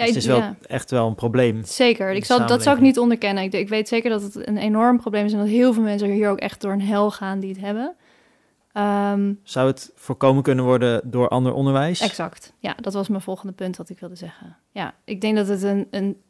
[0.05, 0.55] dus het is wel ja.
[0.67, 1.63] echt wel een probleem.
[1.65, 2.11] Zeker.
[2.11, 3.43] Ik zal, dat zou ik niet onderkennen.
[3.43, 6.09] Ik, ik weet zeker dat het een enorm probleem is en dat heel veel mensen
[6.09, 7.95] hier ook echt door een hel gaan die het hebben.
[8.73, 11.99] Ehm, Zou het voorkomen kunnen worden door ander onderwijs?
[11.99, 12.53] exact.
[12.59, 14.57] Ja, dat was mijn volgende punt wat ik wilde zeggen.
[14.71, 16.21] Ja, ik denk dat het een, een,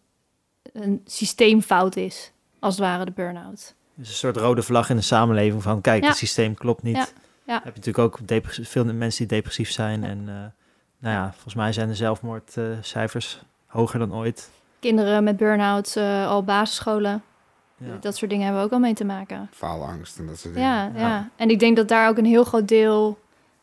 [0.73, 3.75] een systeemfout is, als het ware de burn-out.
[3.95, 5.81] Dus een soort rode vlag in de samenleving van...
[5.81, 6.07] kijk, Ja.
[6.09, 6.95] het systeem klopt niet.
[6.95, 7.07] Ja,
[7.45, 7.53] ja.
[7.53, 8.19] Heb je natuurlijk ook
[8.61, 10.03] veel mensen die depressief zijn.
[10.03, 10.35] En eh,
[10.99, 13.41] nou ja, volgens mij zijn de zelfmoordcijfers
[13.71, 14.49] hoger dan ooit.
[14.79, 17.23] Kinderen met burn-out, eh, al basisscholen,
[17.77, 17.97] Ja.
[18.01, 19.49] dat soort dingen hebben we ook al mee te maken.
[19.53, 20.69] faalangst en dat soort dingen.
[20.69, 21.29] Ja, ja, Ja.
[21.35, 23.19] En ik denk dat daar ook een heel groot deel.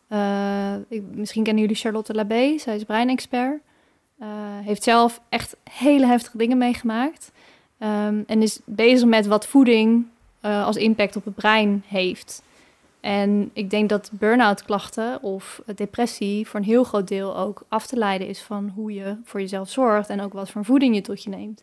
[0.09, 3.61] eh, ik, misschien kennen jullie Charlotte Labé, zij is breinexpert.
[4.19, 4.27] Eh,
[4.63, 7.33] heeft zelf echt hele heftige dingen meegemaakt.
[7.79, 10.07] Ehm, en is bezig met wat voeding
[10.41, 12.43] eh, als impact op het brein heeft.
[13.09, 17.87] En ik denk dat burn-out klachten of depressie voor een heel groot deel ook af
[17.87, 21.01] te leiden is van hoe je voor jezelf zorgt en ook wat voor voeding je
[21.01, 21.63] tot je neemt.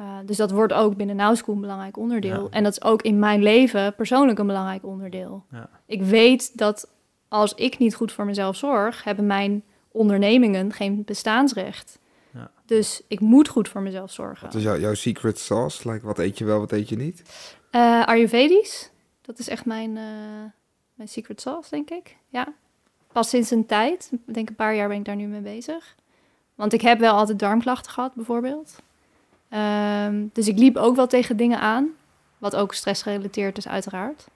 [0.00, 2.42] Uh, dus dat wordt ook binnen Now School een belangrijk onderdeel.
[2.42, 2.50] Ja.
[2.50, 5.44] En dat is ook in mijn leven persoonlijk een belangrijk onderdeel.
[5.50, 5.68] Ja.
[5.86, 6.88] Ik weet dat
[7.28, 9.62] als ik niet goed voor mezelf zorg, hebben mijn
[9.92, 11.98] ondernemingen geen bestaansrecht.
[12.34, 12.50] Ja.
[12.66, 14.46] Dus ik moet goed voor mezelf zorgen.
[14.46, 15.90] Wat is jou- jouw secret sauce?
[15.90, 17.22] Like, wat eet je wel, wat eet je niet?
[17.72, 18.90] Uh, Ayurvedisch,
[19.22, 20.02] dat is echt mijn, uh,
[21.00, 22.16] mijn secret sauce, denk ik.
[22.28, 22.46] Ja.
[23.12, 24.08] pas sinds een tijd.
[24.26, 25.94] Ik denk een paar jaar ben ik daar nu mee bezig.
[26.54, 28.76] Want ik heb wel altijd darmklachten gehad, bijvoorbeeld.
[29.48, 31.88] Ehm, dus ik liep ook wel tegen dingen aan.
[32.38, 34.26] Wat ook stressgerelateerd is, uiteraard.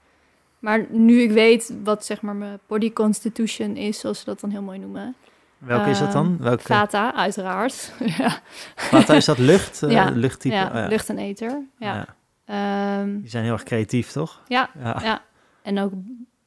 [0.59, 4.51] Maar nu ik weet wat zeg maar mijn body constitution is, zoals ze dat dan
[4.51, 5.15] heel mooi noemen.
[5.59, 6.27] Welke is dat dan?
[6.35, 6.63] Ehm, Welke?
[6.63, 7.93] Vata, uiteraard.
[8.19, 8.39] ja,
[8.77, 9.83] Vata, is dat lucht?
[9.83, 10.55] eh, Ja, luchttype?
[10.55, 10.87] ja, Oh, ja.
[10.87, 11.63] lucht en eter.
[11.79, 11.95] Ja.
[11.95, 12.07] Ja.
[13.01, 14.43] Ehm, Die zijn heel erg creatief, toch?
[14.49, 15.23] Ja, ja.
[15.63, 15.93] En ook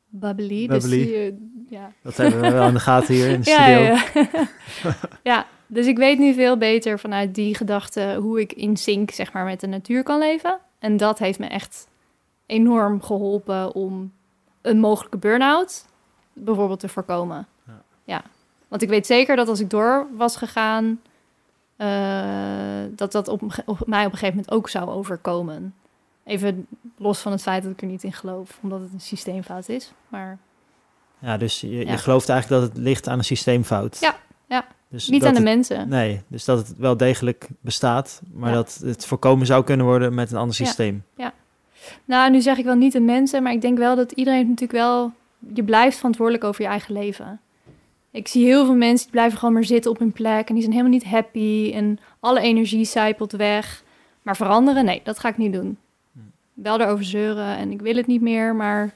[0.09, 0.67] bubbly.
[0.67, 1.37] Dus die,
[1.69, 1.91] ja.
[2.01, 4.23] dat hebben we wel in de gaten hier in de Ja, studio.
[4.83, 4.97] ja,
[5.33, 5.45] ja.
[5.67, 9.45] dus ik weet nu veel beter vanuit die gedachte hoe ik in sync zeg maar,
[9.45, 10.57] met de natuur kan leven.
[10.79, 11.87] En dat heeft me echt
[12.45, 14.11] enorm geholpen om
[14.61, 15.85] een mogelijke burn-out
[16.33, 17.47] bijvoorbeeld te voorkomen.
[17.65, 17.81] Ja.
[18.03, 18.21] Ja.
[18.67, 21.01] Want ik weet zeker dat als ik door was gegaan,
[21.75, 23.41] eh, dat dat op
[23.85, 25.73] mij op een gegeven moment ook zou overkomen.
[26.27, 26.67] Even
[26.97, 29.91] los van het feit dat ik er niet in geloof, omdat het een systeemfout is.
[30.07, 30.37] Maar
[31.19, 31.97] Ja, dus je, je Ja.
[31.97, 33.97] gelooft eigenlijk dat het ligt aan een systeemfout.
[33.99, 34.15] Ja,
[34.47, 34.65] ja.
[34.89, 35.89] Dus niet aan de het- mensen.
[35.89, 38.55] Nee, dus dat het wel degelijk bestaat, maar Ja.
[38.55, 40.65] dat het voorkomen zou kunnen worden met een ander Ja.
[40.65, 41.03] systeem.
[42.05, 44.71] Nou, nu zeg ik wel niet de mensen, maar ik denk wel dat iedereen natuurlijk
[44.79, 45.11] wel...
[45.53, 47.39] Je blijft verantwoordelijk over je eigen leven.
[48.11, 50.47] Ik zie heel veel mensen die blijven gewoon maar zitten op hun plek...
[50.47, 53.83] en die zijn helemaal niet happy en alle energie zijpelt weg.
[54.21, 55.77] Maar veranderen, nee, dat ga ik niet doen.
[56.63, 58.93] Wel erover zeuren en ik wil het niet meer, maar...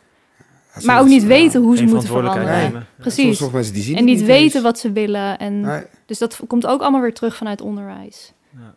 [0.75, 1.27] Ja, Maar ook niet ja.
[1.27, 2.71] weten hoe ze moeten verantwoordelijkheid veranderen.
[2.71, 2.87] nemen.
[2.97, 3.01] Ja.
[3.01, 3.51] Precies.
[3.51, 4.63] Mensen die zien En niet weten eens.
[4.63, 5.37] wat ze willen.
[5.39, 5.83] En Nee.
[6.05, 8.33] Dus dat komt ook allemaal weer terug vanuit onderwijs.
[8.57, 8.75] Ja.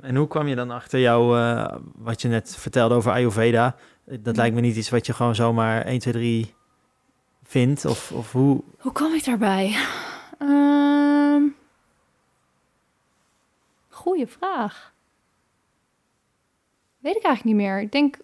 [0.00, 3.76] En hoe kwam je dan achter jou, eh, wat je net vertelde over Ayurveda?
[4.20, 6.54] Dat lijkt me niet iets wat je gewoon zomaar 1, 2, 3
[7.44, 7.84] vindt.
[7.84, 8.62] Of, of hoe?
[8.78, 9.76] Hoe kwam ik daarbij?
[10.38, 11.42] Ehm
[13.88, 14.92] goeie vraag.
[16.98, 17.80] Weet ik eigenlijk niet meer.
[17.80, 18.16] Ik denk,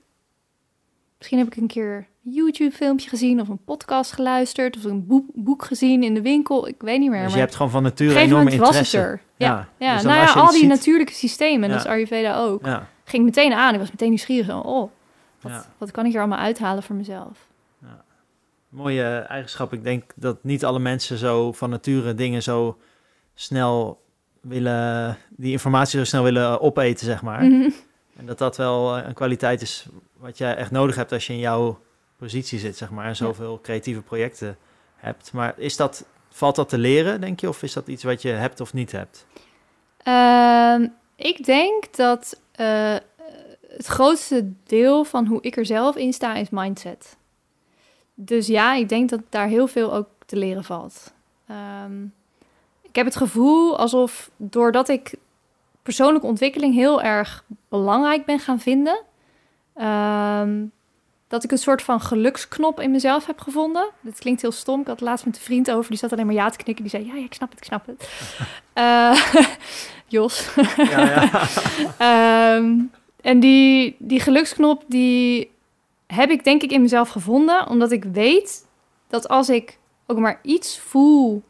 [1.18, 5.24] misschien heb ik een keer een YouTube-filmpje gezien of een podcast geluisterd of een boek,
[5.34, 6.68] boek gezien in de winkel.
[6.68, 7.18] Ik weet niet meer.
[7.18, 8.98] Dus je maar hebt gewoon van nature enorme het interesse.
[8.98, 9.20] er.
[9.36, 9.94] Ja, Ja, ja.
[9.94, 11.84] dus nou ja, je al die ziet- natuurlijke systemen, dat Ja.
[11.84, 12.64] is Ayurveda ook.
[12.66, 13.72] Ja, Ging meteen aan.
[13.74, 14.64] Ik was meteen nieuwsgierig.
[14.64, 14.90] Oh,
[15.40, 17.46] wat, wat kan ik hier allemaal uithalen voor mezelf?
[18.68, 19.72] mooie eigenschap.
[19.72, 22.78] Ik denk dat niet alle mensen zo van nature dingen zo
[23.34, 24.02] snel
[24.40, 27.42] willen, die informatie zo snel willen opeten, zeg maar.
[27.44, 27.70] Mhm.
[28.16, 29.86] En dat dat wel eh, een kwaliteit is
[30.16, 31.78] wat je echt nodig hebt als je in jouw
[32.16, 34.56] positie zit, zeg maar, en zoveel creatieve projecten
[34.96, 35.32] hebt.
[35.32, 38.28] Maar is dat, valt dat te leren, denk je, of is dat iets wat je
[38.28, 39.26] hebt of niet hebt?
[40.02, 40.86] Ehm,
[41.16, 42.96] ik denk dat eh,
[43.68, 47.16] het grootste deel van hoe ik er zelf in sta is mindset.
[48.14, 51.12] Dus ja, ik denk dat daar heel veel ook te leren valt.
[51.46, 52.04] Ehm,
[52.82, 55.14] ik heb het gevoel alsof doordat ik
[55.84, 59.00] persoonlijke ontwikkeling heel erg belangrijk ben gaan vinden,
[59.74, 60.64] ehm,
[61.28, 63.90] dat ik een soort van geluksknop in mezelf heb gevonden.
[64.00, 64.80] Dat klinkt heel stom.
[64.80, 66.84] Ik had het laatst met een vriend over, die zat alleen maar ja te knikken.
[66.84, 68.08] Die zei, ja, ja ik snap het, ik snap het.
[68.72, 69.34] Eh,
[70.06, 70.54] Jos.
[70.76, 71.30] Ja, ja.
[72.56, 72.80] Ehm,
[73.20, 75.50] en die, die geluksknop, die
[76.06, 77.68] heb ik denk ik in mezelf gevonden.
[77.68, 78.66] Omdat ik weet
[79.08, 81.42] dat als ik ook maar iets voel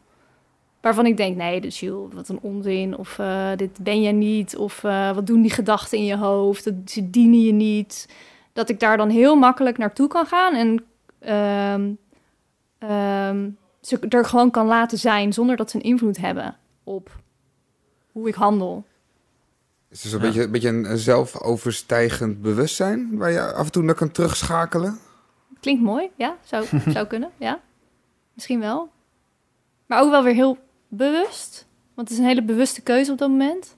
[0.85, 1.37] waarvan ik denk...
[1.37, 2.97] nee, dus joh, wat een onzin.
[2.97, 4.57] Of eh, dit ben je niet.
[4.57, 6.63] Of eh, wat doen die gedachten in je hoofd.
[6.63, 8.09] Dat, ze dienen je niet.
[8.53, 10.53] Dat ik daar dan heel makkelijk naartoe kan gaan.
[10.53, 10.85] En
[11.19, 11.91] ehm,
[12.77, 13.49] ehm,
[13.81, 15.33] ze er gewoon kan laten zijn...
[15.33, 17.19] zonder dat ze een invloed hebben op
[18.11, 18.83] hoe ik handel.
[19.89, 20.19] Is het Ja.
[20.19, 24.99] beetje, een beetje een zelfoverstijgend bewustzijn waar je af en toe naar kan terugschakelen?
[25.59, 26.37] Klinkt mooi, ja.
[26.43, 27.59] Zou, zou kunnen, ja.
[28.33, 28.89] Misschien wel.
[29.85, 30.57] Maar ook wel weer heel
[30.87, 31.67] bewust.
[31.93, 33.75] Want het is een hele bewuste keuze op dat moment.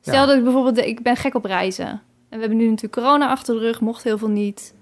[0.00, 0.26] Stel Ja.
[0.26, 0.78] dat ik bijvoorbeeld...
[0.78, 1.86] Ik ben gek op reizen.
[1.86, 3.80] En we hebben nu natuurlijk corona achter de rug.
[3.80, 4.74] Mocht heel veel niet.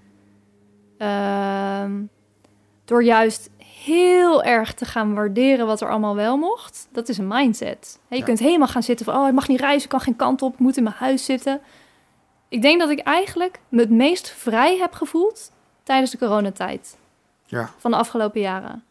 [0.99, 1.93] Ehm,
[2.85, 3.51] door juist
[3.85, 6.89] heel erg te gaan waarderen wat er allemaal wel mocht.
[6.93, 7.99] Dat is een mindset.
[8.09, 8.25] Je Ja.
[8.25, 9.17] kunt helemaal gaan zitten van...
[9.17, 10.53] Oh, ik mag niet reizen, ik kan geen kant op.
[10.53, 11.61] Ik moet in mijn huis zitten.
[12.49, 15.53] Ik denk dat ik eigenlijk me het meest vrij heb gevoeld
[15.83, 16.97] tijdens de coronatijd
[17.45, 17.71] Ja.
[17.79, 18.85] van de afgelopen jaren.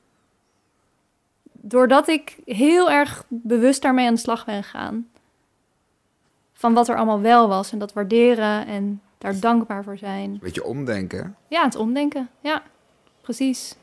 [1.68, 5.08] Doordat ik heel erg bewust daarmee aan de slag ben gegaan.
[6.54, 10.30] Van wat er allemaal wel was en dat waarderen en daar dankbaar voor zijn.
[10.30, 11.36] Een beetje omdenken.
[11.48, 12.30] Ja, het omdenken.
[12.42, 12.64] Ja,
[13.22, 13.76] precies.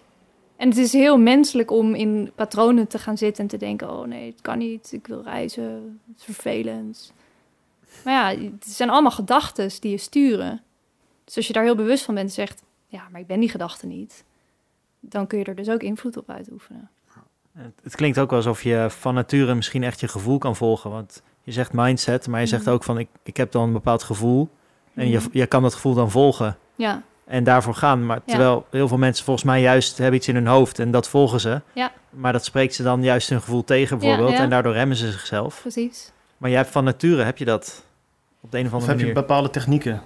[0.57, 4.07] En het is heel menselijk om in patronen te gaan zitten en te denken: oh
[4.07, 7.13] nee, het kan niet, ik wil reizen, het is vervelend.
[8.05, 10.63] Maar ja, het zijn allemaal gedachten die je sturen.
[11.25, 13.49] Dus als je daar heel bewust van bent en zegt: ja, maar ik ben die
[13.49, 14.25] gedachte niet,
[15.01, 16.91] dan kun je er dus ook invloed op uitoefenen.
[17.59, 20.91] Het, het klinkt ook alsof je van nature misschien echt je gevoel kan volgen.
[20.91, 22.73] Want je zegt mindset, maar je zegt Mhm.
[22.73, 24.49] ook van ik, ik heb dan een bepaald gevoel.
[24.95, 25.27] En je, Mhm.
[25.33, 26.57] je kan dat gevoel dan volgen.
[26.77, 28.07] Ja, En daarvoor gaan.
[28.07, 31.09] Maar terwijl heel veel mensen volgens mij juist hebben iets in hun hoofd en dat
[31.09, 31.61] volgen ze.
[31.73, 31.93] Ja.
[32.11, 34.31] Maar dat spreekt ze dan juist hun gevoel tegen bijvoorbeeld.
[34.31, 34.43] Ja, ja.
[34.43, 35.61] En daardoor remmen ze zichzelf.
[35.61, 36.13] Precies.
[36.37, 37.85] Maar jij hebt van nature, heb je dat
[38.41, 39.21] op de een of Of andere heb je manier?
[39.27, 40.03] bepaalde technieken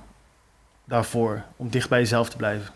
[0.85, 2.67] daarvoor om dicht bij jezelf te blijven?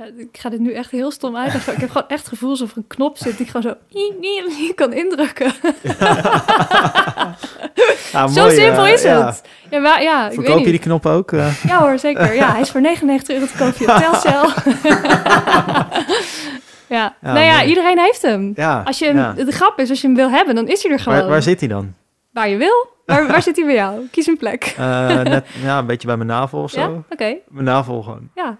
[0.00, 1.72] Ja, ik ga dit nu echt heel stom uitleggen.
[1.72, 3.74] Ik heb gewoon echt het gevoel alsof er een knop zit die ik gewoon zo
[4.74, 5.52] kan indrukken.
[8.12, 9.26] Ja, zo mooi, simpel eh, is ja.
[9.26, 9.42] het.
[9.70, 10.70] Ja, maar, ja ik weet Verkoop je niet.
[10.70, 11.32] die knop ook?
[11.32, 11.64] eh?
[11.64, 12.34] Ja hoor, zeker.
[12.34, 14.42] Ja, hij is voor 99 euro te koop via Telcel.
[16.96, 17.14] ja.
[17.20, 17.68] nou ja, mooi.
[17.68, 18.54] iedereen heeft hem.
[18.84, 19.34] Als je hem.
[19.34, 21.18] De grap is, als je hem wil hebben, dan is hij er gewoon.
[21.18, 21.94] Waar, waar zit hij dan?
[22.32, 22.88] Waar je wil.
[23.10, 24.06] Waar, waar zit hij bij jou?
[24.10, 24.74] Kies een plek.
[24.76, 26.80] Eh, net, ja, een beetje bij mijn navel of zo.
[26.80, 27.02] Ja?
[27.10, 27.36] Oké.
[27.48, 28.30] Mijn navel gewoon.
[28.34, 28.58] Ja.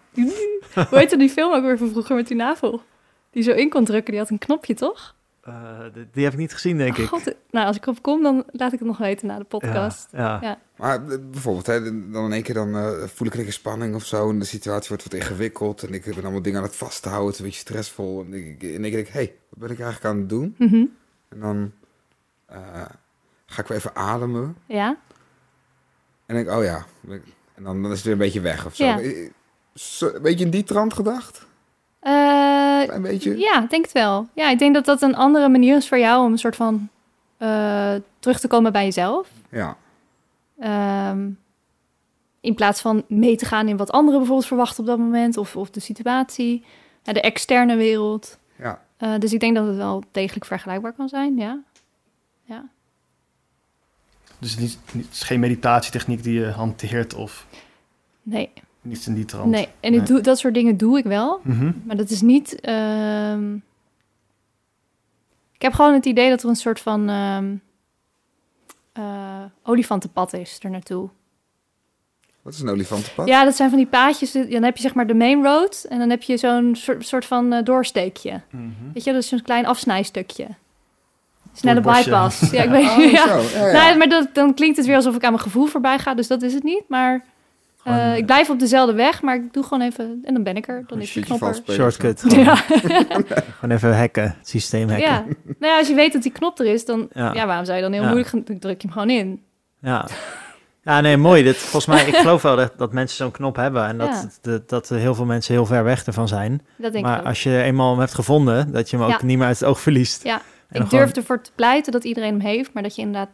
[0.89, 2.82] Hoe heette die film ook weer van vroeger met die navel?
[3.31, 5.14] Die zo in kon drukken, die had een knopje, toch?
[5.40, 5.55] Eh,
[5.94, 7.09] die, die heb ik niet gezien, denk Oh, ik.
[7.09, 10.09] God, nou, als ik erop kom, dan laat ik het nog weten na de podcast.
[10.12, 10.39] Ja, ja.
[10.43, 10.59] Ja.
[10.77, 13.94] Maar eh, bijvoorbeeld, hè, dan in één keer dan, eh, voel ik een beetje spanning
[13.94, 14.28] of zo.
[14.31, 15.82] En de situatie wordt wat ingewikkeld.
[15.82, 17.24] En ik ben allemaal dingen aan het vasthouden.
[17.27, 18.24] Het is een beetje stressvol.
[18.24, 20.28] En ik, in één keer denk ik, hé, hey, wat ben ik eigenlijk aan het
[20.28, 20.55] doen?
[20.59, 20.85] Mhm.
[21.28, 21.72] En dan
[22.47, 22.59] eh,
[23.51, 24.56] ga ik weer even ademen.
[24.66, 24.97] Ja?
[26.27, 26.85] En denk ik, oh ja.
[27.55, 28.85] En dan, dan is het weer een beetje weg of zo.
[28.85, 29.01] Ja.
[29.01, 29.28] Eh,
[30.01, 31.47] Een beetje in die trant gedacht?
[32.01, 32.12] Eh,
[32.82, 33.39] Klein beetje?
[33.39, 34.28] ja, denk het wel.
[34.35, 36.89] Ja, ik denk dat dat een andere manier is voor jou om een soort van
[37.36, 39.28] eh, terug te komen bij jezelf.
[39.51, 39.77] Ja.
[40.59, 41.28] Ehm,
[42.40, 45.56] in plaats van mee te gaan in wat anderen bijvoorbeeld verwachten op dat moment, of,
[45.56, 46.64] of de situatie,
[47.02, 48.39] de externe wereld.
[48.59, 48.82] Ja.
[48.97, 51.59] Eh, dus ik denk dat het wel degelijk vergelijkbaar kan zijn, ja.
[54.40, 57.46] Dus het is, niet, het is geen meditatietechniek die je hanteert of
[58.22, 58.50] Nee,
[58.82, 59.50] niets in die trant.
[59.50, 59.68] nee.
[59.80, 61.72] En ik doe, dat soort dingen doe ik wel, Mhm.
[61.84, 62.60] maar dat is niet...
[62.60, 63.54] ehm,
[65.52, 67.54] Ik heb gewoon het idee dat er een soort van ehm
[68.92, 71.08] eh, olifantenpad is er naartoe.
[72.42, 73.26] Wat is een olifantenpad?
[73.28, 74.32] Ja, dat zijn van die paadjes.
[74.32, 77.24] Dan heb je zeg maar de main road en dan heb je zo'n soort, soort
[77.24, 78.40] van eh, doorsteekje.
[78.50, 78.64] Mhm.
[78.94, 80.46] Weet je, dat is zo'n klein afsnijstukje.
[81.52, 82.51] Snelle het bypass.
[82.51, 83.27] Ja, ik weet Oh, ja.
[83.40, 83.59] zo.
[83.59, 83.85] Ja, ja.
[83.89, 86.27] Nee, maar dat, dan klinkt het weer alsof ik aan mijn gevoel voorbij ga, dus
[86.27, 86.82] dat is het niet.
[86.89, 87.24] Maar
[87.82, 90.56] Gewoon, eh, ik blijf op dezelfde weg, maar ik doe gewoon even en dan ben
[90.56, 90.85] ik er.
[90.86, 91.47] Dan is die shitje knop er.
[91.47, 92.01] vals spelen of zo.
[92.01, 92.20] Shortcut.
[92.20, 92.55] Gewoon, Ja.
[93.59, 94.35] gewoon even hacken.
[94.39, 95.06] Het systeem hacken.
[95.06, 95.24] ja.
[95.59, 97.32] Nou ja, als je weet dat die knop er is, dan Ja.
[97.35, 97.47] ja.
[97.47, 98.06] waarom zou je dan heel Ja.
[98.06, 98.43] moeilijk gaan?
[98.44, 99.43] Dan druk je hem gewoon in.
[99.81, 100.06] Ja.
[100.82, 101.43] Ja, nee, mooi.
[101.43, 104.51] Dit, volgens mij, ik geloof wel dat, dat mensen zo'n knop hebben en dat, Ja.
[104.51, 106.62] dat, dat heel veel mensen heel ver weg ervan zijn.
[106.77, 107.27] Dat denk maar ik ook.
[107.27, 109.24] als je eenmaal hem hebt gevonden, dat je hem ook Ja.
[109.27, 110.24] niet meer uit het oog verliest.
[110.24, 110.40] Ja,
[110.72, 113.30] ik durf gewoon- ervoor te pleiten dat iedereen hem heeft, maar dat je inderdaad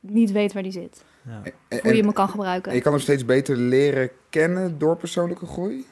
[0.00, 1.04] niet weet waar die zit.
[1.28, 1.40] ja.
[1.68, 2.70] En, Hoe je hem kan gebruiken.
[2.70, 5.86] en je kan hem steeds beter leren kennen door persoonlijke groei?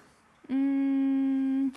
[0.49, 1.73] Mm,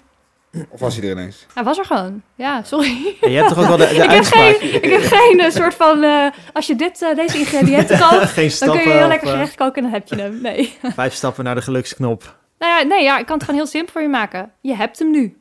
[0.69, 1.45] Of was hij er ineens?
[1.53, 2.21] hij was er gewoon.
[2.35, 3.15] Ja, sorry.
[3.21, 4.55] En je hebt toch ook wel de, de ik, heb uitspraak?
[4.55, 6.03] geen, ik heb geen eh, soort van...
[6.03, 9.27] eh, als je dit, eh, deze ingrediënten koopt, geen dan stappen kun je heel lekker
[9.27, 10.41] gerecht koken en dan heb je hem.
[10.41, 10.77] Nee.
[10.83, 12.37] vijf stappen naar de geluksknop.
[12.59, 14.51] nou ja, nee, ja, ik kan het gewoon heel simpel voor je maken.
[14.61, 15.37] Je hebt hem nu.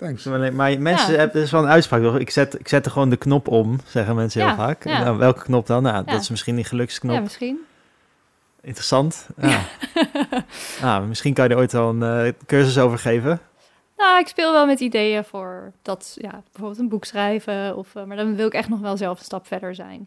[0.00, 0.24] Thanks.
[0.24, 1.18] Maar maar mensen Ja.
[1.18, 2.02] hebben, dat is wel een uitspraak.
[2.02, 2.18] toch?
[2.18, 4.84] Ik zet, ik zet er gewoon de knop om, zeggen mensen heel Ja, vaak.
[4.84, 5.02] ja.
[5.04, 5.82] Nou, welke knop dan?
[5.82, 6.02] Nou, Ja.
[6.12, 7.14] dat is misschien die geluksknop.
[7.14, 7.58] Ja, misschien.
[8.62, 9.26] Interessant.
[9.40, 9.60] Ja.
[10.80, 13.40] nou, misschien kan je er ooit wel een eh, cursus over geven.
[13.96, 17.76] Nou, ik speel wel met ideeën voor dat, ja, bijvoorbeeld een boek schrijven.
[17.76, 20.06] Of, eh, maar dan wil ik echt nog wel zelf een stap verder zijn.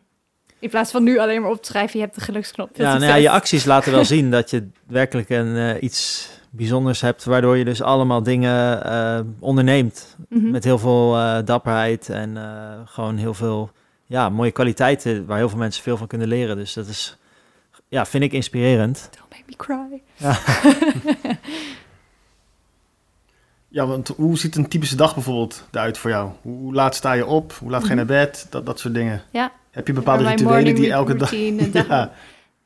[0.59, 2.69] In plaats van nu alleen maar op te schrijven, je hebt de geluksknop.
[2.73, 7.01] Ja, nou ja, je acties laten wel zien dat je werkelijk een, eh, iets bijzonders
[7.01, 10.15] hebt, waardoor je dus allemaal dingen eh, onderneemt.
[10.29, 10.51] Mhm.
[10.51, 13.71] Met heel veel eh, dapperheid en eh, gewoon heel veel
[14.05, 16.55] ja, mooie kwaliteiten waar heel veel mensen veel van kunnen leren.
[16.55, 17.17] Dus dat is,
[17.87, 19.09] ja, vind ik inspirerend.
[19.17, 20.01] Don't make me cry.
[23.67, 26.31] Ja, want hoe ziet een typische dag bijvoorbeeld eruit voor jou?
[26.41, 27.53] Hoe, laat sta je op?
[27.53, 28.47] Hoe laat ga je naar bed?
[28.49, 29.21] Dat, dat soort dingen.
[29.31, 29.51] Ja.
[29.71, 31.31] Heb je bepaalde Ja, rituelen die elke dag-
[31.87, 32.11] Ja.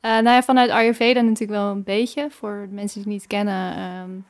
[0.00, 2.30] Eh, nou ja, vanuit Ayurveda natuurlijk wel een beetje.
[2.30, 4.26] Voor mensen die het niet kennen.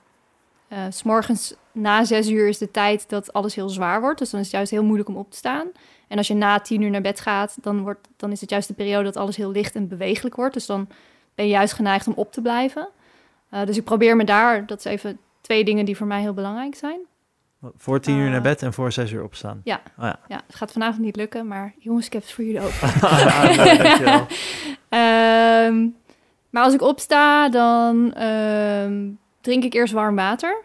[0.68, 4.18] eh, s morgens na zes uur is de tijd dat alles heel zwaar wordt.
[4.18, 5.68] Dus dan is het juist heel moeilijk om op te staan.
[6.08, 8.68] En als je na tien uur naar bed gaat, dan, wordt, dan is het juist
[8.68, 10.54] de periode dat alles heel licht en bewegelijk wordt.
[10.54, 10.88] Dus dan
[11.34, 12.88] ben je juist geneigd om op te blijven.
[13.50, 16.34] Eh, dus ik probeer me daar, dat zijn even twee dingen die voor mij heel
[16.34, 17.00] belangrijk zijn.
[17.76, 18.32] Voor tien uur Eh.
[18.32, 19.60] naar bed en voor zes uur opstaan.
[19.64, 19.80] Ja.
[19.98, 20.18] Oh, ja.
[20.28, 23.00] Ja, het gaat vanavond niet lukken, maar jongens, ik heb het voor jullie open.
[23.82, 24.26] Dankjewel.
[24.88, 25.86] Ehm,
[26.50, 29.06] maar als ik opsta, dan ehm,
[29.40, 30.62] drink ik eerst warm water.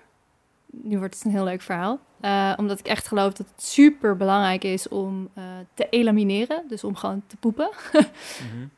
[0.72, 1.99] Nu wordt het een heel leuk verhaal.
[2.22, 5.44] Eh, omdat ik echt geloof dat het super belangrijk is om eh,
[5.74, 6.64] te elimineren.
[6.68, 7.70] Dus om gewoon te poepen.
[7.91, 8.02] Mhm.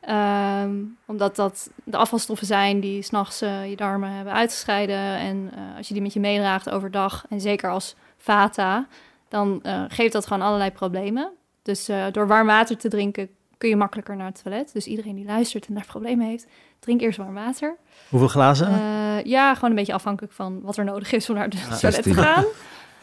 [0.00, 0.74] Ehm,
[1.06, 4.98] omdat dat de afvalstoffen zijn die s'nachts nachts je darmen hebben uitgescheiden.
[5.18, 7.94] En eh, als je die met je meedraagt overdag, en zeker als
[8.26, 8.86] vata,
[9.28, 11.30] dan eh, geeft dat gewoon allerlei problemen.
[11.62, 13.28] Dus eh, door warm water te drinken
[13.58, 14.70] kun je makkelijker naar het toilet.
[14.72, 16.46] Dus iedereen die luistert en daar problemen heeft,
[16.78, 17.76] drink eerst warm water.
[18.08, 18.66] Hoeveel glazen?
[18.68, 21.60] Eh, ja, gewoon een beetje afhankelijk van wat er nodig is om naar het Ah,
[21.60, 22.14] toilet 16.
[22.14, 22.44] te gaan.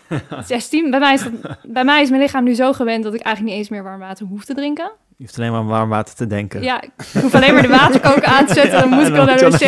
[0.46, 0.90] 16.
[0.90, 3.56] Bij mij, is dat- bij mij is mijn lichaam nu zo gewend dat ik eigenlijk
[3.56, 4.92] niet eens meer warm water hoef te drinken.
[5.18, 6.62] Je hoeft alleen maar aan warm water te denken.
[6.62, 6.92] Ja, ik
[7.22, 9.64] hoef alleen maar de waterkoker aan te zetten, dan moet ik al naar de wc.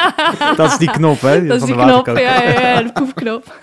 [0.56, 1.46] Dat is die knop, hè?
[1.46, 3.54] Dat is die knop, ja, ja, ja, de proefknop.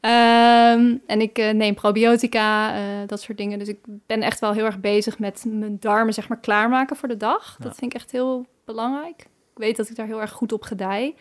[0.00, 3.58] Ehm, en ik eh, neem probiotica, eh, dat soort dingen.
[3.58, 7.08] Dus ik ben echt wel heel erg bezig met mijn darmen zeg maar klaarmaken voor
[7.08, 7.56] de dag.
[7.58, 7.64] Ja.
[7.64, 9.20] Dat vind ik echt heel belangrijk.
[9.20, 11.14] Ik weet dat ik daar heel erg goed op gedij.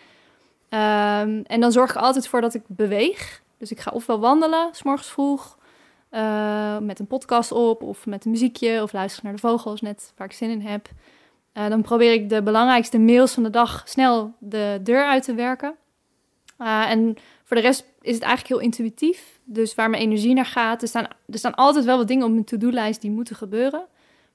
[0.69, 3.41] Ehm, en dan zorg ik altijd voor dat ik beweeg.
[3.57, 5.57] Dus ik ga ofwel wandelen, s morgens vroeg,
[6.09, 10.13] eh, met een podcast op of met een muziekje of luister naar de vogels, net
[10.17, 10.89] waar ik zin in heb.
[11.53, 15.75] Dan probeer ik de belangrijkste mails van de dag snel de deur uit te werken.
[16.57, 17.17] En
[17.47, 19.39] voor de rest is het eigenlijk heel intuïtief.
[19.43, 20.81] Dus waar mijn energie naar gaat.
[20.81, 23.85] Er staan, er staan altijd wel wat dingen op mijn to-do-lijst die moeten gebeuren.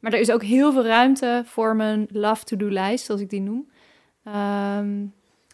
[0.00, 3.68] Maar er is ook heel veel ruimte voor mijn love to-do-lijst, zoals ik die noem.
[4.24, 5.02] Ehm,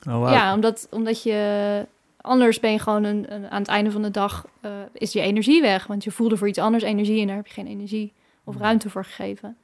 [0.09, 0.33] Oh, wauw.
[0.33, 1.87] ja, omdat, omdat je...
[2.21, 4.47] Anders ben je gewoon een, een- aan het einde van de dag...
[4.61, 5.87] eh, is je energie weg.
[5.87, 7.21] Want je voelde voor iets anders energie...
[7.21, 8.13] en daar heb je geen energie
[8.45, 8.63] of Hmm.
[8.63, 9.57] ruimte voor gegeven.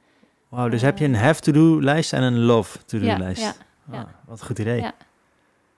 [0.49, 3.41] Wauw, dus heb je een have-to-do-lijst en een love-to-do-lijst.
[3.41, 3.53] Ja,
[3.91, 4.07] ja, ja.
[4.25, 4.81] wat een goed idee.
[4.81, 4.93] Ja.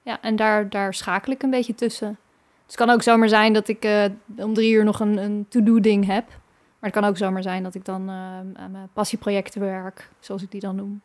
[0.07, 2.17] Ja, en daar, daar schakel ik een beetje tussen.
[2.65, 4.05] Dus het kan ook zomaar zijn dat ik eh,
[4.38, 6.27] om drie uur nog een, een to-do-ding heb.
[6.79, 8.15] Maar het kan ook zomaar zijn dat ik dan eh,
[8.53, 11.01] aan mijn passieprojecten werk, zoals ik die dan noem.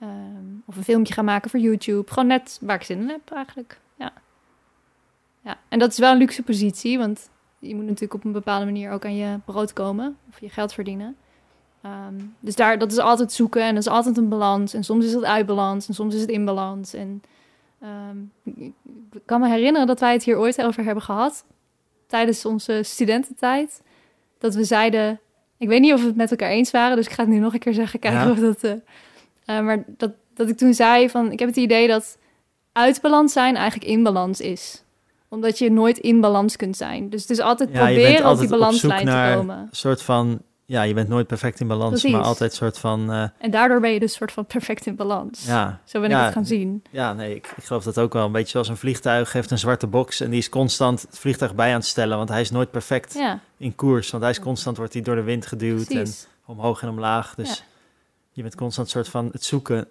[0.00, 2.10] Ehm, of een filmpje ga maken voor YouTube.
[2.10, 3.80] Gewoon net waar ik zin in heb eigenlijk.
[3.94, 4.12] Ja.
[5.40, 5.58] ja.
[5.68, 8.90] En dat is wel een luxe positie, want je moet natuurlijk op een bepaalde manier
[8.90, 10.16] ook aan je brood komen.
[10.28, 11.16] Of je geld verdienen.
[11.82, 14.74] Ehm, dus daar, dat is altijd zoeken en dat is altijd een balans.
[14.74, 16.94] En soms is het uit balans en soms is het in balans.
[16.94, 17.22] En
[17.80, 18.16] Ehm,
[18.58, 18.72] ik
[19.24, 21.44] kan me herinneren dat wij het hier ooit over hebben gehad.
[22.06, 23.82] Tijdens onze studententijd.
[24.38, 25.20] Dat we zeiden.
[25.58, 27.38] Ik weet niet of we het met elkaar eens waren, dus ik ga het nu
[27.38, 27.98] nog een keer zeggen.
[28.00, 28.30] Kijken Ja.
[28.30, 28.62] of dat.
[28.64, 28.72] eh,
[29.58, 31.32] eh, maar dat, dat ik toen zei van.
[31.32, 32.18] Ik heb het idee dat
[32.72, 34.82] uit balans zijn eigenlijk in balans is.
[35.28, 37.10] Omdat je nooit in balans kunt zijn.
[37.10, 39.58] Dus het is altijd Ja, proberen op die balanslijn zoek te naar- komen.
[39.58, 40.40] Een soort van,
[40.70, 42.10] ja, je bent nooit perfect in balans, Precies.
[42.12, 45.44] maar altijd soort van, eh, En daardoor ben je dus soort van perfect in balans.
[45.46, 46.18] ja, Zo ben Ja.
[46.18, 46.82] ik het gaan zien.
[46.90, 48.26] ja, nee, ik, ik geloof dat ook wel.
[48.26, 51.54] Een beetje zoals een vliegtuig heeft een zwarte box en die is constant het vliegtuig
[51.54, 54.40] bij aan het stellen, want hij is nooit perfect Ja, in koers, want hij is
[54.40, 56.26] constant wordt hij door de wind geduwd precies.
[56.46, 57.34] en omhoog en omlaag.
[57.34, 57.64] Dus Ja.
[58.32, 59.88] je bent constant soort van het zoeken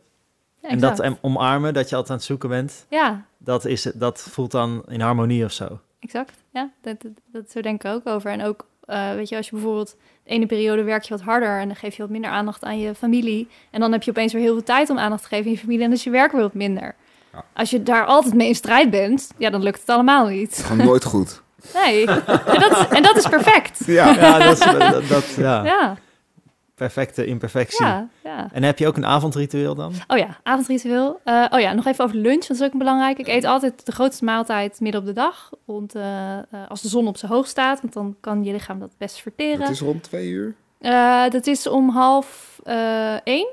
[0.61, 2.85] en dat en omarmen dat je altijd aan het zoeken bent.
[2.89, 5.79] Ja, Dat is het, dat voelt dan in harmonie of zo.
[5.99, 6.69] Exact, ja.
[6.81, 8.31] Dat, dat, dat zo denk ik ook over.
[8.31, 9.95] En ook, eh, weet je, als je bijvoorbeeld
[10.29, 12.95] ene periode werk je wat harder en dan geef je wat minder aandacht aan je
[12.95, 13.47] familie.
[13.71, 15.57] En dan heb je opeens weer heel veel tijd om aandacht te geven aan je
[15.57, 16.95] familie en dan is je werk weer wat minder.
[17.33, 17.43] Ja.
[17.53, 20.61] Als je daar altijd mee in strijd bent, ja, dan lukt het allemaal niet.
[20.65, 21.41] Gewoon nooit goed.
[21.73, 23.79] Nee, en dat, en dat is perfect.
[23.85, 24.13] Ja.
[24.13, 25.63] Ja, dat, is, dat, dat- ja.
[25.65, 25.97] Ja,
[26.79, 27.85] perfecte imperfectie.
[27.85, 28.49] ja, ja.
[28.51, 29.93] En heb je ook een avondritueel dan?
[30.07, 31.19] Oh ja, avondritueel.
[31.23, 33.17] Eh, oh ja, nog even over lunch, dat is ook belangrijk.
[33.17, 35.49] Ik eet altijd de grootste maaltijd midden op de dag.
[35.65, 38.79] Rond, eh, eh, als de zon op zijn hoog staat, want dan kan je lichaam
[38.79, 39.61] dat best verteren.
[39.61, 40.55] Het is rond twee uur.
[40.79, 43.49] Eh, dat is om half eh, één.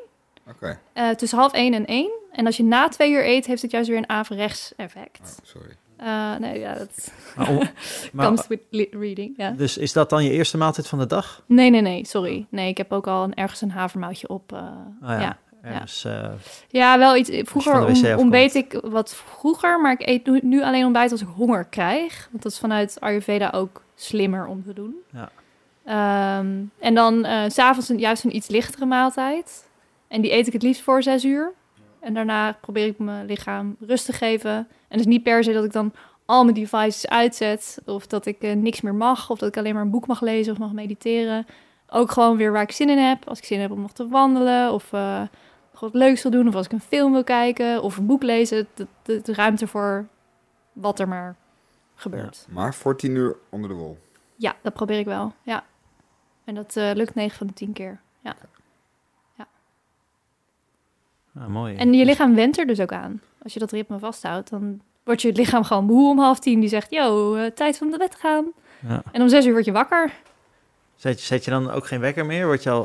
[0.48, 0.78] Oké.
[0.92, 2.10] Eh, tussen half één en één.
[2.32, 5.20] En als je na twee uur eet, heeft het juist weer een averechts effect.
[5.20, 5.76] Oh, sorry.
[5.96, 7.56] Eh, nee, ja, dat Maar om-
[8.12, 9.34] maar- comes with li- reading.
[9.36, 9.50] Ja.
[9.50, 11.42] Dus is dat dan je eerste maaltijd van de dag?
[11.46, 12.46] Nee, nee, nee, sorry.
[12.50, 14.52] Nee, ik heb ook al een, ergens een havermoutje op.
[14.52, 15.20] eh, Ah, ja.
[15.20, 15.38] ja.
[15.62, 16.28] Ergens, eh,
[16.68, 17.30] Ja, wel iets.
[17.32, 21.64] Vroeger ontbeet ik wat vroeger, maar ik eet nu, nu alleen ontbijt als ik honger
[21.64, 22.28] krijg.
[22.30, 24.94] Want dat is vanuit Ayurveda ook slimmer om te doen.
[25.12, 25.30] Ja.
[25.84, 29.68] Ehm, en dan s s'avonds een, juist een iets lichtere maaltijd.
[30.08, 31.52] En die eet ik het liefst voor zes uur.
[32.06, 34.50] En daarna probeer ik mijn lichaam rust te geven.
[34.50, 35.92] En het is niet per se dat ik dan
[36.24, 37.78] al mijn devices uitzet.
[37.84, 39.30] Of dat ik eh, niks meer mag.
[39.30, 41.46] Of dat ik alleen maar een boek mag lezen of mag mediteren.
[41.88, 43.28] Ook gewoon weer waar ik zin in heb.
[43.28, 44.72] Als ik zin heb om nog te wandelen.
[44.72, 44.92] Of
[45.72, 46.48] nog wat leuks wil doen.
[46.48, 47.82] Of als ik een film wil kijken.
[47.82, 48.66] Of een boek lezen.
[48.74, 50.06] De, de, de ruimte voor
[50.72, 51.36] wat er maar
[51.94, 52.46] gebeurt.
[52.50, 53.98] Maar voor tien uur onder de wol.
[54.36, 55.32] Ja, dat probeer ik wel.
[55.42, 55.64] Ja.
[56.44, 58.00] En dat eh, lukt 9 van de 10 keer.
[58.20, 58.36] Ja.
[61.40, 61.76] Ah, mooi.
[61.76, 63.20] En je lichaam went er dus ook aan.
[63.42, 66.60] Als je dat ritme vasthoudt, dan wordt je lichaam gewoon moe om half tien.
[66.60, 68.44] Die zegt, yo, eh, tijd om naar bed te gaan.
[68.88, 69.02] Ja.
[69.12, 70.12] En om zes uur word je wakker.
[70.96, 72.46] Zet, je, zet je dan ook geen wekker meer?
[72.46, 72.82] Word je al,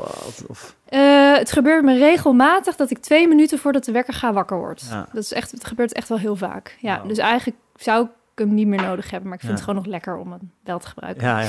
[0.48, 4.56] of, Eh, het gebeurt me regelmatig dat ik twee minuten voordat de wekker gaat wakker
[4.56, 4.82] word.
[4.90, 5.06] Ja.
[5.12, 6.76] Dat is echt, het gebeurt echt wel heel vaak.
[6.80, 9.28] Ja, dus eigenlijk zou ik hem niet meer nodig hebben.
[9.28, 9.58] Maar ik vind Ja.
[9.58, 11.22] het gewoon nog lekker om hem wel te gebruiken.
[11.26, 11.40] ja,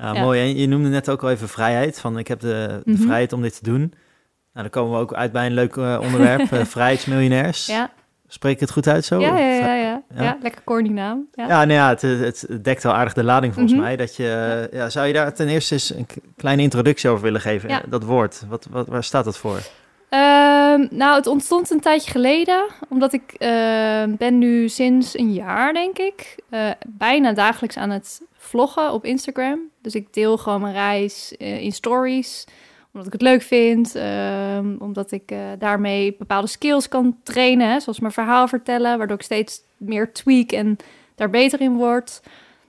[0.00, 0.12] ja.
[0.24, 0.40] mooi.
[0.40, 2.00] En je noemde net ook al even vrijheid.
[2.00, 3.02] Van ik heb de, de Mhm.
[3.02, 3.92] vrijheid om dit te doen.
[4.52, 6.52] Nou, dan komen we ook uit bij een leuk eh, onderwerp.
[6.52, 7.66] eh, vrijheidsmiljonairs.
[7.66, 7.90] Ja,
[8.28, 9.20] Spreek ik het goed uit zo?
[9.20, 10.02] ja, ja, ja, ja.
[10.14, 11.26] Ja, lekker corny naam.
[11.34, 11.46] Ja.
[11.48, 13.82] Ja, nou ja, het, het dekt wel aardig de lading volgens Mhm.
[13.82, 13.96] mij.
[13.96, 14.90] Dat je, ja.
[14.90, 16.06] zou je daar ten eerste eens een
[16.36, 17.82] kleine introductie over willen geven?
[17.88, 19.58] Dat woord, wat, wat, waar staat dat voor?
[20.08, 23.34] Ehm, nou, het ontstond een tijdje geleden, omdat ik
[24.18, 29.60] ben nu sinds een jaar, denk ik, eh, bijna dagelijks aan het vloggen op Instagram.
[29.82, 32.44] Dus ik deel gewoon mijn reis eh, in stories,
[32.92, 38.00] omdat ik het leuk vind, ehm, omdat ik eh, daarmee bepaalde skills kan trainen, zoals
[38.00, 40.76] mijn verhaal vertellen, waardoor ik steeds meer tweak en
[41.14, 42.22] daar beter in word.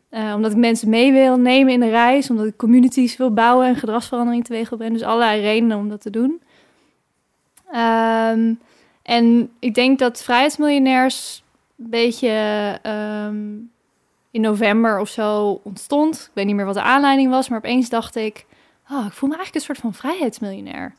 [0.10, 3.68] Eh, omdat ik mensen mee wil nemen in de reis, omdat ik communities wil bouwen
[3.68, 4.98] en gedragsverandering teweeg wil brengen.
[4.98, 6.42] Dus allerlei redenen om dat te doen.
[7.72, 8.54] Ehm,
[9.04, 11.44] en ik denk dat vrijheidsmiljonairs
[11.78, 12.30] een beetje
[12.82, 13.38] ehm,
[14.32, 16.16] in november of zo ontstond.
[16.16, 18.46] Ik weet niet meer wat de aanleiding was, maar opeens dacht ik...
[18.92, 20.96] Oh, ik voel me eigenlijk een soort van vrijheidsmiljonair.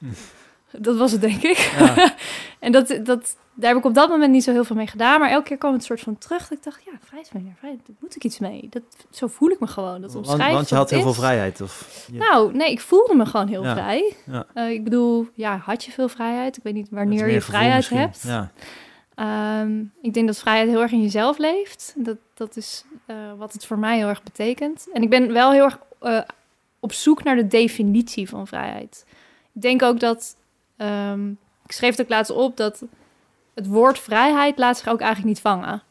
[0.71, 1.57] Dat was het, denk ik.
[1.79, 2.15] Ja.
[2.61, 5.21] en dat, dat, daar heb ik op dat moment niet zo heel veel mee gedaan.
[5.21, 6.49] Maar elke keer kwam het soort van terug.
[6.49, 8.67] Dat ik dacht, ja, vrijheidsmiljonair, vrijheid, daar moet ik iets mee.
[8.71, 10.01] Dat, zo voel ik me gewoon.
[10.01, 11.61] Dat Want, want je had heel veel vrijheid.
[11.61, 13.73] Of, je- Nou, nee, ik voelde me gewoon heel Ja.
[13.73, 14.15] vrij.
[14.27, 14.47] Ja.
[14.55, 16.57] Eh, ik bedoel, ja, had je veel vrijheid?
[16.57, 18.23] Ik weet niet wanneer je vrijheid hebt.
[18.23, 18.51] Ja.
[19.15, 21.93] Ehm, ik denk dat vrijheid heel erg in jezelf leeft.
[21.97, 24.87] Dat, dat is eh, wat het voor mij heel erg betekent.
[24.93, 26.21] En ik ben wel heel erg eh,
[26.83, 29.05] op zoek naar de definitie van vrijheid.
[29.53, 30.37] Ik denk ook dat,
[30.77, 31.29] ehm,
[31.65, 32.83] ik schreef het ook laatst op, dat
[33.55, 35.83] het woord vrijheid laat zich ook eigenlijk niet vangen.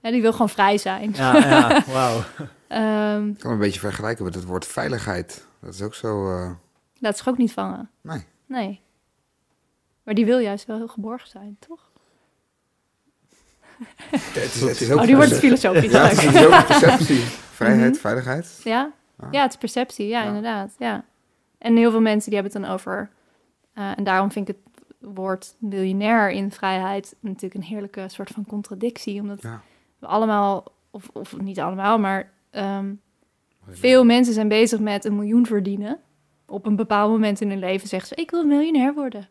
[0.00, 1.10] Hè, die wil gewoon vrij zijn.
[1.14, 2.20] Ja, ja, wauw.
[2.68, 5.46] Ehm, Ik kan een beetje vergelijken met het woord veiligheid.
[5.60, 6.30] Dat is ook zo...
[6.36, 6.50] eh,
[6.98, 7.90] laat zich ook niet vangen.
[8.00, 8.24] nee.
[8.46, 8.80] Nee.
[10.02, 11.90] Maar die wil juist wel heel geborgen zijn, toch?
[14.10, 15.90] Het is, het is ook Oh, die wordt filosofisch.
[15.92, 17.20] Ja, het is ook een perceptie.
[17.52, 18.00] Vrijheid, Mhm.
[18.00, 18.60] veiligheid.
[18.64, 18.90] Ja?
[19.20, 19.28] Ah.
[19.32, 20.06] ja, het is perceptie.
[20.06, 20.26] Ja, Ja.
[20.26, 20.74] inderdaad.
[20.78, 21.04] Ja.
[21.58, 23.10] En heel veel mensen die hebben het dan over...
[23.74, 24.84] eh, en daarom vind ik het
[25.14, 27.16] woord miljonair in vrijheid...
[27.20, 29.20] natuurlijk een heerlijke soort van contradictie.
[29.20, 29.60] Omdat Ja.
[29.98, 32.30] we allemaal, of, of niet allemaal, maar...
[32.50, 32.92] ehm,
[33.68, 35.98] veel mensen zijn bezig met een miljoen verdienen.
[36.46, 38.14] Op een bepaald moment in hun leven zeggen ze...
[38.22, 39.28] ik wil miljonair worden.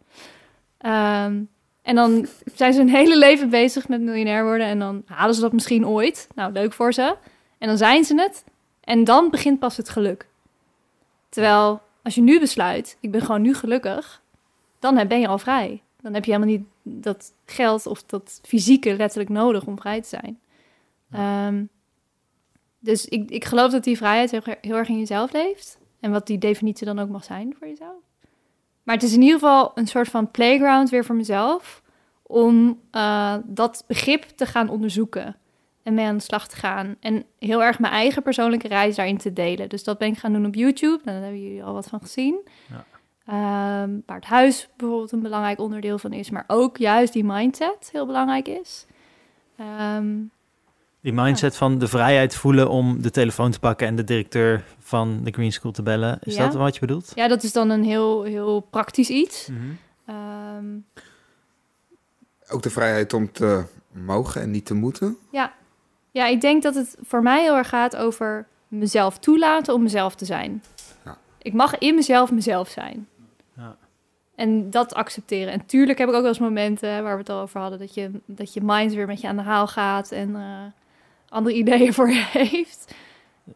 [0.77, 1.41] Ehm,
[1.81, 2.25] en dan
[2.55, 4.67] zijn ze hun hele leven bezig met miljonair worden...
[4.67, 6.27] en dan halen ze dat misschien ooit.
[6.35, 7.15] Nou, leuk voor ze.
[7.57, 8.43] En dan zijn ze het.
[8.89, 10.27] En dan begint pas het geluk.
[11.29, 14.21] Terwijl als je nu besluit, ik ben gewoon nu gelukkig,
[14.79, 15.81] dan ben je al vrij.
[16.01, 20.07] Dan heb je helemaal niet dat geld of dat fysieke letterlijk nodig om vrij te
[20.07, 20.39] zijn.
[21.11, 21.63] Ehm,
[22.79, 25.77] dus ik, ik geloof dat die vrijheid heel, heel erg in jezelf leeft.
[25.99, 28.01] En wat die definitie dan ook mag zijn voor jezelf.
[28.83, 31.81] Maar het is in ieder geval een soort van playground weer voor mezelf.
[32.21, 35.35] Om eh, dat begrip te gaan onderzoeken
[35.89, 36.95] en mee aan de slag te gaan.
[36.99, 39.69] En heel erg mijn eigen persoonlijke reis daarin te delen.
[39.69, 40.99] Dus dat ben ik gaan doen op YouTube.
[41.03, 42.39] Daar hebben jullie al wat van gezien.
[42.69, 42.85] Ja.
[43.25, 46.29] Ehm, waar het huis bijvoorbeeld een belangrijk onderdeel van is.
[46.29, 48.85] Maar ook juist die mindset heel belangrijk is.
[49.57, 50.07] Ehm,
[51.01, 55.19] Die mindset van de vrijheid voelen om de telefoon te pakken en de directeur van
[55.23, 56.19] de Green School te bellen.
[56.23, 56.45] Is Ja.
[56.45, 57.11] dat wat je bedoelt?
[57.15, 59.47] ja, dat is dan een heel, heel praktisch iets.
[59.47, 59.59] Mhm.
[60.05, 60.65] Ehm,
[62.51, 65.17] Ook de vrijheid om te mogen en niet te moeten.
[65.31, 65.53] ja.
[66.11, 70.15] Ja, ik denk dat het voor mij heel erg gaat over mezelf toelaten om mezelf
[70.15, 70.63] te zijn.
[71.05, 71.17] Ja.
[71.41, 73.07] Ik mag in mezelf mezelf zijn.
[73.55, 73.75] Ja.
[74.35, 75.53] En dat accepteren.
[75.53, 77.93] En tuurlijk heb ik ook wel eens momenten waar we het al over hadden, dat
[77.93, 80.41] je, dat je mind weer met je aan de haal gaat en eh,
[81.29, 82.95] andere ideeën voor je heeft.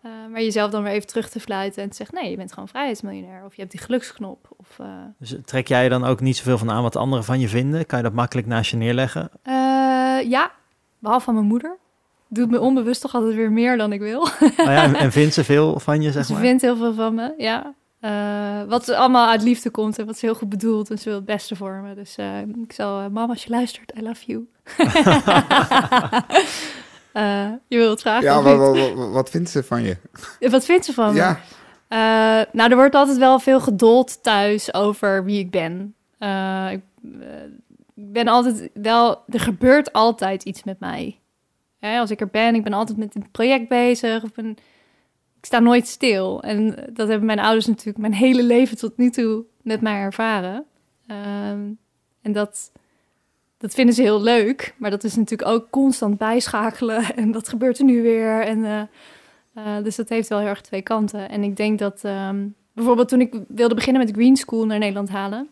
[0.02, 2.54] Eh, maar jezelf dan weer even terug te fluiten en te zeggen, nee, je bent
[2.54, 3.46] gewoon vrijheidsmiljonair.
[3.46, 4.48] Of je hebt die geluksknop.
[4.58, 7.48] Of, eh, Dus trek jij dan ook niet zoveel van aan wat anderen van je
[7.48, 7.86] vinden?
[7.86, 9.30] Kan je dat makkelijk naast je neerleggen?
[9.44, 9.54] eh,
[10.30, 10.52] ja,
[11.00, 11.78] behalve van mijn moeder.
[12.34, 14.22] Doet me onbewust toch altijd weer meer dan ik wil.
[14.22, 16.42] Oh ja, en, en vindt ze veel van je, zeg ze maar?
[16.42, 17.74] vindt heel veel van me, ja.
[18.00, 20.90] Eh, wat allemaal uit liefde komt en wat ze heel goed bedoelt.
[20.90, 21.94] En ze wil het beste voor me.
[21.96, 24.48] Dus eh, ik zal, eh, mama, als je luistert, I love you.
[27.14, 28.24] Eh, je wilt het vragen?
[28.24, 29.98] Ja, wat, wat, wat vindt ze van je?
[30.40, 31.20] Wat vindt ze van me?
[31.20, 31.40] Ja,
[31.88, 31.98] Eh,
[32.52, 35.96] nou, er wordt altijd wel veel geduld thuis over wie ik ben.
[36.72, 36.82] Ik,
[37.96, 39.24] ik ben altijd wel...
[39.30, 41.20] Er gebeurt altijd iets met mij.
[41.84, 44.24] Als ik er ben, ik ben altijd met een project bezig.
[44.24, 44.50] Of ben,
[45.40, 46.44] ik sta nooit stil.
[46.44, 50.66] En dat hebben mijn ouders natuurlijk mijn hele leven tot nu toe met mij ervaren.
[51.08, 51.62] Ehm,
[52.22, 52.72] en dat,
[53.58, 54.76] dat vinden ze heel leuk.
[54.78, 57.04] Maar dat is natuurlijk ook constant bijschakelen.
[57.16, 58.42] En wat gebeurt er nu weer?
[58.42, 58.66] En...
[58.66, 58.82] eh,
[59.58, 61.30] uh, dus dat heeft wel heel erg twee kanten.
[61.30, 65.10] En ik denk dat ehm, bijvoorbeeld toen ik wilde beginnen met Green School naar Nederland
[65.10, 65.48] halen,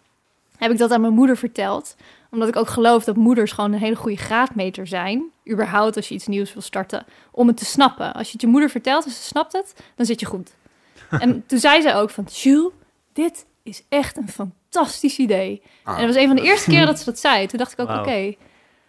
[0.57, 1.95] heb ik dat aan mijn moeder verteld.
[2.31, 5.23] Omdat ik ook geloof dat moeders gewoon een hele goede graadmeter zijn.
[5.49, 7.05] Überhaupt als je iets nieuws wil starten.
[7.31, 8.13] Om het te snappen.
[8.13, 10.51] Als je het je moeder vertelt en ze snapt het, dan zit je goed.
[11.09, 12.71] en toen zei ze ook van, Jules,
[13.13, 15.61] dit is echt een fantastisch idee.
[15.83, 15.93] Ah.
[15.93, 17.47] En dat was een van de eerste keren dat ze dat zei.
[17.47, 18.35] Toen dacht ik ook, oké,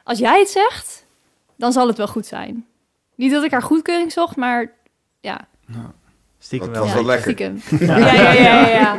[0.05, 1.07] als jij het zegt,
[1.57, 2.67] dan zal het wel goed zijn.
[3.15, 4.73] Niet dat ik haar goedkeuring zocht, maar
[5.21, 5.49] ja.
[6.39, 6.85] Stiekem Dat wel.
[6.85, 7.23] was ja, wel lekker.
[7.23, 7.63] stiekem.
[7.89, 8.69] Ja, ja, ja, ja.
[8.69, 8.99] ja.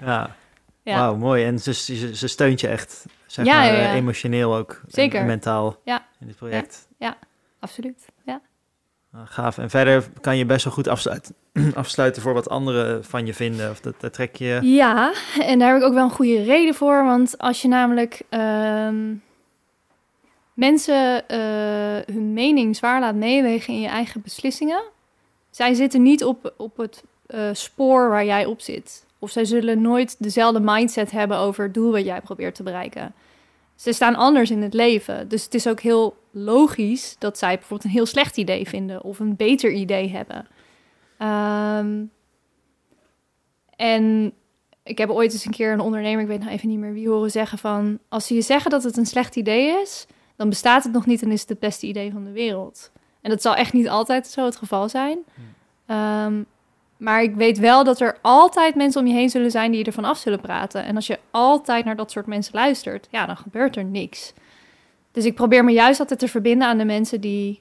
[0.00, 0.36] Ja.
[0.82, 0.98] Ja.
[0.98, 1.44] Wauw, mooi.
[1.44, 3.04] En ze, ze, ze steunt je echt,
[3.34, 3.88] zeg Ja, maar, ja, ja.
[3.88, 4.70] eh, emotioneel ook.
[4.70, 5.20] en- Zeker.
[5.20, 6.06] En mentaal Ja.
[6.20, 6.88] in dit project.
[7.60, 8.06] Absoluut.
[8.24, 8.40] Ja.
[9.12, 9.58] Nou, gaaf.
[9.58, 11.34] En verder kan je best wel goed afsluiten,
[11.74, 13.70] afsluiten voor wat anderen van je vinden.
[13.70, 14.58] Of dat, trek je...
[14.62, 17.04] Ja, en daar heb ik ook wel een goede reden voor.
[17.04, 19.14] Want als je namelijk ehm,
[20.54, 24.82] mensen eh, hun mening zwaar laat meewegen in je eigen beslissingen,
[25.50, 29.06] zij zitten niet op, op het eh, spoor waar jij op zit.
[29.18, 33.14] Of zij zullen nooit dezelfde mindset hebben over het doel wat jij probeert te bereiken.
[33.84, 35.28] Ze staan anders in het leven.
[35.28, 39.18] Dus het is ook heel logisch dat zij bijvoorbeeld een heel slecht idee vinden of
[39.18, 40.46] een beter idee hebben.
[41.18, 42.04] Ehm,
[43.76, 44.32] en
[44.82, 47.08] ik heb ooit eens een keer een ondernemer, ik weet nou even niet meer wie,
[47.08, 47.98] horen zeggen van...
[48.08, 50.06] als ze je zeggen dat het een slecht idee is,
[50.36, 52.90] dan bestaat het nog niet en is het het beste idee van de wereld.
[53.20, 55.18] En dat zal echt niet altijd zo het geval zijn.
[55.86, 56.42] Ehm,
[57.04, 59.86] maar ik weet wel dat er altijd mensen om je heen zullen zijn die je
[59.86, 60.84] ervan af zullen praten.
[60.84, 64.32] En als je altijd naar dat soort mensen luistert, ja, dan gebeurt er niks.
[65.12, 67.60] Dus ik probeer me juist altijd te verbinden aan de mensen die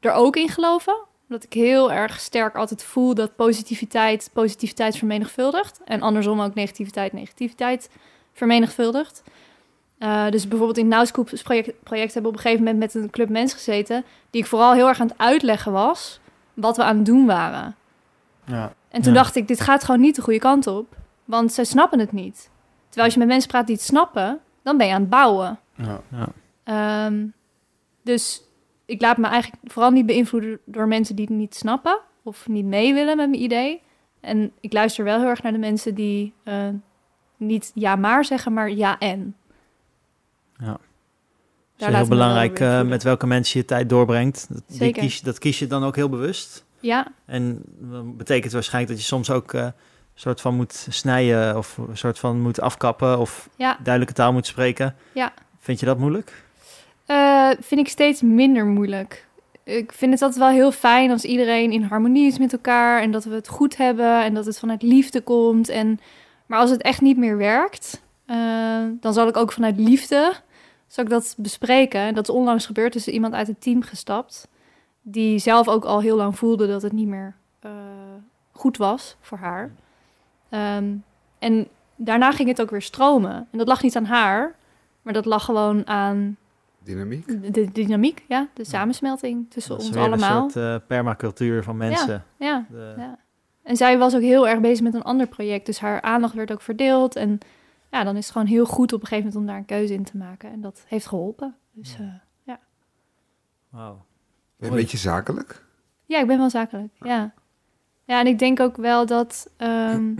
[0.00, 0.96] er ook in geloven.
[1.28, 5.80] Omdat ik heel erg sterk altijd voel dat positiviteit positiviteit vermenigvuldigt.
[5.84, 7.90] En andersom ook negativiteit negativiteit
[8.32, 9.22] vermenigvuldigt.
[9.98, 13.02] Eh, dus bijvoorbeeld in het Nauwscoops project, project hebben we op een gegeven moment met
[13.02, 14.04] een club mensen gezeten...
[14.30, 16.20] die ik vooral heel erg aan het uitleggen was
[16.54, 17.78] wat we aan het doen waren.
[18.50, 18.72] Ja.
[18.88, 19.18] En toen Ja.
[19.18, 20.96] dacht ik, dit gaat gewoon niet de goede kant op.
[21.24, 22.50] Want zij snappen het niet.
[22.84, 25.58] Terwijl als je met mensen praat die het snappen, dan ben je aan het bouwen.
[25.74, 26.00] Ja.
[26.64, 27.26] Ehm,
[28.02, 28.42] dus
[28.84, 32.64] ik laat me eigenlijk vooral niet beïnvloeden door mensen die het niet snappen of niet
[32.64, 33.82] mee willen met mijn idee.
[34.20, 36.68] En ik luister wel heel erg naar de mensen die eh,
[37.36, 39.36] niet ja maar zeggen, maar ja en.
[40.58, 40.78] Ja.
[41.76, 44.46] Daar is heel belangrijk eh, met welke mensen je tijd doorbrengt.
[44.48, 46.64] Dat, die kies, dat kies je dan ook heel bewust.
[46.80, 49.72] Ja, En dat betekent waarschijnlijk dat je soms ook eh, een
[50.14, 54.46] soort van moet snijden of een soort van moet afkappen of ja, duidelijke taal moet
[54.46, 54.96] spreken.
[55.12, 55.32] Ja.
[55.58, 56.44] Vind je dat moeilijk?
[57.06, 59.26] Eh, vind ik steeds minder moeilijk.
[59.64, 63.10] Ik vind het altijd wel heel fijn als iedereen in harmonie is met elkaar en
[63.10, 65.68] dat we het goed hebben en dat het vanuit liefde komt.
[65.68, 66.00] En,
[66.46, 68.36] maar als het echt niet meer werkt, eh,
[69.00, 70.34] dan zal ik ook vanuit liefde
[70.86, 72.00] zal ik dat bespreken.
[72.00, 74.48] En dat is onlangs gebeurd, is er iemand uit het team gestapt
[75.02, 77.70] die zelf ook al heel lang voelde dat het niet meer eh,
[78.52, 79.72] goed was voor haar.
[80.48, 80.94] Ehm,
[81.38, 83.48] en daarna ging het ook weer stromen.
[83.50, 84.54] En dat lag niet aan haar,
[85.02, 86.36] maar dat lag gewoon aan
[86.78, 87.26] Dynamiek.
[87.42, 90.44] de, de dynamiek, ja, de samensmelting tussen Dat is ons weer allemaal.
[90.44, 92.24] een soort eh, permacultuur van mensen.
[92.36, 93.18] Ja, De- ja.
[93.62, 96.52] En zij was ook heel erg bezig met een ander project, dus haar aandacht werd
[96.52, 97.16] ook verdeeld.
[97.16, 97.38] En
[97.90, 99.94] ja, dan is het gewoon heel goed op een gegeven moment om daar een keuze
[99.94, 100.50] in te maken.
[100.52, 101.56] En dat heeft geholpen.
[101.72, 102.54] Dus eh,
[103.68, 103.92] Wauw.
[103.92, 104.09] Ben je Mooi.
[104.60, 105.62] Een beetje zakelijk?
[106.10, 106.92] ja, ik ben wel zakelijk.
[107.02, 107.32] Ja,
[108.04, 110.14] ja en ik denk ook wel dat, ehm,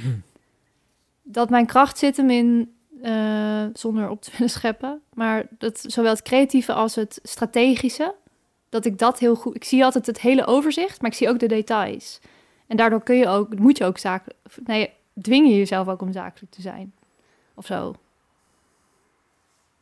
[1.22, 6.10] dat mijn kracht zit hem in, eh, zonder op te willen scheppen, maar dat zowel
[6.10, 8.14] het creatieve als het strategische,
[8.68, 9.54] dat ik dat heel goed.
[9.54, 12.20] Ik zie altijd het hele overzicht, maar ik zie ook de details.
[12.66, 14.90] En daardoor kun je ook, moet je ook zakelijk, nee,
[15.22, 16.92] dwing je jezelf ook om zakelijk te zijn,
[17.54, 17.94] of zo.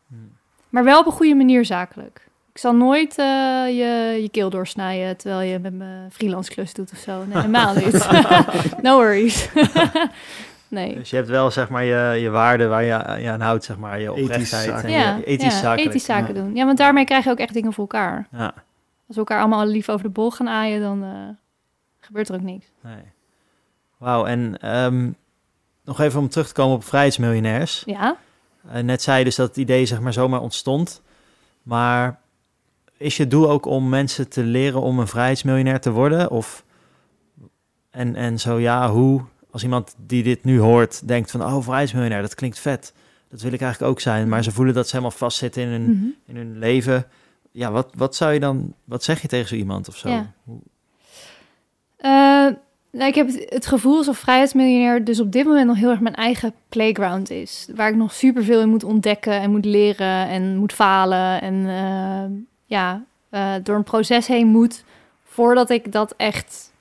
[0.06, 0.36] Hmm.
[0.68, 2.27] Maar wel op een goede manier zakelijk.
[2.58, 3.24] Ik zal nooit eh,
[3.66, 7.24] je, je keel doorsnijden terwijl je met mijn freelance klus doet of zo.
[7.24, 8.08] Nee, helemaal niet.
[8.82, 9.48] no worries.
[10.68, 10.94] nee.
[10.94, 13.76] Dus je hebt wel zeg maar je, je waarden waar je, je aan houdt, zeg
[13.78, 14.84] maar, je Ethisch oprechtheid zaken.
[14.84, 15.86] en Ja, je ethisch ja, zakelijk.
[15.88, 16.40] ethisch zaken Ja.
[16.40, 16.54] doen.
[16.54, 18.26] Ja, want daarmee krijg je ook echt dingen voor elkaar.
[18.32, 18.54] Ja, Als
[19.06, 21.10] we elkaar allemaal lief over de bol gaan aaien, dan eh,
[22.00, 22.66] gebeurt er ook niks.
[22.82, 23.02] nee.
[23.96, 25.10] Wauw, en ehm,
[25.84, 27.82] nog even om terug te komen op vrijheidsmiljonairs.
[27.86, 28.16] Ja,
[28.72, 31.02] Eh, net zei je dus dat het idee zeg maar zomaar ontstond.
[31.62, 32.18] Maar
[32.98, 36.30] is je doel ook om mensen te leren om een vrijheidsmiljonair te worden?
[36.30, 36.64] Of,
[37.90, 39.22] en, en zo ja, hoe?
[39.50, 41.42] Als iemand die dit nu hoort denkt van...
[41.42, 42.92] oh, vrijheidsmiljonair, dat klinkt vet.
[43.28, 44.28] Dat wil ik eigenlijk ook zijn.
[44.28, 46.06] Maar ze voelen dat ze helemaal vastzitten in hun, Mhm.
[46.26, 47.06] in hun leven.
[47.52, 48.74] Ja, wat, wat zou je dan...
[48.84, 50.08] Wat zeg je tegen zo iemand of zo?
[50.08, 50.32] Ja.
[51.96, 52.54] Eh,
[52.92, 56.00] nou, ik heb het, het gevoel alsof vrijheidsmiljonair dus op dit moment nog heel erg
[56.00, 57.68] mijn eigen playground is.
[57.74, 61.40] Waar ik nog superveel in moet ontdekken en moet leren en moet falen.
[61.40, 62.24] En eh,
[62.68, 64.84] ja, eh, door een proces heen moet
[65.24, 66.72] voordat ik dat echt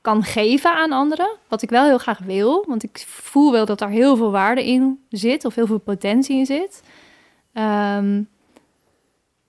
[0.00, 1.36] kan geven aan anderen.
[1.48, 4.66] Wat ik wel heel graag wil, want ik voel wel dat daar heel veel waarde
[4.66, 6.82] in zit of heel veel potentie in zit.
[7.52, 8.22] Ehm,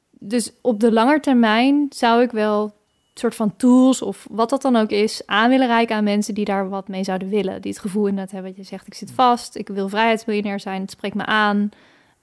[0.10, 2.73] dus op de lange termijn zou ik wel
[3.14, 6.45] soort van tools of wat dat dan ook is, aan willen reiken aan mensen die
[6.45, 7.61] daar wat mee zouden willen.
[7.61, 10.81] Die het gevoel inderdaad hebben dat je zegt, ik zit vast, ik wil vrijheidsmiljonair zijn,
[10.81, 11.69] het spreekt me aan.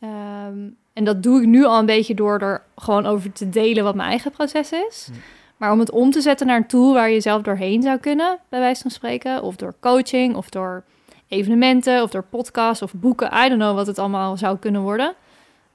[0.00, 3.84] Ehm, En dat doe ik nu al een beetje door er gewoon over te delen
[3.84, 5.08] wat mijn eigen proces is.
[5.12, 5.18] Hm.
[5.56, 8.38] Maar om het om te zetten naar een tool waar je zelf doorheen zou kunnen,
[8.48, 9.42] bij wijze van spreken.
[9.42, 10.82] Of door coaching, of door
[11.28, 13.26] evenementen, of door podcasts of boeken.
[13.26, 15.14] I don't know wat het allemaal zou kunnen worden.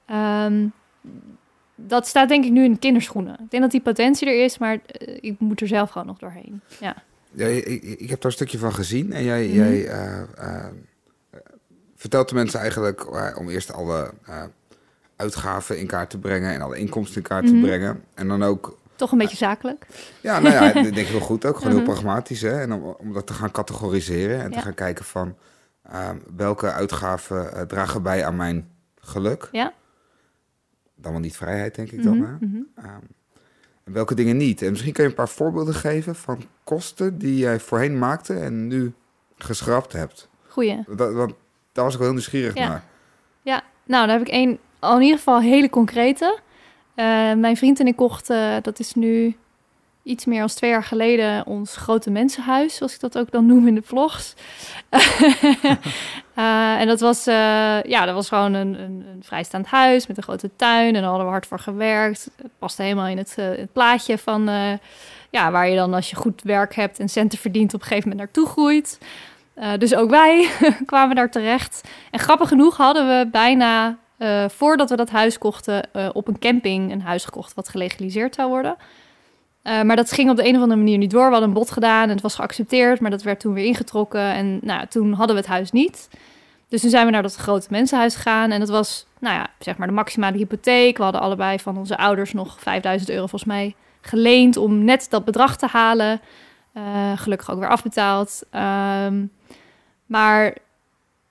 [0.06, 0.66] Ehm,
[1.74, 3.32] dat staat denk ik nu in de kinderschoenen.
[3.44, 6.18] Ik denk dat die potentie er is, maar eh, ik moet er zelf gewoon nog
[6.18, 6.60] doorheen.
[6.80, 6.94] Ja.
[7.32, 9.12] Ja, ik, ik- heb daar een stukje van gezien.
[9.12, 9.56] En jij, Mhm.
[9.56, 10.64] jij eh, eh,
[11.96, 14.10] vertelt de mensen eigenlijk om eerst alle
[15.18, 17.54] uitgaven in kaart te brengen en alle inkomsten in kaart Mhm.
[17.54, 18.04] te brengen.
[18.14, 19.86] En dan ook, Toch een beetje zakelijk.
[20.20, 21.56] ja, nou ja, dat denk ik heel goed ook.
[21.56, 21.82] Gewoon Mhm.
[21.84, 22.40] heel pragmatisch.
[22.40, 22.60] Hè?
[22.60, 24.62] En om, om dat te gaan categoriseren en te Ja.
[24.62, 25.36] gaan kijken van
[25.82, 28.68] eh, welke uitgaven eh, dragen bij aan mijn
[29.00, 29.48] geluk.
[29.52, 29.72] Ja.
[30.94, 32.16] Dan wel niet vrijheid, denk ik dan.
[32.18, 32.56] Mhm, mhm.
[32.74, 32.88] Ehm,
[33.84, 34.62] en welke dingen niet?
[34.62, 38.66] En misschien kun je een paar voorbeelden geven van kosten die jij voorheen maakte en
[38.66, 38.92] nu
[39.36, 40.28] geschrapt hebt.
[40.48, 40.84] Goeie.
[40.96, 41.32] Dat, want
[41.72, 42.68] daar was ik wel heel nieuwsgierig Ja.
[42.68, 42.82] naar.
[43.86, 46.38] Nou, dan heb ik één, al in ieder geval hele concrete.
[46.94, 49.36] Eh, mijn vriend en ik kochten, dat is nu
[50.02, 53.66] iets meer dan twee jaar geleden, ons grote mensenhuis, zoals ik dat ook dan noem
[53.66, 54.34] in de vlogs.
[56.38, 60.16] Eh, en dat was, eh, ja, dat was gewoon een, een, een vrijstaand huis met
[60.16, 60.86] een grote tuin.
[60.86, 62.30] En daar hadden we hard voor gewerkt.
[62.42, 64.72] Het paste helemaal in het, eh, het plaatje van, eh,
[65.30, 68.08] ja, waar je dan als je goed werk hebt en centen verdient op een gegeven
[68.08, 68.98] moment naartoe groeit.
[69.54, 70.48] Eh, dus ook wij
[70.86, 71.88] kwamen daar terecht.
[72.10, 76.38] En grappig genoeg hadden we bijna, eh, voordat we dat huis kochten, eh, op een
[76.38, 78.76] camping een huis gekocht wat gelegaliseerd zou worden.
[79.62, 81.24] Eh, maar dat ging op de een of andere manier niet door.
[81.24, 84.20] We hadden een bod gedaan en het was geaccepteerd, maar dat werd toen weer ingetrokken.
[84.20, 86.08] En nou, toen hadden we het huis niet.
[86.68, 88.50] Dus toen zijn we naar dat grote mensenhuis gegaan.
[88.50, 90.96] En dat was, nou ja, zeg maar de maximale hypotheek.
[90.96, 95.24] We hadden allebei van onze ouders nog 5000 euro volgens mij geleend om net dat
[95.24, 96.20] bedrag te halen.
[97.14, 98.42] Gelukkig ook weer afbetaald.
[98.50, 99.26] Ehm,
[100.06, 100.54] maar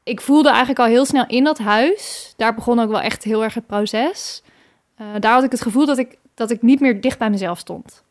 [0.08, 2.34] ik voelde eigenlijk al heel snel in dat huis.
[2.38, 4.44] Daar begon ook wel echt heel erg het proces.
[4.96, 7.60] Eh, daar had ik het gevoel dat ik, dat ik niet meer dicht bij mezelf
[7.60, 8.04] stond.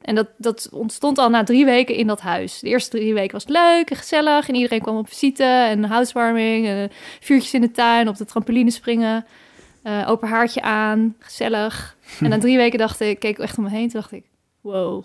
[0.00, 2.58] En dat, dat ontstond al na drie weken in dat huis.
[2.58, 4.48] De eerste drie weken was leuk en gezellig.
[4.48, 5.44] En iedereen kwam op visite.
[5.44, 6.66] En housewarming.
[6.66, 6.90] En
[7.20, 8.08] vuurtjes in de tuin.
[8.08, 9.26] Op de trampoline springen.
[9.82, 11.16] eh, open haartje aan.
[11.18, 11.96] Gezellig.
[12.20, 13.88] en na drie weken dacht ik, keek echt om me heen.
[13.88, 14.24] Toen dacht ik,
[14.60, 15.04] wow.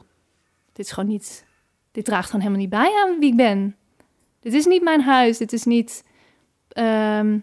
[0.74, 1.46] Dit is gewoon niet...
[1.92, 3.76] Dit draagt gewoon helemaal niet bij aan wie ik ben.
[4.40, 5.38] Dit is niet mijn huis.
[5.38, 6.04] Dit is niet
[6.70, 7.38] ehm,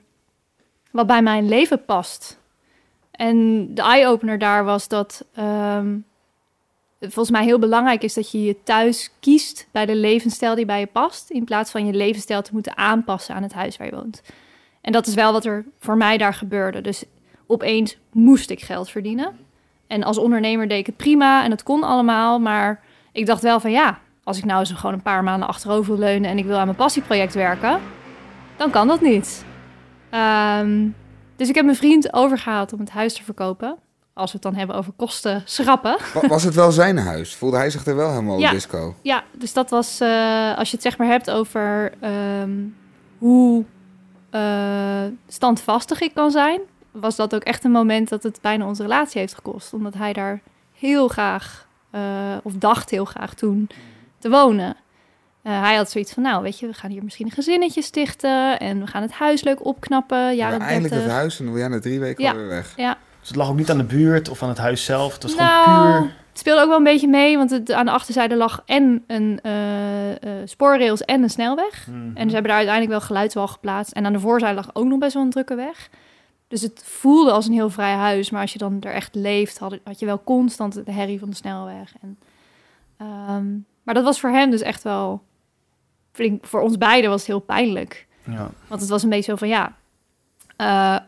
[0.91, 2.39] wat bij mijn leven past.
[3.11, 5.97] En de eye-opener daar was dat ehm,
[7.01, 10.81] volgens mij heel belangrijk is dat je je thuis kiest bij de levensstijl die bij
[10.81, 13.95] je past, in plaats van je levensstijl te moeten aanpassen aan het huis waar je
[13.97, 14.23] woont.
[14.81, 16.81] En dat is wel wat er voor mij daar gebeurde.
[16.81, 17.05] Dus
[17.47, 19.39] opeens moest ik geld verdienen.
[19.87, 23.61] En als ondernemer deed ik het prima en het kon allemaal, maar ik dacht wel
[23.61, 26.45] van ja, als ik nou eens gewoon een paar maanden achterover wil leunen en ik
[26.45, 27.81] wil aan mijn passieproject werken,
[28.57, 29.45] dan kan dat niet.
[30.11, 30.89] Ehm,
[31.37, 33.77] dus ik heb mijn vriend overgehaald om het huis te verkopen.
[34.15, 35.97] Als we het dan hebben over kosten schrappen.
[36.15, 37.35] Wa- Was het wel zijn huis?
[37.35, 38.51] Voelde hij zich er wel helemaal Ja.
[38.51, 38.95] disco?
[39.03, 42.51] Ja, dus dat was, eh, als je het zeg maar hebt over ehm,
[43.19, 43.65] hoe
[44.31, 46.61] eh, standvastig ik kan zijn,
[46.93, 49.73] was dat ook echt een moment dat het bijna onze relatie heeft gekost.
[49.73, 50.41] Omdat hij daar
[50.79, 52.01] heel graag, eh,
[52.43, 53.69] of dacht heel graag toen,
[54.19, 54.77] te wonen.
[55.47, 58.59] Eh, hij had zoiets van, nou weet je, we gaan hier misschien een gezinnetje stichten
[58.59, 60.37] en we gaan het huis leuk opknappen.
[60.37, 61.11] Jaren maar eindelijk 30.
[61.11, 62.31] het huis en dan wil jij na drie weken Ja.
[62.31, 62.75] alweer weg.
[62.75, 65.13] Dus het lag ook niet aan de buurt of aan het huis zelf.
[65.13, 66.13] Het was Nou, gewoon puur...
[66.29, 69.39] Het speelde ook wel een beetje mee, want het, aan de achterzijde lag en een
[69.43, 71.87] eh, eh, spoorrails en een snelweg.
[71.87, 71.97] Mhm.
[71.99, 73.93] En ze hebben daar uiteindelijk wel geluidswal geplaatst.
[73.93, 75.89] En aan de voorzijde lag ook nog best wel een drukke weg.
[76.49, 78.31] Dus het voelde als een heel vrij huis.
[78.31, 81.31] Maar als je dan er echt leeft, had, had je wel constant de herrie van
[81.31, 81.93] de snelweg.
[82.03, 82.19] En,
[82.97, 83.47] ehm,
[83.83, 85.23] maar dat was voor hem dus echt wel...
[86.17, 88.07] flink- Voor ons beiden was het heel pijnlijk.
[88.25, 88.51] Ja.
[88.69, 89.77] Want het was een beetje zo van, ja...
[90.57, 90.99] eh,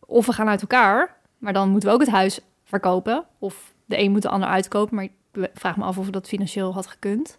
[0.00, 3.24] of we gaan uit elkaar, maar dan moeten we ook het huis verkopen.
[3.38, 4.94] Of de een moet de ander uitkopen.
[4.94, 5.12] Maar ik
[5.54, 7.38] vraag me af of dat financieel had gekund.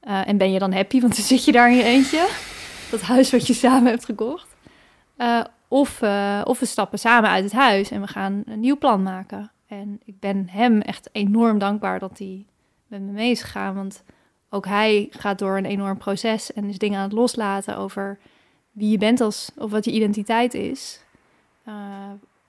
[0.00, 2.28] Eh, en ben je dan happy, want dan zit je daar in je eentje.
[2.90, 4.56] Dat huis wat je samen hebt gekocht.
[5.16, 6.02] Eh, of,
[6.44, 9.50] of we stappen samen uit het huis en we gaan een nieuw plan maken.
[9.66, 12.46] En ik ben hem echt enorm dankbaar dat hij
[12.86, 13.74] met me mee is gegaan.
[13.74, 14.02] Want
[14.50, 18.18] ook hij gaat door een enorm proces en is dingen aan het loslaten over
[18.72, 21.00] wie je bent als, of wat je identiteit is.
[21.64, 21.74] Eh,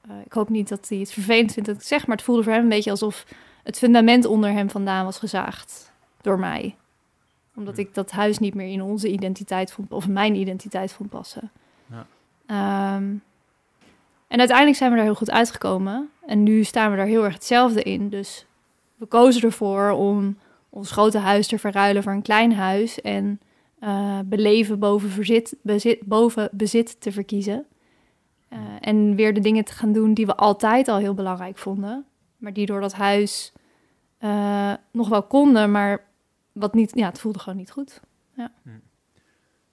[0.01, 2.25] eh, ik hoop niet dat hij het vervelend vindt dat ik het zeg, maar het
[2.25, 3.25] voelde voor hem een beetje alsof
[3.63, 6.75] het fundament onder hem vandaan was gezaagd door mij.
[7.55, 11.51] Omdat ik dat huis niet meer in onze identiteit vond, of mijn identiteit vond passen.
[11.85, 12.05] Ja.
[12.45, 13.13] Ehm,
[14.27, 16.09] en uiteindelijk zijn we er heel goed uitgekomen.
[16.25, 18.09] En nu staan we er heel erg hetzelfde in.
[18.09, 18.45] Dus
[18.95, 20.37] we kozen ervoor om
[20.69, 23.01] ons grote huis te verruilen voor een klein huis.
[23.01, 23.39] En
[23.79, 27.65] eh, beleven boven, verzit, bezit, boven bezit te verkiezen.
[28.47, 32.05] Eh, en weer de dingen te gaan doen die we altijd al heel belangrijk vonden.
[32.37, 33.53] Maar die door dat huis
[34.17, 36.05] eh, nog wel konden, maar
[36.51, 38.01] wat niet, ja, het voelde gewoon niet goed.
[38.35, 38.51] Ja.
[38.63, 38.69] Hm.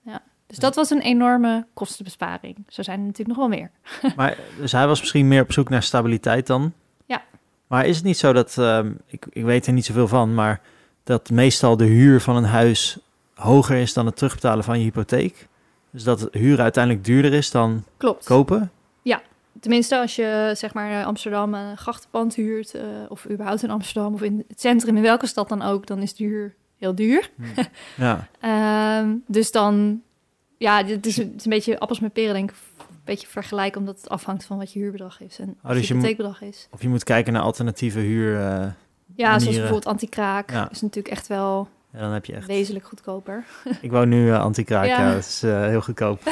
[0.01, 0.23] ja.
[0.45, 2.57] Dus dat was een enorme kostenbesparing.
[2.67, 3.71] Zo zijn er natuurlijk nog wel meer.
[4.15, 6.73] Maar dus hij was misschien meer op zoek naar stabiliteit dan?
[7.05, 7.23] Ja.
[7.67, 10.61] Maar is het niet zo dat, ehm, ik, ik weet er niet zoveel van, maar
[11.07, 12.97] dat meestal de huur van een huis
[13.35, 15.47] hoger is dan het terugbetalen van je hypotheek?
[15.91, 18.25] Dus dat het huren uiteindelijk duurder is dan Klopt.
[18.25, 18.71] kopen?
[19.59, 24.21] Tenminste, als je zeg maar Amsterdam een grachtenpand huurt, eh, of überhaupt in Amsterdam of
[24.21, 27.29] in het centrum, in welke stad dan ook, dan is de huur heel duur.
[27.97, 30.01] Ja, Ehm, dus dan,
[30.57, 32.55] ja, het is, het is een beetje appels met peren, denk ik.
[32.79, 35.93] Een beetje vergelijken, omdat het afhangt van wat je huurbedrag is en wat dus je
[35.93, 36.67] hypotheekbedrag is.
[36.71, 38.39] of je moet kijken naar alternatieve huur.
[38.39, 38.65] eh,
[39.15, 40.67] Ja, zoals bijvoorbeeld anti-kraak Ja.
[40.71, 42.47] is natuurlijk echt wel ja, dan heb je echt.
[42.47, 43.43] wezenlijk goedkoper.
[43.81, 44.99] Ik woon nu eh anti-kraak, Ja.
[45.01, 45.13] ja.
[45.13, 46.21] dat is eh, heel goedkoop.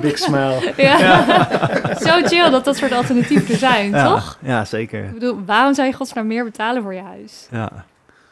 [0.00, 0.72] Big smile.
[0.76, 1.24] Ja.
[2.00, 4.38] Zo chill dat dat soort alternatieven er zijn, toch?
[4.42, 5.04] ja, zeker.
[5.04, 7.48] Ik bedoel, waarom zou je godsnaam meer betalen voor je huis?
[7.50, 7.84] Ja.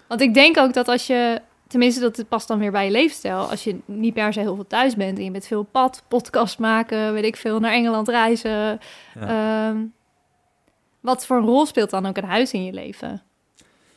[0.09, 3.51] Want ik denk ook dat als je, tenminste dat past dan weer bij je leefstijl,
[3.51, 6.59] als je niet per se heel veel thuis bent en je bent veel pad, podcast
[6.59, 8.81] maken, weet ik veel, naar Engeland reizen.
[9.21, 9.75] Ja.
[11.05, 13.23] Ehm, wat voor een rol speelt dan ook een huis in je leven?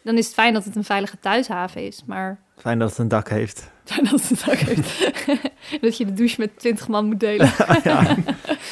[0.01, 3.07] Dan is het fijn dat het een veilige thuishaven is, maar Fijn dat het een
[3.07, 3.71] dak heeft.
[3.85, 5.11] fijn dat het het ook heeft.
[5.81, 7.51] dat je de douche met twintig man moet delen.
[7.83, 8.15] ja,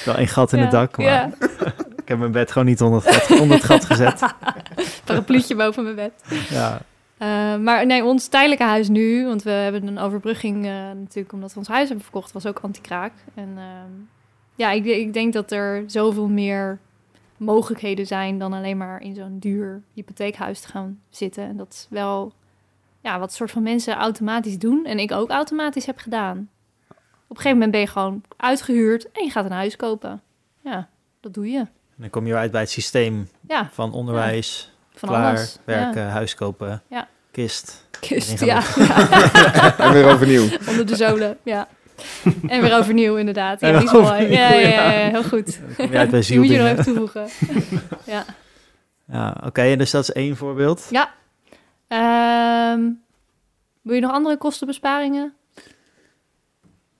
[0.05, 1.31] wel een gat in Ja, het dak, maar Ja,
[1.95, 4.21] ik heb mijn bed gewoon niet onder het gat, onder het gat gezet.
[5.05, 6.11] parapluutje boven mijn bed.
[6.49, 6.81] Ja,
[7.21, 11.53] Uh, maar nee, ons tijdelijke huis nu, want we hebben een overbrugging uh, natuurlijk omdat
[11.53, 13.13] we ons huis hebben verkocht, was ook anti-kraak.
[13.33, 13.63] En uh,
[14.55, 16.79] ja, ik, ik, denk dat er zoveel meer
[17.37, 21.43] mogelijkheden zijn dan alleen maar in zo'n duur hypotheekhuis te gaan zitten.
[21.43, 22.33] En dat is wel
[23.01, 26.49] ja, wat soort van mensen automatisch doen en ik ook automatisch heb gedaan.
[27.27, 30.21] Op een gegeven moment ben je gewoon uitgehuurd en je gaat een huis kopen.
[30.61, 30.87] Ja,
[31.19, 31.59] dat doe je.
[31.59, 35.57] en dan kom je weer uit bij het systeem Ja, van onderwijs, van klaar, alles.
[35.63, 36.07] werken, Ja.
[36.07, 37.07] huis kopen, Ja.
[37.31, 37.87] kist.
[37.99, 38.61] Kist, ja.
[39.85, 40.47] En weer overnieuw.
[40.69, 41.67] Onder de zolen, ja.
[42.47, 43.59] En weer overnieuw, inderdaad.
[43.59, 44.05] Ja, die is mooi.
[44.27, 44.91] Ja, ja, ja.
[44.91, 45.59] ja, heel goed.
[45.77, 47.27] Bij Die moet je nog even toevoegen.
[48.05, 48.25] Ja.
[49.11, 50.87] Ja, oké, en dus dat is één voorbeeld.
[50.89, 51.13] ja.
[51.87, 52.81] Ehm,
[53.81, 55.33] wil je nog andere kostenbesparingen?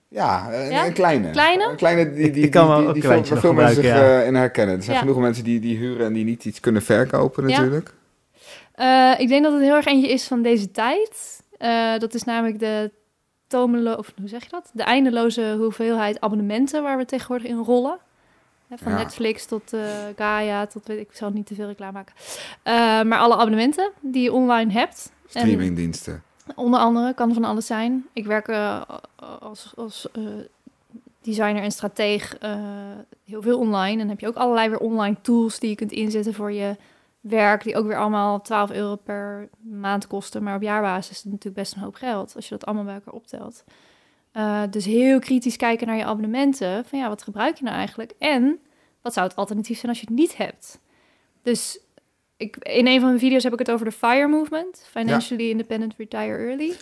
[0.08, 0.86] Ja, een, Ja?
[0.86, 1.30] een kleine.
[1.30, 1.68] Kleine?
[1.70, 3.92] Een kleine die, die, ik kan die, wel die, een die kleintje veel, mensen zich
[3.92, 4.76] eh, in herkennen.
[4.76, 5.02] Er zijn Ja.
[5.02, 7.56] genoeg mensen die, die huren en die niet iets kunnen verkopen Ja.
[7.58, 7.92] natuurlijk.
[8.74, 11.40] Eh, ik denk dat het heel erg eentje is van deze tijd.
[11.58, 12.90] Eh, dat is namelijk de
[13.54, 14.70] of hoe zeg je dat?
[14.72, 17.98] De eindeloze hoeveelheid abonnementen waar we tegenwoordig in rollen.
[18.68, 18.98] Hè, van Ja.
[18.98, 19.80] Netflix tot eh
[20.16, 22.14] Gaia, tot weet ik, ik zal niet te veel reclame maken.
[22.62, 25.12] Eh, maar alle abonnementen die je online hebt.
[25.32, 26.22] En- Streamingdiensten.
[26.54, 28.06] Onder andere kan van alles zijn.
[28.12, 28.82] Ik werk eh,
[29.40, 30.08] als, als
[31.22, 32.36] designer en strateeg
[33.24, 33.92] heel veel online.
[33.92, 36.76] En dan heb je ook allerlei weer online tools die je kunt inzetten voor je
[37.28, 37.62] werk.
[37.62, 40.42] Die ook weer allemaal 12 euro per maand kosten.
[40.42, 42.32] Maar op jaarbasis is het natuurlijk best een hoop geld.
[42.36, 43.64] Als je dat allemaal bij elkaar optelt.
[44.32, 46.84] Eh, dus heel kritisch kijken naar je abonnementen.
[46.84, 48.12] Van ja, wat gebruik je nou eigenlijk?
[48.18, 48.58] En
[49.02, 50.80] wat zou het alternatief zijn als je het niet hebt?
[51.42, 51.78] Dus
[52.36, 54.86] ik, in een van mijn video's heb ik het over de FIRE movement.
[54.90, 56.76] Financially Independent Retire Early.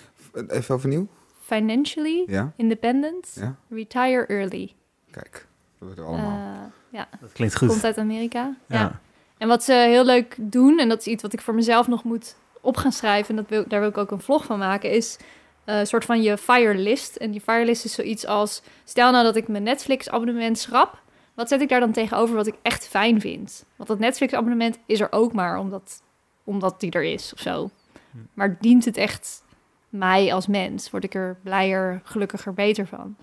[0.49, 1.07] Even overnieuw?
[1.41, 3.57] Financially Ja, Independent ja.
[3.69, 4.73] Retire Early.
[5.11, 5.47] Kijk,
[5.79, 6.55] dat wordt allemaal.
[6.55, 7.69] Eh, ja, Dat klinkt goed.
[7.69, 8.57] komt uit Amerika.
[8.69, 9.01] Ja.
[9.39, 12.05] En wat ze heel leuk doen, en dat is iets wat ik voor mezelf nog
[12.05, 14.91] moet op gaan schrijven, en dat wil, daar wil ik ook een vlog van maken,
[14.91, 15.19] is
[15.65, 17.17] eh, een soort van je fire list.
[17.17, 21.03] En die fire list is zoiets als, stel nou dat ik mijn Netflix abonnement schrap,
[21.35, 23.65] wat zet ik daar dan tegenover wat ik echt fijn vind?
[23.77, 26.03] Want dat Netflix abonnement is er ook maar omdat,
[26.45, 27.71] omdat die er is of zo.
[28.11, 28.19] Hm.
[28.35, 29.43] Maar dient het echt
[29.89, 30.91] mij als mens?
[30.91, 33.17] Word ik er blijer, gelukkiger, beter van?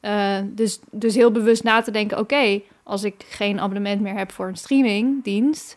[0.00, 4.32] Eh, dus, dus heel bewust na te denken, oké, als ik geen abonnement meer heb
[4.32, 5.76] voor een streamingdienst,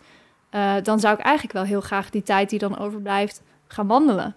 [0.49, 4.35] eh, dan zou ik eigenlijk wel heel graag die tijd die dan overblijft gaan wandelen.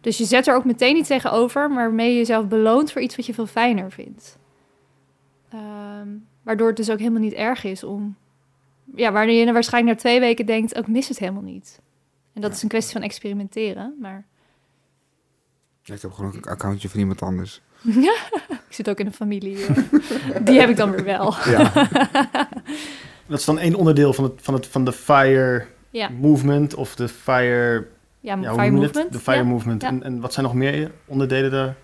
[0.00, 3.16] Dus je zet er ook meteen iets tegenover, maar waarmee je jezelf beloont voor iets
[3.16, 4.38] wat je veel fijner vindt.
[5.48, 6.08] Ehm,
[6.42, 8.16] waardoor het dus ook helemaal niet erg is om.
[8.94, 11.80] Ja, waardoor je waarschijnlijk na twee weken denkt: ook mis het helemaal niet.
[12.32, 13.96] En dat is een kwestie van experimenteren.
[14.00, 14.26] Maar
[15.84, 17.62] Ik heb gewoon een accountje van iemand anders.
[18.68, 19.66] ik zit ook in een familie.
[19.66, 21.34] eh, die heb ik dan weer wel.
[21.44, 21.72] Ja,
[23.26, 26.94] Dat is dan één onderdeel van, het, van, het, van de FIRE Ja, movement of
[26.94, 27.86] de FIRE,
[28.20, 29.12] ja, fire movement.
[29.12, 29.42] De FIRE ja.
[29.42, 29.82] movement.
[29.82, 31.74] En, en wat zijn nog meer onderdelen daar,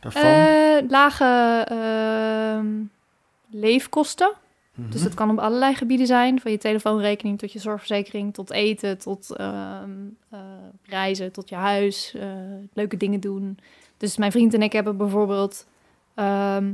[0.00, 0.22] daarvan?
[0.22, 2.66] Eh, lage ehm,
[3.50, 4.32] leefkosten.
[4.74, 4.90] Mhm.
[4.90, 6.40] Dus dat kan op allerlei gebieden zijn.
[6.40, 9.78] Van je telefoonrekening tot je zorgverzekering, tot eten, tot eh,
[10.82, 12.14] reizen, tot je huis,
[12.72, 13.58] leuke dingen doen.
[14.02, 15.66] Dus mijn vriend en ik hebben bijvoorbeeld
[16.14, 16.72] ehm,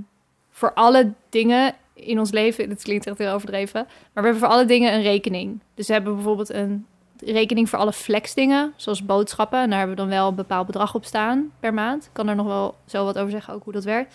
[0.50, 4.48] voor alle dingen in ons leven, dit klinkt echt heel overdreven, maar we hebben voor
[4.48, 5.60] alle dingen een rekening.
[5.74, 6.86] Dus we hebben bijvoorbeeld een
[7.18, 9.60] rekening voor alle flexdingen, zoals boodschappen.
[9.60, 12.04] En daar hebben we dan wel een bepaald bedrag op staan per maand.
[12.04, 14.14] Ik kan er nog wel zo wat over zeggen, ook hoe dat werkt.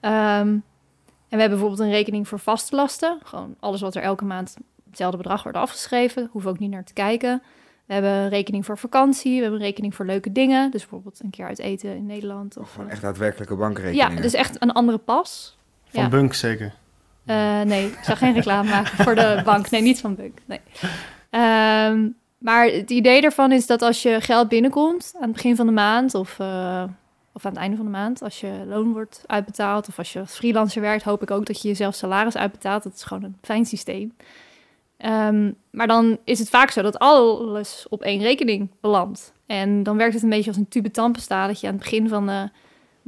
[0.00, 0.62] Ehm, en
[1.28, 3.18] we hebben bijvoorbeeld een rekening voor vaste lasten.
[3.24, 4.56] Gewoon alles wat er elke maand
[4.88, 6.28] hetzelfde bedrag wordt afgeschreven.
[6.32, 7.42] Hoef ook niet naar te kijken.
[7.88, 9.34] We hebben een rekening voor vakantie.
[9.36, 10.70] We hebben een rekening voor leuke dingen.
[10.70, 12.56] Dus bijvoorbeeld een keer uit eten in Nederland.
[12.56, 14.14] Of, Gewoon eh, echt daadwerkelijke bankrekeningen.
[14.14, 15.56] ja, dus echt een andere pas.
[15.88, 16.08] Van Ja.
[16.08, 16.72] Bunk zeker.
[17.24, 19.70] Eh, nee, ik zou geen reclame maken voor de bank.
[19.70, 20.38] Nee, niet van Bunk.
[20.46, 20.60] Nee.
[21.30, 22.08] Ehm,
[22.38, 25.72] maar het idee daarvan is dat als je geld binnenkomt aan het begin van de
[25.72, 26.84] maand of, eh,
[27.32, 30.18] of aan het einde van de maand, als je loon wordt uitbetaald of als je
[30.20, 32.82] als freelancer werkt, hoop ik ook dat je jezelf salaris uitbetaalt.
[32.82, 34.12] Dat is gewoon een fijn systeem.
[34.98, 39.32] Ehm, maar dan is het vaak zo dat alles op één rekening belandt.
[39.46, 42.08] En dan werkt het een beetje als een tube tandpasta, dat je aan het begin
[42.08, 42.50] van de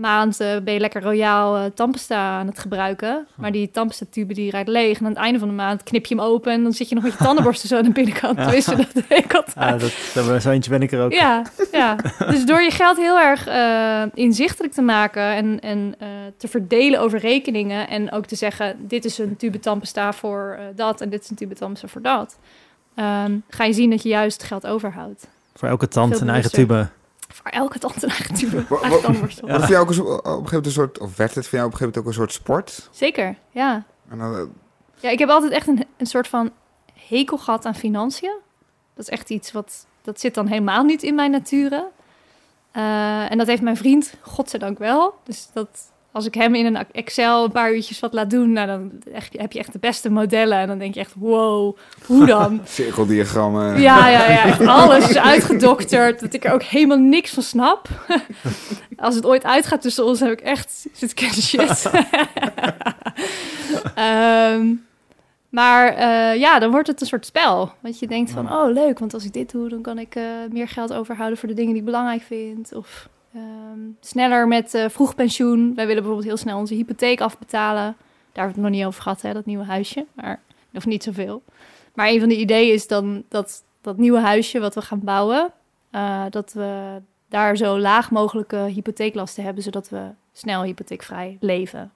[0.01, 3.27] maand eh, ben je lekker royaal eh tandpasta aan het gebruiken.
[3.35, 4.99] Maar die tandpasta tube die rijdt leeg.
[4.99, 6.95] En aan het einde van de maand knip je hem open en dan zit je
[6.95, 8.37] nog met je tandenborstel zo aan de binnenkant.
[8.37, 8.43] Ja.
[8.43, 9.57] Tenminste, dat ik altijd.
[9.57, 11.13] Ah, dat, dat, zo eentje ben ik er ook.
[11.13, 11.97] Ja, ja.
[12.31, 15.95] Dus door je geld heel erg eh, inzichtelijk te maken en, en
[16.37, 17.89] te verdelen over rekeningen.
[17.89, 21.37] En ook te zeggen, dit is een tube tandpasta voor dat en dit is een
[21.37, 22.39] tube tandpasta voor dat.
[22.95, 25.29] ehm, ga je zien dat je juist geld overhoudt.
[25.55, 26.89] Voor elke tand een eigen tube.
[27.43, 27.85] Voor elke het
[29.65, 31.67] voor jou ook een, op een gegeven moment een soort, of werd het voor jou
[31.67, 32.89] op een gegeven moment ook een soort sport?
[32.91, 33.85] Zeker, ja.
[34.09, 34.43] En dan, eh,
[35.01, 36.51] Ja, ik heb altijd echt een, een soort van
[37.09, 38.39] hekel gehad aan financiën.
[38.95, 41.89] Dat is echt iets wat, dat zit dan helemaal niet in mijn nature.
[42.73, 45.15] Eh, en dat heeft mijn vriend, godzijdank wel.
[45.25, 48.66] Dus dat, als ik hem in een Excel een paar uurtjes wat laat doen, nou,
[48.66, 48.93] dan
[49.32, 50.59] heb je echt de beste modellen.
[50.59, 51.77] En dan denk je echt, wow,
[52.07, 52.61] hoe dan?
[52.65, 53.81] cirkeldiagrammen.
[53.81, 54.45] Ja, ja, ja.
[54.45, 56.20] Echt alles is uitgedokterd.
[56.20, 57.89] Dat ik er ook helemaal niks van snap.
[58.97, 61.91] Als het ooit uitgaat tussen ons, heb ik echt zit ik shit.
[63.95, 64.74] Ehm,
[65.49, 67.73] maar eh, ja, dan wordt het een soort spel.
[67.81, 70.23] Want je denkt van, oh leuk, want als ik dit doe, dan kan ik eh,
[70.51, 72.74] meer geld overhouden voor de dingen die ik belangrijk vind.
[72.74, 75.74] Of ehm, sneller met eh vroeg pensioen.
[75.74, 77.97] Wij willen bijvoorbeeld heel snel onze hypotheek afbetalen.
[78.32, 80.07] Daar hebben we het nog niet over gehad, hè, dat nieuwe huisje.
[80.15, 80.40] Maar
[80.73, 81.43] of niet zoveel.
[81.94, 85.52] Maar een van de ideeën is dan dat dat nieuwe huisje wat we gaan bouwen,
[85.90, 91.93] eh, dat we daar zo laag mogelijke hypotheeklasten hebben, zodat we snel hypotheekvrij leven.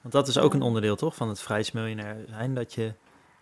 [0.00, 1.14] Want dat is ook een onderdeel, toch?
[1.14, 2.54] Van het vrijheidsmiljonair zijn.
[2.54, 2.92] Dat je...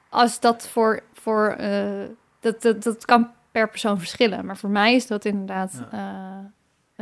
[0.09, 2.05] Als dat voor, voor eh,
[2.41, 5.83] dat, dat, dat kan per persoon verschillen, maar voor mij is dat inderdaad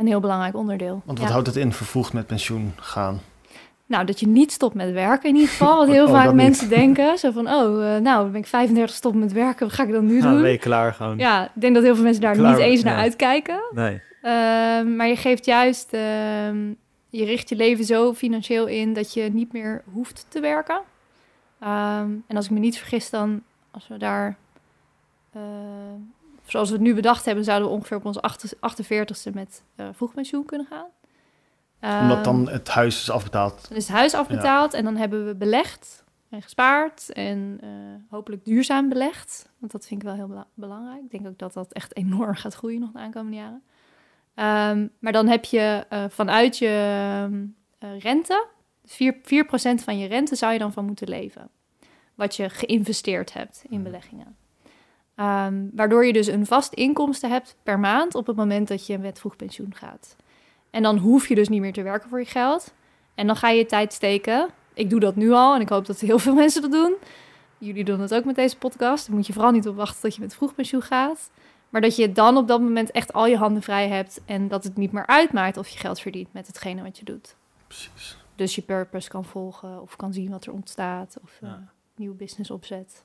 [0.01, 1.01] een heel belangrijk onderdeel.
[1.05, 1.33] Want wat Ja.
[1.33, 3.19] houdt het in, vervroegd met pensioen gaan?
[3.85, 5.77] Nou, dat je niet stopt met werken in ieder geval.
[5.77, 6.43] Wat heel Oh, vaak dat niet.
[6.43, 7.17] mensen denken.
[7.17, 9.65] Zo van, oh, eh, nou, dan ben ik 35 stop met werken.
[9.67, 10.41] Wat ga ik dan nu Ja, dan doen?
[10.41, 11.17] ben je klaar gewoon.
[11.17, 13.59] Ja, ik denk dat heel veel mensen daar Klaar, niet eens naar uitkijken.
[13.71, 14.01] Nee.
[14.21, 16.57] Ehm, maar je geeft juist, ehm,
[17.09, 20.81] je richt je leven zo financieel in dat je niet meer hoeft te werken.
[21.59, 23.41] Ehm, en als ik me niet vergis, dan
[23.71, 24.35] als we daar,
[25.33, 25.41] eh,
[26.51, 30.45] zoals we het nu bedacht hebben, zouden we ongeveer op acht- 48ste met eh vroegpensioen
[30.45, 30.87] kunnen gaan.
[32.01, 33.67] Omdat Ehm, dan het huis is afbetaald.
[33.67, 37.69] dan is het huis afbetaald en dan hebben we belegd en gespaard en eh,
[38.09, 39.49] hopelijk duurzaam belegd.
[39.57, 41.01] Want dat vind ik wel heel bela- belangrijk.
[41.03, 43.63] Ik denk ook dat dat echt enorm gaat groeien nog de aankomende jaren.
[44.35, 47.45] Ehm, maar dan heb je eh, vanuit je ehm,
[47.77, 48.45] eh, rente,
[48.85, 51.49] 4%, 4% van je rente zou je dan van moeten leven.
[52.15, 54.35] Wat je geïnvesteerd hebt in beleggingen.
[55.21, 58.97] Ehm, waardoor je dus een vast inkomsten hebt per maand op het moment dat je
[58.97, 60.15] met vroeg pensioen gaat.
[60.69, 62.73] En dan hoef je dus niet meer te werken voor je geld.
[63.15, 64.49] En dan ga je je tijd steken.
[64.73, 66.93] Ik doe dat nu al en ik hoop dat heel veel mensen dat doen.
[67.57, 69.05] Jullie doen het ook met deze podcast.
[69.07, 71.29] Dan moet je vooral niet op wachten tot je met vroeg pensioen gaat.
[71.69, 74.21] Maar dat je dan op dat moment echt al je handen vrij hebt.
[74.25, 77.35] En dat het niet meer uitmaakt of je geld verdient met hetgene wat je doet.
[77.67, 78.17] Precies.
[78.35, 81.17] Dus je purpose kan volgen of kan zien wat er ontstaat.
[81.23, 81.71] Of eh, Ja.
[81.95, 83.03] nieuwe business opzet.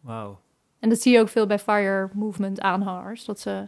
[0.00, 0.38] Wauw.
[0.78, 3.24] En dat zie je ook veel bij FIRE movement aanhangers.
[3.24, 3.66] Dat ze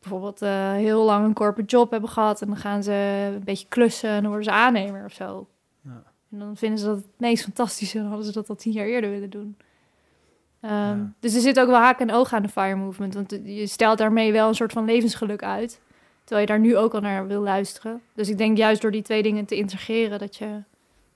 [0.00, 2.42] bijvoorbeeld eh, heel lang een corporate job hebben gehad.
[2.42, 2.92] En dan gaan ze
[3.34, 5.48] een beetje klussen en dan worden ze aannemer of zo.
[5.80, 6.02] Ja.
[6.30, 7.98] En dan vinden ze dat het meest fantastische.
[7.98, 9.56] En hadden ze dat al tien jaar eerder willen doen.
[10.60, 11.12] Ehm, Ja.
[11.20, 13.14] Dus er zit ook wel haak en oog aan de FIRE movement.
[13.14, 15.80] Want je stelt daarmee wel een soort van levensgeluk uit.
[16.24, 18.00] Terwijl je daar nu ook al naar wil luisteren.
[18.14, 20.18] Dus ik denk juist door die twee dingen te integreren...
[20.18, 20.62] dat je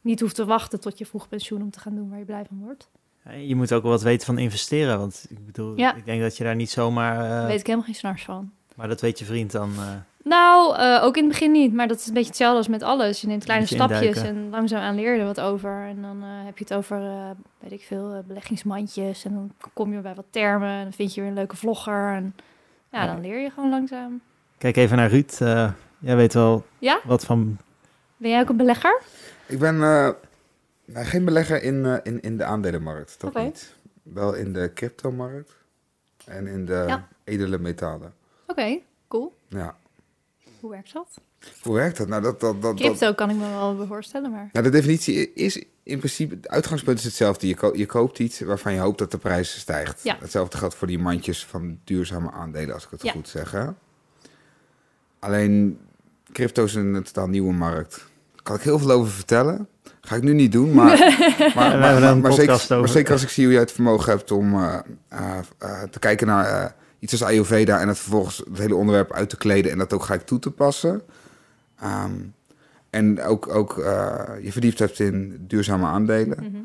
[0.01, 1.63] niet hoeft te wachten tot je vroeg pensioen...
[1.63, 2.91] om te gaan doen waar je blij van wordt.
[3.29, 4.99] Ja, Je moet ook wel wat weten van investeren.
[4.99, 5.95] Want ik bedoel, Ja.
[5.95, 7.41] ik denk dat je daar niet zomaar...
[7.41, 8.51] eh, weet ik helemaal geen snars van.
[8.75, 9.71] Maar dat weet je vriend dan.
[9.79, 9.87] eh,
[10.25, 11.73] Nou, eh, ook in het begin niet.
[11.75, 13.21] Maar dat is een beetje hetzelfde als met alles.
[13.21, 14.25] Je neemt kleine stapjes induiken.
[14.25, 15.87] en langzaamaan leer je er wat over.
[15.89, 19.25] En dan eh, heb je het over, eh, weet ik veel, eh, beleggingsmandjes.
[19.25, 20.69] En dan kom je bij wat termen.
[20.69, 22.13] En dan vind je weer een leuke vlogger.
[22.15, 22.35] En
[22.93, 23.07] ja, Ja.
[23.13, 24.21] dan leer je gewoon langzaam.
[24.59, 25.37] Kijk even naar Ruud.
[25.41, 27.01] eh, jij weet wel Ja?
[27.05, 27.57] wat van
[28.17, 29.01] Ben jij ook een belegger?
[29.47, 29.81] Ik ben
[30.95, 33.43] nee, geen belegger in, eh, in, in de aandelenmarkt, dat Oké.
[33.43, 33.75] niet.
[34.03, 35.53] Wel in de cryptomarkt
[36.25, 37.09] en in de Ja.
[37.25, 38.15] edele metalen.
[38.47, 38.79] Oké,
[39.09, 39.37] cool.
[39.49, 39.77] Ja.
[40.61, 41.21] Hoe werkt dat?
[41.63, 42.09] Hoe werkt dat?
[42.09, 44.49] Nou, dat, dat, dat, dat, Crypto kan ik me wel voorstellen, maar...
[44.53, 47.47] nou, de definitie is in principe, het uitgangspunt is hetzelfde.
[47.49, 50.03] Je, ko- je koopt iets waarvan je hoopt dat de prijs stijgt.
[50.03, 50.17] Ja.
[50.21, 53.13] Hetzelfde geldt voor die mandjes van duurzame aandelen, als ik het Ja.
[53.13, 53.51] goed zeg.
[53.51, 53.67] Hè?
[55.19, 55.79] Alleen,
[56.33, 57.97] crypto is een totaal nieuwe markt.
[58.35, 59.69] Daar kan ik heel veel over vertellen.
[60.09, 60.99] Ga ik nu niet doen, maar,
[61.55, 62.89] maar, maar, er zeker, maar over.
[62.89, 64.79] zeker als ik zie hoe jij het vermogen hebt om eh,
[65.09, 69.13] eh, eh, te kijken naar eh, iets als Ayurveda en het vervolgens het hele onderwerp
[69.13, 71.03] uit te kleden en dat ook gelijk toe te passen.
[71.81, 72.13] Ehm,
[72.91, 76.39] en ook, ook eh, je verdiept hebt in duurzame aandelen.
[76.41, 76.57] Mhm.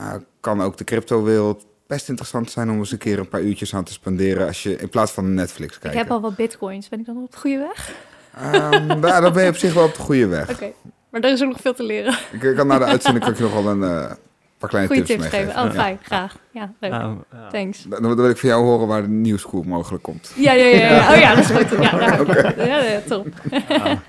[0.00, 3.74] Uh, kan ook de crypto-wereld best interessant zijn om eens een keer een paar uurtjes
[3.74, 6.00] aan te spenderen als je in plaats van Netflix Ik kijken.
[6.00, 6.88] heb al wat bitcoins.
[6.88, 7.92] Ben ik dan op de goede weg?
[8.34, 10.50] Ehm, nou, dan ben je op zich wel op de goede weg.
[10.50, 10.72] Oké.
[11.16, 12.14] Maar er is ook nog veel te leren.
[12.40, 14.12] Ik, kan na de uitzending kan ik je nog wel een eh,
[14.58, 15.54] paar kleine Goede tips, tips meegeven.
[15.54, 15.68] geven.
[15.68, 15.80] Oh, Ja.
[15.80, 15.98] fijn.
[16.02, 16.36] Graag.
[16.50, 16.90] Ja, leuk.
[16.90, 17.48] Nou, ja.
[17.48, 17.82] Thanks.
[17.82, 20.32] Dan, dan wil ik van jou horen waar de nieuwschool mogelijk komt.
[20.36, 21.12] Ja, ja, ja, ja.
[21.12, 21.70] Oh ja, dat is goed.
[21.70, 21.98] Ja,
[22.56, 22.64] ja.
[22.66, 23.26] ja, ja top.
[23.68, 23.98] Ja.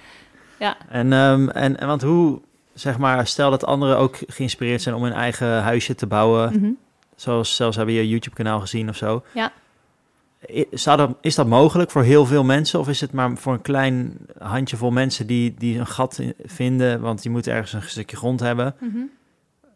[0.59, 0.77] Ja.
[0.89, 2.41] En, ehm, en, en want hoe,
[2.73, 6.53] zeg maar, stel dat anderen ook geïnspireerd zijn om een eigen huisje te bouwen.
[6.59, 6.71] Mhm.
[7.15, 9.23] Zoals zelfs hebben je YouTube-kanaal gezien of zo.
[9.31, 9.51] Ja.
[11.22, 12.80] Is dat mogelijk voor heel veel mensen?
[12.80, 17.02] Of is het maar voor een klein handjevol mensen die, die een gat in- vinden?
[17.02, 18.76] Want die moeten ergens een stukje grond hebben.
[18.80, 18.98] Mhm.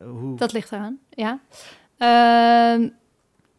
[0.09, 1.39] Hoe, Dat ligt eraan, ja.
[1.97, 2.87] Ehm,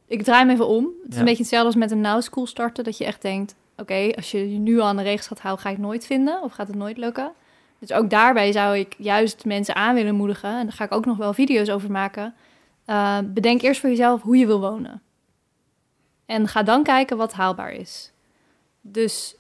[0.07, 0.85] ik draai hem even om.
[0.85, 1.19] Het is Ja.
[1.19, 2.85] een beetje hetzelfde als met een now school starten.
[2.85, 5.63] Dat je echt denkt, oké, als je je nu al aan de regels gaat houden,
[5.63, 6.43] ga je het nooit vinden.
[6.43, 7.33] Of gaat het nooit lukken.
[7.79, 10.59] Dus ook daarbij zou ik juist mensen aan willen moedigen.
[10.59, 12.35] En daar ga ik ook nog wel video's over maken.
[12.85, 15.03] Eh, bedenk eerst voor jezelf hoe je wil wonen.
[16.33, 18.13] En ga dan kijken wat haalbaar is.
[18.81, 19.37] Dus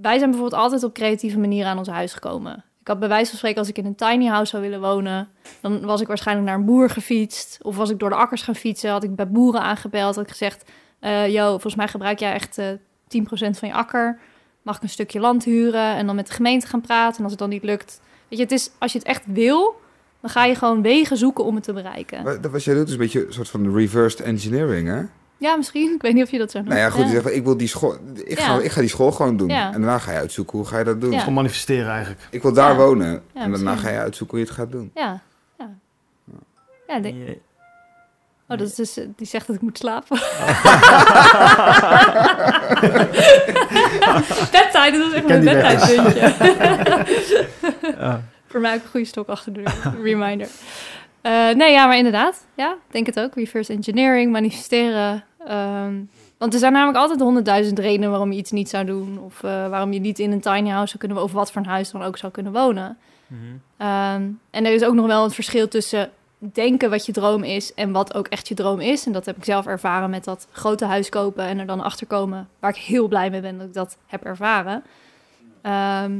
[0.00, 2.64] wij zijn bijvoorbeeld altijd op creatieve manieren aan ons huis gekomen.
[2.80, 5.28] Ik had bij wijze van spreken, als ik in een tiny house zou willen wonen,
[5.60, 7.58] dan was ik waarschijnlijk naar een boer gefietst.
[7.62, 10.14] Of was ik door de akkers gaan fietsen, had ik bij boeren aangebeld.
[10.14, 12.66] Had ik gezegd, eh yo, volgens mij gebruik jij echt eh
[13.08, 14.18] 10% van je akker.
[14.62, 15.94] Mag ik een stukje land huren?
[15.96, 17.16] En dan met de gemeente gaan praten.
[17.16, 18.00] En als het dan niet lukt...
[18.28, 19.80] Weet je, het is, als je het echt wil,
[20.20, 22.22] dan ga je gewoon wegen zoeken om het te bereiken.
[22.22, 25.02] Maar dat wat jij doet is een beetje een soort van reversed engineering, hè?
[25.40, 25.94] Ja, misschien.
[25.94, 26.70] Ik weet niet of je dat zo noemt.
[26.70, 29.12] Nou ja, goed, je zegt, ik wil die school, ik ga, ik ga die school
[29.12, 29.48] gewoon doen.
[29.48, 29.66] Ja.
[29.66, 31.10] En daarna ga je uitzoeken hoe ga je dat doen.
[31.12, 31.18] Ja.
[31.18, 32.20] Gewoon manifesteren eigenlijk.
[32.30, 32.76] Ik wil daar Ja.
[32.76, 33.06] wonen.
[33.10, 33.78] Ja, en daarna misschien.
[33.78, 34.90] ga je uitzoeken hoe je het gaat doen.
[34.94, 35.20] Ja,
[35.58, 35.68] ja.
[36.88, 37.38] Ja, ik denk, Je-
[38.48, 40.18] oh, dat is dus, eh, die zegt dat ik moet slapen.
[44.50, 45.40] bedtijd, dat is echt weg.
[45.44, 46.32] bedtijdpuntje.
[47.98, 48.22] Ja.
[48.46, 49.94] Voor mij ook een goede stok achter de deur.
[50.02, 50.48] Reminder.
[51.22, 52.44] Eh, nee, ja, maar inderdaad.
[52.54, 53.34] Ja, ik denk het ook.
[53.34, 55.24] Reverse engineering, manifesteren.
[55.50, 55.94] Ehm,
[56.38, 59.18] want er zijn namelijk altijd honderdduizend redenen waarom je iets niet zou doen.
[59.18, 61.32] Of eh, waarom je niet in een tiny house zou kunnen wonen.
[61.32, 62.98] Of wat voor een huis dan ook zou kunnen wonen.
[63.26, 63.40] Mhm.
[63.76, 67.74] Ehm, en er is ook nog wel een verschil tussen denken wat je droom is
[67.74, 69.06] en wat ook echt je droom is.
[69.06, 72.06] En dat heb ik zelf ervaren met dat grote huis kopen en er dan achter
[72.06, 72.48] komen.
[72.58, 74.82] Waar ik heel blij mee ben dat ik dat heb ervaren.
[75.62, 76.12] Ehm,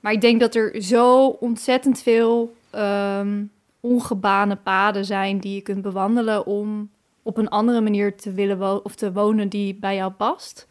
[0.00, 3.44] maar ik denk dat er zo ontzettend veel ehm
[3.80, 6.90] ongebane paden zijn die je kunt bewandelen om
[7.26, 10.66] op een andere manier te willen wo- of te wonen die bij jou past.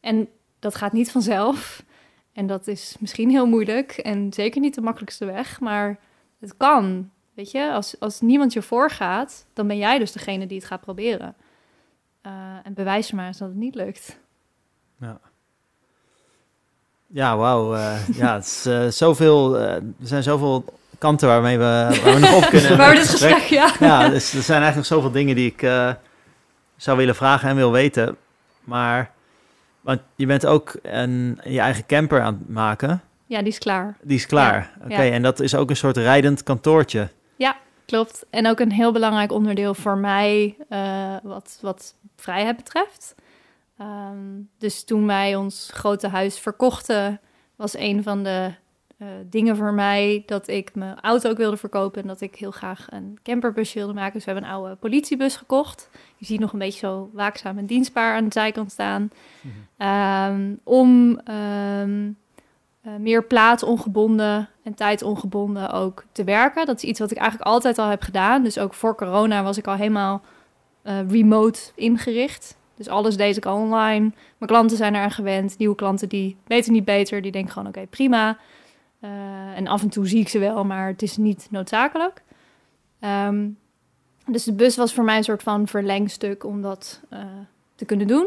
[0.00, 0.28] En
[0.58, 1.84] dat gaat niet vanzelf.
[2.32, 5.98] En dat is misschien heel moeilijk en zeker niet de makkelijkste weg, maar
[6.40, 7.10] het kan.
[7.34, 10.80] Weet je, als, als niemand je voorgaat, dan ben jij dus degene die het gaat
[10.80, 11.34] proberen.
[12.20, 14.18] Eh, en bewijs maar eens dat het niet lukt.
[17.06, 17.74] Ja, wauw.
[17.74, 20.64] eh, ja, het is eh, zoveel, er zijn zoveel
[20.98, 22.76] kanten waarmee we, waar we nog op kunnen.
[22.76, 23.72] maar met dit het gesprek, ja.
[23.80, 25.90] Ja, dus er zijn eigenlijk nog zoveel dingen die ik eh,
[26.76, 28.16] zou willen vragen en wil weten.
[28.64, 29.10] Maar,
[29.80, 33.02] want je bent ook een, je eigen camper aan het maken.
[33.26, 33.96] Ja, die is klaar.
[34.02, 34.70] Die is klaar.
[34.78, 35.12] Ja, Oké, ja.
[35.12, 37.08] en dat is ook een soort rijdend kantoortje.
[37.86, 38.26] Klopt.
[38.30, 43.14] En ook een heel belangrijk onderdeel voor mij eh, wat, wat vrijheid betreft.
[43.78, 47.20] Ehm, dus toen wij ons grote huis verkochten,
[47.56, 48.50] was een van de
[48.98, 52.50] eh, dingen voor mij dat ik mijn auto ook wilde verkopen en dat ik heel
[52.50, 54.12] graag een camperbusje wilde maken.
[54.12, 55.90] Dus we hebben een oude politiebus gekocht.
[56.16, 59.10] Je ziet nog een beetje zo waakzaam en dienstbaar aan de zijkant staan.
[59.76, 62.10] Ehm, om ehm,
[62.80, 66.66] eh, meer plaatsongebonden en tijdongebonden ook te werken.
[66.66, 68.42] Dat is iets wat ik eigenlijk altijd al heb gedaan.
[68.42, 70.22] Dus ook voor corona was ik al helemaal
[70.82, 72.56] eh, remote ingericht.
[72.76, 74.12] Dus alles deed ik al online.
[74.38, 75.58] Mijn klanten zijn eraan gewend.
[75.58, 77.22] Nieuwe klanten die weten niet beter.
[77.22, 78.38] Die denken gewoon oké, prima.
[79.06, 82.22] Eh, en af en toe zie ik ze wel, maar het is niet noodzakelijk.
[83.00, 83.48] Ehm,
[84.26, 87.20] dus de bus was voor mij een soort van verlengstuk om dat eh,
[87.74, 88.26] te kunnen doen.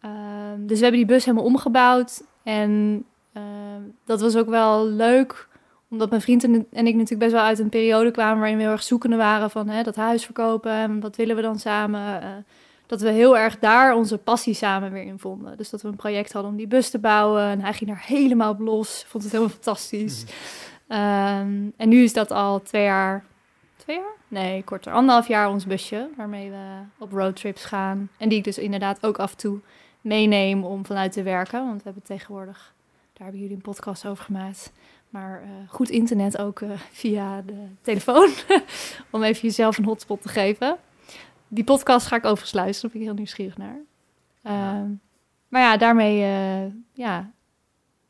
[0.00, 2.24] Ehm, dus we hebben die bus helemaal omgebouwd.
[2.42, 5.48] En ehm, dat was ook wel leuk
[5.88, 8.72] omdat mijn vriend en ik natuurlijk best wel uit een periode kwamen waarin we heel
[8.72, 12.44] erg zoekende waren van hè, dat huis verkopen en wat willen we dan samen.
[12.86, 15.56] Dat we heel erg daar onze passie samen weer in vonden.
[15.56, 17.42] Dus dat we een project hadden om die bus te bouwen.
[17.42, 19.04] En hij ging daar helemaal op los.
[19.08, 20.24] Vond het helemaal fantastisch.
[20.88, 23.24] Ehm, en nu is dat al twee jaar.
[23.76, 24.14] Twee jaar?
[24.28, 24.92] Nee, korter.
[24.92, 26.08] Anderhalf jaar ons busje.
[26.16, 28.08] Waarmee we op roadtrips gaan.
[28.18, 29.58] En die ik dus inderdaad ook af en toe
[30.00, 31.66] meeneem om vanuit te werken.
[31.66, 32.74] Want we hebben tegenwoordig,
[33.12, 34.72] daar hebben jullie een podcast over gemaakt.
[35.08, 38.28] Maar eh, goed internet ook eh, via de telefoon.
[39.10, 40.76] om even jezelf een hotspot te geven.
[41.48, 42.80] Die podcast ga ik overigens luisteren.
[42.82, 43.78] Daar ben ik heel nieuwsgierig naar.
[44.42, 44.90] Ehm,
[45.48, 47.30] maar ja, daarmee eh, ja,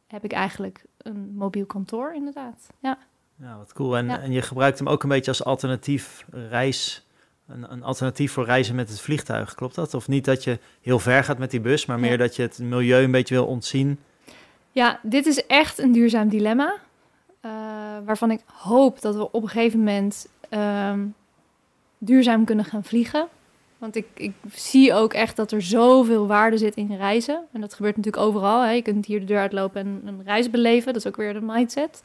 [0.06, 2.66] heb ik eigenlijk een mobiel kantoor inderdaad.
[2.78, 2.98] Ja.
[3.36, 3.96] Ja, wat cool.
[3.96, 4.20] En, Ja.
[4.20, 7.06] en je gebruikt hem ook een beetje als alternatief reis.
[7.46, 9.94] Een, een alternatief voor reizen met het vliegtuig, klopt dat?
[9.94, 12.02] Of niet dat je heel ver gaat met die bus, maar Ja.
[12.06, 13.98] meer dat je het milieu een beetje wil ontzien?
[14.72, 16.74] Ja, dit is echt een duurzaam dilemma.
[17.40, 17.50] eh,
[18.04, 21.06] waarvan ik hoop dat we op een gegeven moment ehm,
[22.04, 23.28] duurzaam kunnen gaan vliegen.
[23.78, 27.40] Want ik, ik zie ook echt dat er zoveel waarde zit in reizen.
[27.52, 28.62] En dat gebeurt natuurlijk overal.
[28.62, 28.70] Hè.
[28.70, 30.92] Je kunt hier de deur uitlopen en een reis beleven.
[30.92, 32.02] Dat is ook weer de mindset.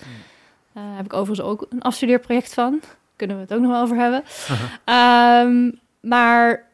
[0.74, 2.82] Daar heb ik overigens ook een afstudeerproject van.
[3.16, 4.24] Kunnen we het ook nog wel over hebben.
[4.86, 5.72] Ehm,
[6.10, 6.68] maar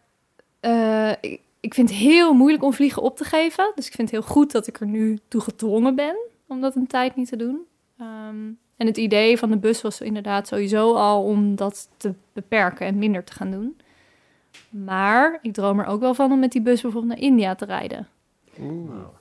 [0.59, 3.71] eh, ik, ik vind het heel moeilijk om vliegen op te geven.
[3.75, 6.15] Dus ik vind het heel goed dat ik er nu toe gedwongen ben
[6.47, 7.59] om dat een tijd niet te doen.
[7.99, 12.87] Ehm, en het idee van de bus was inderdaad sowieso al om dat te beperken
[12.87, 13.77] en minder te gaan doen.
[14.69, 17.65] Maar ik droom er ook wel van om met die bus bijvoorbeeld naar India te
[17.65, 18.07] rijden.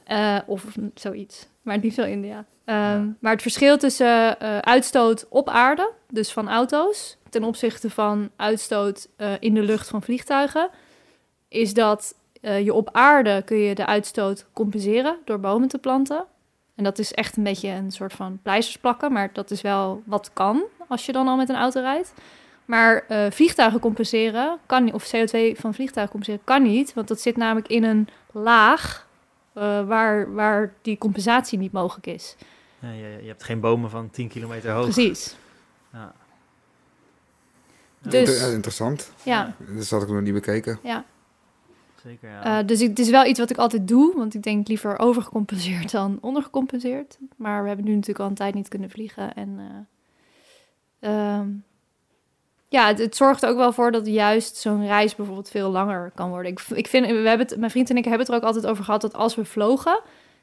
[0.04, 1.48] Eh, of zoiets.
[1.62, 2.44] Maar het liefst wel India.
[2.64, 8.30] Ehm, Maar het verschil tussen eh, uitstoot op aarde, dus van auto's, ten opzichte van
[8.36, 10.70] uitstoot eh, in de lucht van vliegtuigen,
[11.48, 16.24] is dat eh, je op aarde kun je de uitstoot compenseren door bomen te planten.
[16.74, 20.02] En dat is echt een beetje een soort van pleisters plakken, maar dat is wel
[20.06, 22.12] wat kan als je dan al met een auto rijdt.
[22.64, 27.20] Maar eh, vliegtuigen compenseren kan niet, of CO2 van vliegtuigen compenseren kan niet, want dat
[27.20, 29.06] zit namelijk in een laag
[29.52, 32.36] eh, waar, waar die compensatie niet mogelijk is.
[32.78, 34.82] Ja, je, je hebt geen bomen van 10 kilometer hoog.
[34.84, 35.36] Precies.
[35.92, 36.12] Ja.
[38.00, 39.12] Dus- Inter- interessant.
[39.22, 40.78] Ja, Dat had ik nog niet bekeken.
[40.82, 41.04] ja.
[42.04, 42.58] Zeker, ja.
[42.60, 44.98] Eh, dus ik- het is wel iets wat ik altijd doe, want ik denk liever
[44.98, 47.18] overgecompenseerd dan ondergecompenseerd.
[47.36, 49.34] Maar we hebben nu natuurlijk al een tijd niet kunnen vliegen.
[49.34, 49.58] En
[51.00, 51.48] eh, ehm,
[52.68, 56.12] ja, het, het zorgt er ook wel voor dat juist zo'n reis bijvoorbeeld veel langer
[56.14, 56.50] kan worden.
[56.52, 58.66] Ik, ik vind, we hebben het, mijn vriend en ik hebben het er ook altijd
[58.66, 60.00] over gehad dat als we vlogen,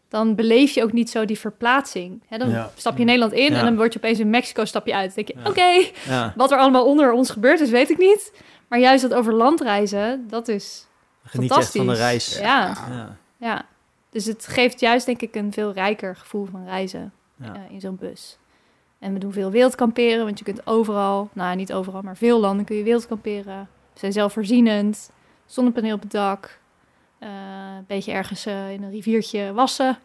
[0.08, 2.24] dan beleef je ook niet zo die verplaatsing.
[2.28, 2.72] Hè, dan Ja.
[2.76, 3.58] stap je in Nederland in Ja.
[3.60, 5.16] en dan word je opeens in Mexico stap je uit.
[5.16, 5.50] Dan denk je, Ja.
[5.50, 6.34] oké, ja.
[6.36, 8.34] wat er allemaal onder ons gebeurd is, weet ik niet.
[8.68, 10.88] Maar juist dat over land reizen, dat is
[11.24, 11.76] Geniet je echt fantastisch.
[11.86, 12.38] van de reis.
[12.40, 13.16] Ja, Ja.
[13.38, 13.66] ja.
[14.10, 17.54] Dus het geeft juist, denk ik, een veel rijker gevoel van reizen Ja.
[17.56, 18.38] eh, in zo'n bus.
[19.00, 22.66] En we doen veel wildkamperen, want je kunt overal, nou niet overal, maar veel landen
[22.66, 23.70] kun je wildkamperen.
[23.94, 25.12] We zijn zelfvoorzienend,
[25.46, 26.60] zonnepaneel op het dak,
[27.20, 27.30] eh,
[27.78, 29.98] een beetje ergens eh, in een riviertje wassen.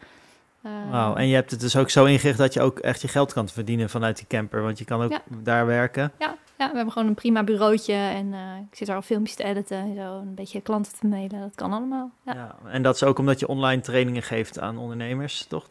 [0.63, 3.09] Eh, Wauw, en je hebt het dus ook zo ingericht dat je ook echt je
[3.09, 4.63] geld kan verdienen vanuit die camper.
[4.63, 5.21] Want je kan ook Ja.
[5.29, 6.13] daar werken.
[6.19, 9.37] ja, ja, we hebben gewoon een prima bureautje en eh, ik zit er al filmpjes
[9.37, 12.11] te editen en zo, een beetje klanten te mailen, dat kan allemaal.
[12.25, 12.35] Ja.
[12.35, 12.57] Ja.
[12.71, 15.69] En dat is ook omdat je online trainingen geeft aan ondernemers, toch?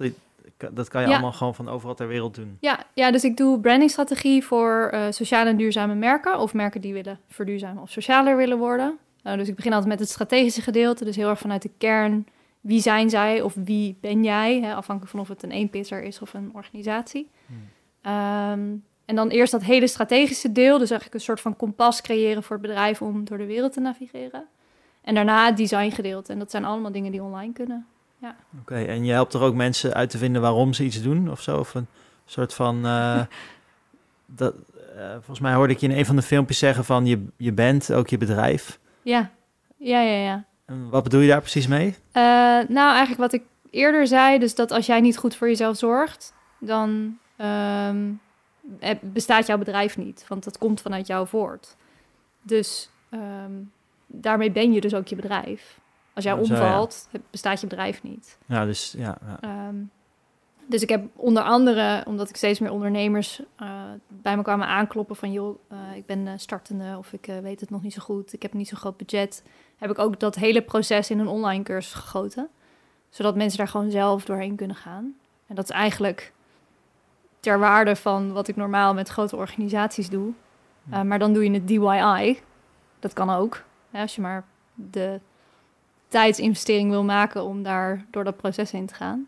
[0.71, 1.13] Dat kan je Ja.
[1.13, 2.57] allemaal gewoon van overal ter wereld doen.
[2.59, 6.39] Ja, ja, dus ik doe brandingstrategie voor eh, sociale en duurzame merken.
[6.39, 8.97] Of merken die willen verduurzamen of socialer willen worden.
[9.23, 11.05] Nou, dus ik begin altijd met het strategische gedeelte.
[11.05, 12.27] Dus heel erg vanuit de kern.
[12.61, 14.59] Wie zijn zij of wie ben jij?
[14.61, 17.29] Hè, afhankelijk van of het een eenpitter is of een organisatie.
[17.45, 17.57] Hmm.
[18.01, 18.75] Ehm,
[19.05, 20.77] en dan eerst dat hele strategische deel.
[20.77, 23.79] Dus eigenlijk een soort van kompas creëren voor het bedrijf om door de wereld te
[23.79, 24.45] navigeren.
[25.01, 26.31] En daarna het designgedeelte.
[26.31, 27.85] En dat zijn allemaal dingen die online kunnen.
[28.61, 31.41] Oké, en je helpt er ook mensen uit te vinden waarom ze iets doen of
[31.41, 31.59] zo?
[31.59, 31.87] Of een
[32.25, 32.85] soort van...
[32.85, 33.21] eh,
[34.25, 34.53] dat,
[34.95, 37.53] eh, volgens mij hoorde ik je in een van de filmpjes zeggen van je, je
[37.53, 38.79] bent ook je bedrijf.
[39.01, 39.31] Ja,
[39.77, 40.45] ja, ja, ja.
[40.65, 41.95] En wat bedoel je daar precies mee?
[42.11, 42.23] Eh,
[42.67, 46.33] nou, eigenlijk wat ik eerder zei, dus dat als jij niet goed voor jezelf zorgt,
[46.59, 48.11] dan ehm, eh,
[49.01, 51.75] bestaat jouw bedrijf niet, want dat komt vanuit jou voort.
[52.41, 53.53] Dus ehm,
[54.07, 55.79] daarmee ben je dus ook je bedrijf.
[56.13, 58.37] Als jij zo, omvalt, bestaat je bedrijf niet.
[58.45, 59.17] Ja, dus ja.
[59.25, 59.37] ja.
[59.41, 59.75] Ehm,
[60.67, 65.15] dus ik heb onder andere, omdat ik steeds meer ondernemers eh, bij me kwamen aankloppen
[65.15, 65.31] van...
[65.31, 68.33] joh, eh, ik ben eh, startende of ik eh, weet het nog niet zo goed,
[68.33, 69.43] ik heb niet zo'n groot budget...
[69.77, 72.49] heb ik ook dat hele proces in een online cursus gegoten.
[73.09, 75.15] Zodat mensen daar gewoon zelf doorheen kunnen gaan.
[75.47, 76.33] En dat is eigenlijk
[77.45, 80.31] ter waarde van wat ik normaal met grote organisaties doe.
[80.89, 82.39] Eh, maar dan doe je het DIY.
[82.99, 83.63] Dat kan ook.
[83.91, 84.43] Hè, als je maar
[84.73, 85.19] de
[86.07, 89.27] tijdsinvestering wil maken om daar door dat proces heen te gaan.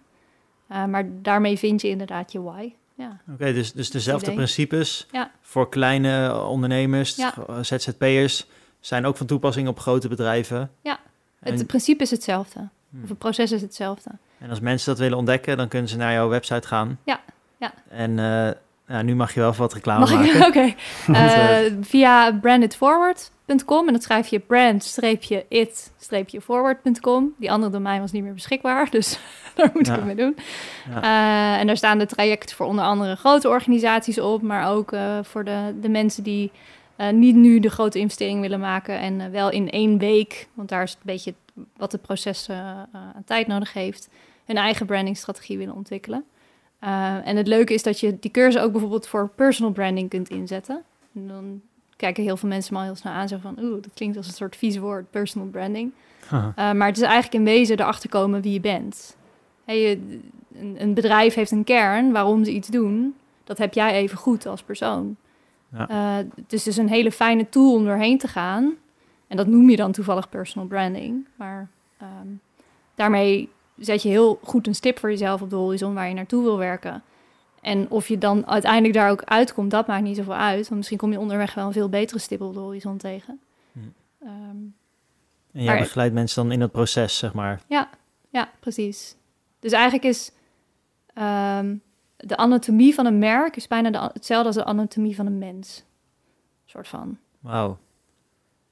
[0.68, 2.74] Eh, maar daarmee vind je inderdaad je why.
[2.96, 3.18] ja.
[3.34, 4.36] Oké, dus, dus dezelfde idee.
[4.36, 5.32] principes Ja.
[5.42, 7.34] voor kleine ondernemers, Ja.
[7.48, 8.48] eh, ZZP'ers,
[8.80, 10.72] zijn ook van toepassing op grote bedrijven.
[10.82, 11.00] Ja.
[11.40, 12.68] En, Het principe is hetzelfde.
[12.90, 13.04] Hmm.
[13.04, 14.10] Of het proces is hetzelfde.
[14.40, 17.00] en als mensen dat willen ontdekken, dan kunnen ze naar jouw website gaan.
[17.04, 17.20] Ja,
[17.58, 17.74] ja.
[17.90, 18.50] En eh,
[18.88, 20.46] nou, nu mag je wel wat reclame Mag maken.
[20.48, 20.62] Oké.
[21.08, 27.34] Want, Eh, eh, via brandedforward.com en dan schrijf je brand-it-forward.com.
[27.38, 29.20] Die andere domein was niet meer beschikbaar, dus
[29.56, 29.94] daar moet ik Ja.
[29.96, 30.36] het mee doen.
[30.90, 31.60] Ja.
[31.60, 35.74] En daar staan de trajecten voor onder andere grote organisaties op, maar ook voor de,
[35.82, 36.52] de mensen die
[37.12, 40.90] niet nu de grote investering willen maken en wel in één week, want daar is
[40.90, 41.34] het een beetje
[41.78, 44.10] wat het proces aan tijd nodig heeft,
[44.46, 46.24] hun eigen brandingstrategie willen ontwikkelen.
[46.80, 50.30] Eh, en het leuke is dat je die cursus ook bijvoorbeeld voor personal branding kunt
[50.30, 50.84] inzetten.
[51.16, 51.62] En dan
[51.96, 54.28] kijken heel veel mensen me al heel snel aan, zo van, oeh, dat klinkt als
[54.28, 55.92] een soort vies woord, personal branding.
[56.34, 59.18] Uh, maar het is eigenlijk in wezen erachter komen wie je bent.
[59.66, 59.92] Hey,
[60.56, 63.16] een, een bedrijf heeft een kern waarom ze iets doen.
[63.44, 65.16] Dat heb jij even goed als persoon.
[65.74, 65.90] Ja.
[65.90, 68.74] Uh, het is dus een hele fijne tool om doorheen te gaan.
[69.28, 71.28] En dat noem je dan toevallig personal branding.
[71.36, 71.68] Maar
[72.02, 72.40] um,
[72.96, 76.44] daarmee zet je heel goed een stip voor jezelf op de horizon waar je naartoe
[76.44, 77.04] wil werken.
[77.62, 80.64] En of je dan uiteindelijk daar ook uitkomt, dat maakt niet zoveel uit.
[80.64, 83.40] Want misschien kom je onderweg wel een veel betere stip op de horizon tegen.
[83.72, 83.80] Hm.
[84.24, 84.76] Um,
[85.52, 87.62] En jij begeleidt mensen dan in dat proces, zeg maar.
[88.30, 89.16] Ja, precies.
[89.60, 90.32] Dus eigenlijk is
[91.14, 91.76] ehm,
[92.18, 95.84] de anatomie van een merk is bijna de, hetzelfde als de anatomie van een mens.
[96.66, 97.18] soort van.
[97.40, 97.78] Wauw.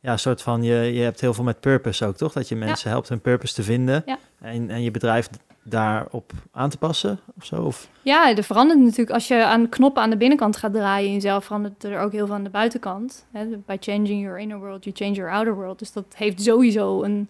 [0.05, 2.33] Ja, een soort van, je, je hebt heel veel met purpose ook, toch?
[2.33, 4.03] Dat je mensen helpt hun purpose te vinden.
[4.41, 5.29] En, en je bedrijf
[5.63, 7.61] daarop aan te passen of zo?
[7.61, 9.09] Of, Ja, er verandert natuurlijk.
[9.09, 12.25] Als je aan knoppen aan de binnenkant gaat draaien in jezelf, verandert er ook heel
[12.25, 13.25] veel aan de buitenkant.
[13.31, 13.45] Hè?
[13.65, 15.79] By changing your inner world, you change your outer world.
[15.79, 17.29] Dus dat heeft sowieso een,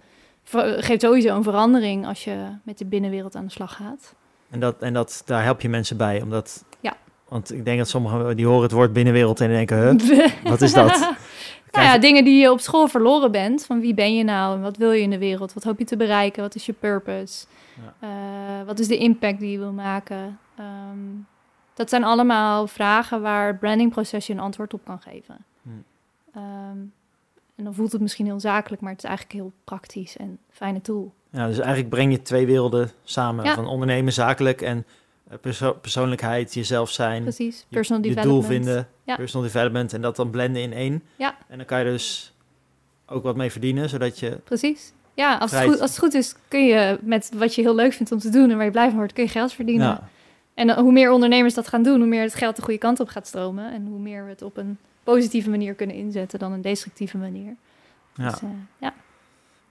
[0.78, 4.14] geeft sowieso een verandering als je met de binnenwereld aan de slag gaat.
[4.50, 6.64] en dat, en dat, daar help je mensen bij, omdat...
[6.80, 6.98] Ja.
[7.28, 10.74] Want ik denk dat sommigen die horen het woord binnenwereld en denken, huh, wat is
[10.74, 11.14] dat?
[11.76, 13.66] Nou ja, dingen die je op school verloren bent.
[13.66, 15.54] Van wie ben je nou en wat wil je in de wereld?
[15.54, 16.42] Wat hoop je te bereiken?
[16.42, 17.46] Wat is je purpose?
[18.00, 18.10] Eh,
[18.66, 20.40] wat is de impact die je wil maken?
[20.58, 21.00] Ehm,
[21.74, 25.46] dat zijn allemaal vragen waar het brandingproces je een antwoord op kan geven.
[26.34, 26.78] Ehm,
[27.56, 30.82] en dan voelt het misschien heel zakelijk, maar het is eigenlijk heel praktisch en fijne
[30.82, 31.14] tool.
[31.30, 33.46] Ja, dus eigenlijk breng je twee werelden samen.
[33.46, 33.54] Ja.
[33.54, 34.86] Van ondernemen, zakelijk en
[35.42, 37.22] perso- persoonlijkheid, jezelf zijn.
[37.24, 38.64] Precies, je, personal je doel development.
[38.66, 39.16] vinden, Ja.
[39.16, 41.04] personal development en dat dan blenden in één.
[41.16, 41.36] Ja.
[41.48, 42.34] En dan kan je dus
[43.06, 44.30] ook wat mee verdienen, zodat je...
[44.44, 44.92] Precies.
[45.14, 47.94] Ja, als het, goed, als het goed is, kun je met wat je heel leuk
[47.94, 49.88] vindt om te doen en waar je blij van wordt, kun je geld verdienen.
[49.88, 50.10] Ja,
[50.54, 53.00] En dan, hoe meer ondernemers dat gaan doen, hoe meer het geld de goede kant
[53.00, 53.74] op gaat stromen.
[53.74, 57.56] En hoe meer we het op een positieve manier kunnen inzetten dan een destructieve manier.
[58.16, 58.30] ja.
[58.30, 58.48] Dus, eh,
[58.78, 58.94] ja.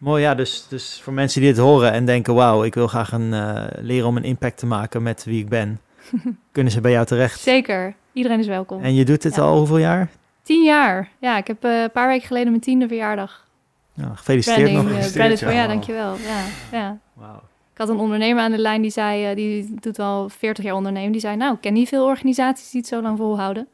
[0.05, 0.35] Mooi, ja.
[0.35, 2.35] Dus, dus voor mensen die dit horen en denken...
[2.35, 5.49] wauw, ik wil graag een, eh, leren om een impact te maken met wie ik
[5.49, 5.81] ben...
[6.53, 7.41] kunnen ze bij jou terecht.
[7.41, 7.95] Zeker.
[8.13, 8.83] Iedereen is welkom.
[8.83, 9.43] En je doet dit Ja.
[9.43, 10.11] al hoeveel jaar?
[10.43, 11.09] Tien jaar.
[11.19, 13.47] Ja, ik heb eh, een paar weken geleden mijn tiende verjaardag.
[13.93, 14.99] Ja, gefeliciteerd Branding, nog.
[14.99, 15.61] eh, Gefeliciteerd, ja.
[15.63, 16.15] ja, dankjewel.
[16.17, 16.45] Ja,
[16.79, 16.99] ja.
[17.13, 17.43] Wauw.
[17.73, 21.13] Ik had een ondernemer aan de lijn die zei, die doet al 40 jaar ondernemen.
[21.13, 23.69] Die zei, nou, ik ken niet veel organisaties die het zo lang volhouden.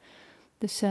[0.59, 0.83] Dus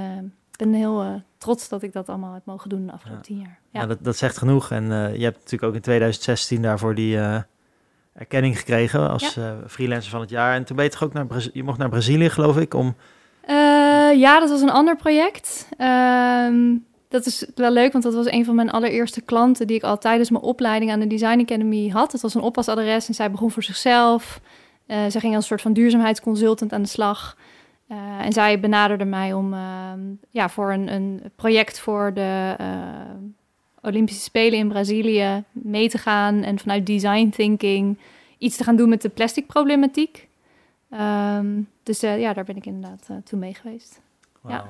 [0.51, 3.58] ik ben heel trots dat ik dat allemaal heb mogen doen de afgelopen tien jaar.
[3.71, 4.71] Ja, Ja, dat, dat zegt genoeg.
[4.71, 7.37] En eh, je hebt natuurlijk ook in 2016 daarvoor die eh,
[8.13, 10.55] erkenning gekregen als eh, freelancer van het jaar.
[10.55, 12.95] En toen ben je toch ook naar, Braz- je mocht naar Brazilië, geloof ik, om...
[14.15, 15.67] Ja, dat was een ander project.
[15.77, 16.75] Ehm,
[17.09, 19.97] dat is wel leuk, want dat was een van mijn allereerste klanten die ik al
[19.97, 22.11] tijdens mijn opleiding aan de Design Academy had.
[22.11, 24.39] Het was een oppasadres en zij begon voor zichzelf.
[24.87, 27.37] Zij ging als een soort van duurzaamheidsconsultant aan de slag.
[28.21, 32.55] En zij benaderde mij om ehm, ja, voor een, een project voor de
[33.81, 36.43] Olympische Spelen in Brazilië mee te gaan.
[36.43, 37.97] En vanuit design thinking
[38.37, 40.27] iets te gaan doen met de plastic problematiek.
[40.89, 44.01] Ehm, dus eh, ja, daar ben ik inderdaad eh, toen mee geweest.
[44.47, 44.65] Ja.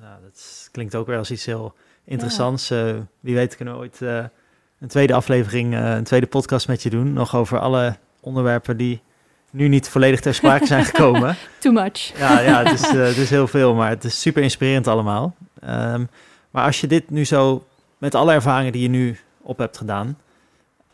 [0.00, 1.74] Nou, dat klinkt ook weer als iets heel
[2.04, 2.70] interessants.
[2.70, 7.12] Eh, wie weet kunnen we ooit een tweede aflevering, een tweede podcast met je doen.
[7.12, 9.02] Nog over alle onderwerpen die
[9.50, 11.36] nu niet volledig ter sprake zijn gekomen.
[11.58, 12.18] Too much.
[12.18, 15.34] Ja, ja het, is, het is heel veel, maar het is super inspirerend allemaal.
[15.60, 16.04] Ehm,
[16.50, 17.64] maar als je dit nu zo,
[17.98, 20.18] met alle ervaringen die je nu op hebt gedaan,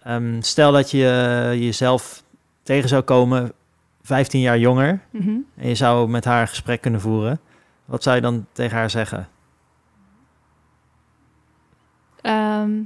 [0.03, 2.23] ehm, stel dat je eh, jezelf
[2.63, 3.53] tegen zou komen,
[4.03, 5.37] 15 jaar jonger, Mhm.
[5.57, 7.41] en je zou met haar een gesprek kunnen voeren,
[7.85, 9.29] wat zou je dan tegen haar zeggen?
[12.21, 12.83] Ehm,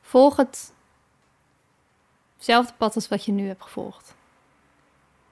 [0.00, 0.72] volg het
[2.36, 4.14] hetzelfde pad als wat je nu hebt gevolgd.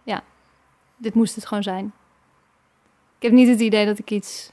[0.03, 0.23] Ja,
[0.97, 1.93] dit moest het gewoon zijn.
[3.17, 4.53] Ik heb niet het idee dat ik iets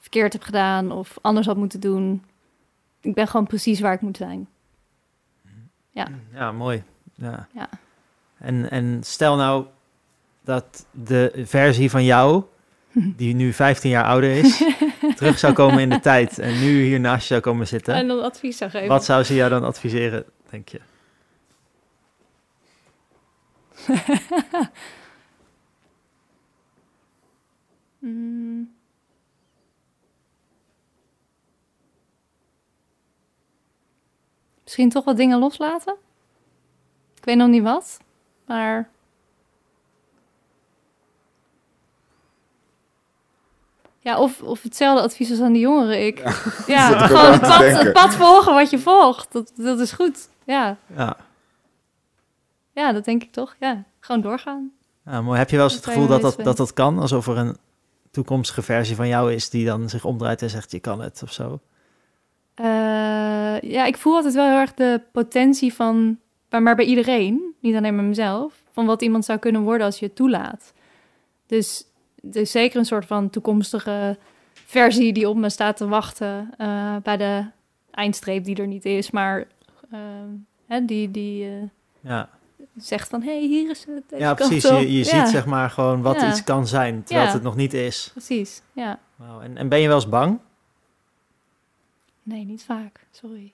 [0.00, 2.24] verkeerd heb gedaan of anders had moeten doen.
[3.00, 4.48] Ik ben gewoon precies waar ik moet zijn.
[5.90, 6.08] Ja.
[6.32, 6.82] Ja, mooi.
[7.14, 7.48] Ja.
[7.54, 7.68] Ja.
[8.38, 9.66] En, en stel nou
[10.40, 12.44] dat de versie van jou,
[13.16, 14.62] die nu 15 jaar ouder is,
[15.16, 17.94] terug zou komen in de tijd en nu hier naast je zou komen zitten.
[17.94, 18.88] En dan advies zou geven.
[18.88, 20.80] Wat zou ze jou dan adviseren, denk je?
[28.02, 28.70] Mm.
[34.70, 35.96] Misschien toch wat dingen loslaten?
[37.16, 37.98] Ik weet nog niet wat,
[38.46, 38.88] maar...
[43.98, 46.06] Ja, of, of hetzelfde advies als aan de jongeren.
[46.06, 46.18] Ik,
[46.66, 49.32] ja, gewoon het pad, het pad volgen wat je volgt.
[49.32, 50.28] Dat, dat is goed.
[50.44, 50.76] Ja.
[50.96, 51.16] Ja.
[52.72, 53.56] ja, dat denk ik toch.
[53.58, 54.72] Ja, gewoon doorgaan.
[55.04, 55.38] Ja, mooi.
[55.38, 56.98] Heb je wel eens het gevoel dat dat, dat dat kan?
[56.98, 57.56] Alsof er een
[58.10, 61.32] toekomstige versie van jou is die dan zich omdraait en zegt je kan het of
[61.32, 61.60] zo?
[62.62, 66.18] Eh, ja, ik voel altijd wel heel erg de potentie van,
[66.48, 70.06] maar, bij iedereen, niet alleen bij mezelf, van wat iemand zou kunnen worden als je
[70.06, 70.72] het toelaat.
[71.46, 71.84] Dus,
[72.22, 74.18] dus zeker een soort van toekomstige
[74.52, 77.44] versie die op me staat te wachten eh, bij de
[77.90, 79.44] eindstreep die er niet is, maar
[79.90, 79.98] eh,
[80.66, 81.52] hè, die, die eh,
[82.00, 82.28] Ja,
[82.76, 84.20] zegt van, hé, hey, hier is het.
[84.20, 84.64] ja precies.
[84.64, 84.78] op.
[84.78, 86.28] Je, je Ja, ziet zeg maar gewoon wat Ja.
[86.28, 88.08] iets kan zijn, terwijl het nog niet is.
[88.12, 88.98] Precies, ja.
[89.42, 90.38] En, en ben je wel eens bang?
[92.30, 93.52] Nee, niet vaak, sorry.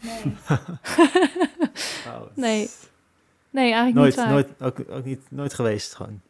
[0.00, 0.22] Nee,
[2.04, 2.28] Wauw.
[2.34, 2.68] nee.
[3.50, 4.30] nee eigenlijk Nooit, niet vaak.
[4.30, 6.20] nooit, ook, ook niet, nooit geweest gewoon.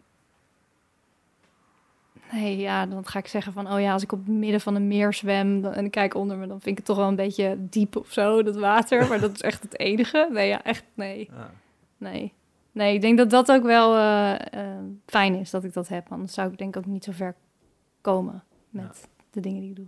[2.33, 4.75] Nee, ja, dan ga ik zeggen van, oh ja, als ik op het midden van
[4.75, 7.09] een meer zwem dan, en ik kijk onder me, dan vind ik het toch wel
[7.09, 9.09] een beetje diep of zo, dat water.
[9.09, 10.29] Maar dat is echt het enige.
[10.33, 11.51] Nee, ja, echt, nee, Ja.
[11.97, 12.33] nee.
[12.73, 16.13] Nee, ik denk dat dat ook wel eh, eh, fijn is dat ik dat heb.
[16.13, 17.35] Anders zou ik denk ik ook niet zo ver
[18.01, 19.87] komen met de dingen die ik doe.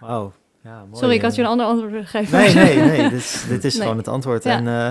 [0.00, 0.32] Wauw.
[0.64, 0.96] Ja, mooi.
[0.96, 1.36] Sorry, ik had eh.
[1.36, 2.38] je een ander antwoord willen geven.
[2.38, 3.02] Nee, nee, nee.
[3.10, 3.82] Dit is, dit is Nee.
[3.82, 4.44] gewoon het antwoord.
[4.44, 4.50] Ja.
[4.56, 4.86] En, eh,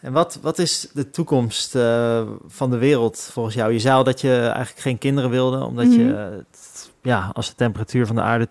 [0.00, 3.72] en wat, wat is de toekomst eh, van de wereld volgens jou?
[3.72, 6.16] Je zei al dat je eigenlijk geen kinderen wilde, omdat je, Mhm.
[6.16, 8.48] het- ja, als de temperatuur van de aarde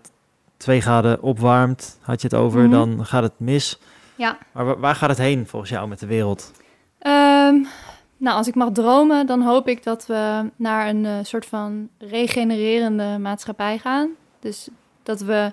[0.56, 2.70] twee graden opwarmt, had je het over, Mhm.
[2.70, 3.78] dan gaat het mis.
[4.14, 4.38] Ja.
[4.52, 6.50] Maar wa- waar gaat het heen volgens jou met de wereld?
[6.98, 7.54] Ehm,
[8.16, 13.18] nou, als ik mag dromen, dan hoop ik dat we naar een soort van regenererende
[13.18, 14.10] maatschappij gaan.
[14.40, 14.68] Dus
[15.02, 15.52] dat we.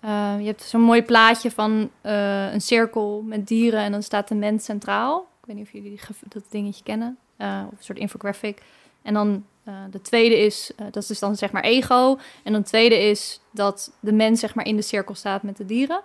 [0.00, 4.28] Eh, je hebt zo'n mooi plaatje van eh, een cirkel met dieren en dan staat
[4.28, 5.28] de mens centraal.
[5.40, 7.18] Ik weet niet of jullie dat dingetje kennen.
[7.36, 8.62] eh, of een soort infographic.
[9.02, 9.44] En dan
[9.90, 12.18] de tweede is, dat is dan zeg maar ego.
[12.44, 15.56] En dan de tweede is dat de mens zeg maar in de cirkel staat met
[15.56, 16.02] de dieren.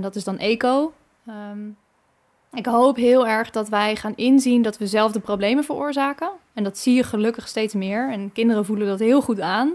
[0.00, 0.92] Dat is dan eco.
[1.26, 1.68] Ehm,
[2.52, 6.30] ik hoop heel erg dat wij gaan inzien dat we zelf de problemen veroorzaken.
[6.52, 8.10] En dat zie je gelukkig steeds meer.
[8.10, 9.72] En kinderen voelen dat heel goed aan.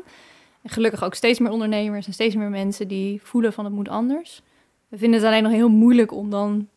[0.63, 3.89] En gelukkig ook steeds meer ondernemers en steeds meer mensen die voelen van het moet
[3.89, 4.41] anders.
[4.87, 6.67] We vinden het alleen nog heel moeilijk om dan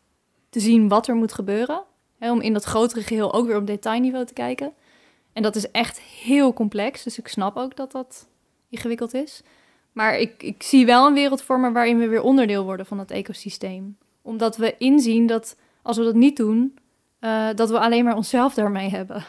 [0.51, 1.83] te zien wat er moet gebeuren.
[2.19, 4.73] Hè, om in dat grotere geheel ook weer op detailniveau te kijken.
[5.33, 7.03] En dat is echt heel complex.
[7.03, 8.29] Dus ik snap ook dat dat
[8.69, 9.43] ingewikkeld is.
[9.93, 12.97] Maar ik, ik zie wel een wereld voor me waarin we weer onderdeel worden van
[12.97, 13.97] dat ecosysteem.
[14.23, 16.79] Omdat we inzien dat als we dat niet doen,
[17.19, 19.25] eh, dat we alleen maar onszelf daarmee hebben.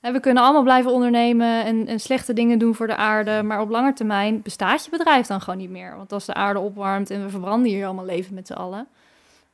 [0.00, 3.68] We kunnen allemaal blijven ondernemen en, en slechte dingen doen voor de aarde, maar op
[3.70, 5.96] lange termijn bestaat je bedrijf dan gewoon niet meer.
[5.96, 8.88] Want als de aarde opwarmt en we verbranden hier allemaal leven met z'n allen,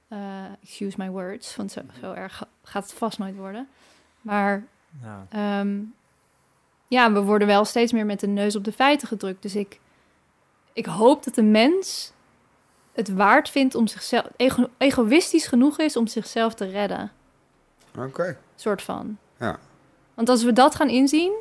[0.09, 0.19] eh,
[0.63, 3.69] excuse my words, want zo, zo erg ga- gaat het vast nooit worden.
[4.21, 4.65] Maar
[5.03, 5.27] Ja.
[5.29, 5.79] Ehm,
[6.89, 9.43] ja, we worden wel steeds meer met de neus op de feiten gedrukt.
[9.43, 9.81] Dus ik,
[10.73, 12.13] ik hoop dat de mens
[12.93, 17.13] het waard vindt om zichzelf, ego- egoïstisch genoeg is om zichzelf te redden.
[17.99, 18.39] Oké.
[18.55, 19.19] Soort van.
[19.39, 19.59] Ja.
[20.15, 21.33] Want als we dat gaan inzien,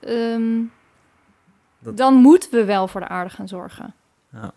[0.00, 0.62] ehm,
[1.78, 3.94] Dat- dan moeten we wel voor de aarde gaan zorgen.
[4.32, 4.52] Ja.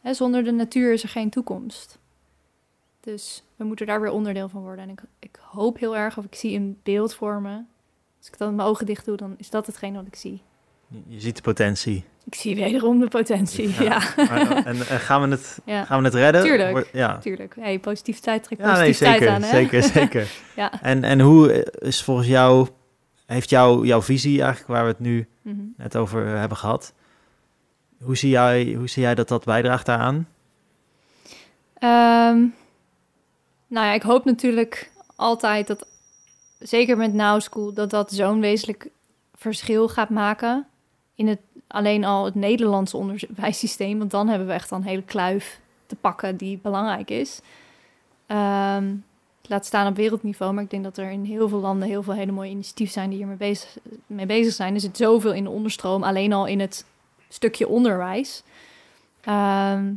[0.00, 1.98] Hè, zonder de natuur is er geen toekomst.
[3.00, 4.84] Dus we moeten daar weer onderdeel van worden.
[4.84, 7.62] En ik, ik hoop heel erg, of ik zie een beeld voor me.
[8.18, 10.42] Als ik dan mijn ogen dicht doe, dan is dat hetgeen wat ik zie.
[11.06, 12.04] Je, ziet de potentie.
[12.24, 13.68] Ik zie wederom de potentie.
[13.68, 13.82] Ja.
[13.82, 14.24] Ja, ja.
[14.24, 16.42] Maar, en, en gaan, we het, ja gaan we het redden?
[16.42, 16.70] Tuurlijk.
[16.70, 17.18] Wordt- ja.
[17.18, 17.54] tuurlijk.
[17.60, 19.48] Hey, positiviteit trekt Ja, nee, positiviteit zeker, aan, hè?
[19.48, 20.28] zeker, zeker.
[20.56, 20.82] Ja.
[20.82, 22.68] En, en hoe is volgens jou,
[23.26, 25.56] heeft jou, jouw visie eigenlijk, waar we het nu Mhm.
[25.76, 26.92] net over hebben gehad,
[28.02, 30.28] hoe zie jij, hoe zie jij dat dat bijdraagt daaraan?
[31.74, 32.36] Ehm,
[33.66, 35.86] nou ja, ik hoop natuurlijk altijd dat,
[36.58, 38.88] zeker met Now School, dat dat zo'n wezenlijk
[39.34, 40.66] verschil gaat maken
[41.18, 43.98] in het alleen al het Nederlandse onderwijssysteem.
[43.98, 47.40] Want dan hebben we echt een hele kluif te pakken die belangrijk is.
[48.26, 48.94] Ehm,
[49.42, 52.14] laat staan op wereldniveau, maar ik denk dat er in heel veel landen heel veel
[52.14, 53.76] hele mooie initiatieven zijn die hiermee bezig,
[54.06, 54.74] mee bezig zijn.
[54.74, 56.84] Er zit zoveel in de onderstroom, alleen al in het
[57.28, 58.42] stukje onderwijs.
[59.20, 59.92] Ehm,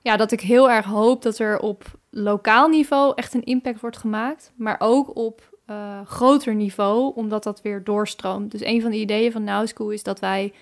[0.00, 3.96] ja, dat ik heel erg hoop dat er op lokaal niveau echt een impact wordt
[3.96, 8.50] gemaakt, maar ook op eh, groter niveau, omdat dat weer doorstroomt.
[8.50, 10.52] Dus een van de ideeën van Now School is dat wij,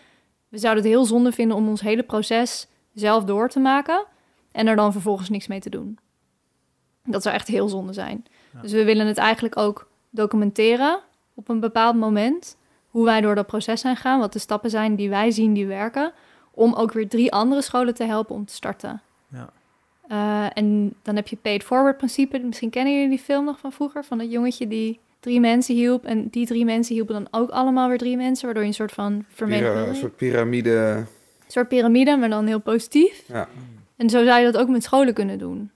[0.49, 4.05] we zouden het heel zonde vinden om ons hele proces zelf door te maken
[4.53, 5.99] en er dan vervolgens niks mee te doen.
[7.05, 8.25] Dat zou echt heel zonde zijn.
[8.53, 8.61] Ja.
[8.61, 11.01] Dus we willen het eigenlijk ook documenteren
[11.35, 12.57] op een bepaald moment,
[12.89, 15.67] hoe wij door dat proces zijn gaan, wat de stappen zijn die wij zien die
[15.67, 16.13] werken,
[16.51, 19.01] om ook weer drie andere scholen te helpen om te starten.
[19.29, 19.51] Ja.
[20.11, 22.39] Eh, en dan heb je paid forward principe.
[22.39, 26.05] Misschien kennen jullie die film nog van vroeger, van dat jongetje die drie mensen hielp
[26.05, 28.93] en die drie mensen hielpen dan ook allemaal weer drie mensen, waardoor je een soort
[28.93, 30.71] van vermenigvuldiging, een soort piramide.
[30.71, 31.07] een
[31.53, 33.23] soort piramide, maar dan heel positief.
[33.27, 33.49] Ja.
[33.97, 35.71] En zo zou je dat ook met scholen kunnen doen.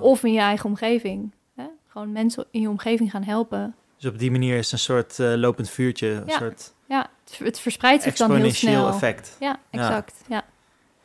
[0.00, 1.32] Of in je eigen omgeving.
[1.56, 1.64] Hè?
[1.88, 3.74] Gewoon mensen in je omgeving gaan helpen.
[3.96, 6.38] Dus op die manier is het een soort eh, lopend vuurtje, een Ja.
[6.38, 8.92] soort Ja, het, het verspreidt zich dan heel exponentieel snel.
[8.94, 9.36] effect.
[9.40, 10.14] Ja, exact.
[10.28, 10.44] Ja.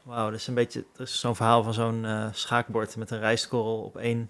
[0.07, 3.81] Wauw, dat is een beetje is zo'n verhaal van zo'n eh, schaakbord met een rijstkorrel
[3.83, 4.29] op één,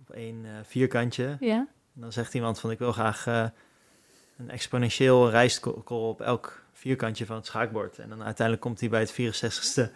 [0.00, 1.36] op één eh, vierkantje.
[1.40, 1.66] Ja.
[1.94, 3.44] En dan zegt iemand van ik wil graag eh,
[4.38, 7.98] een exponentieel rijstkorrel op elk vierkantje van het schaakbord.
[7.98, 9.90] En dan uiteindelijk komt hij bij het 64ste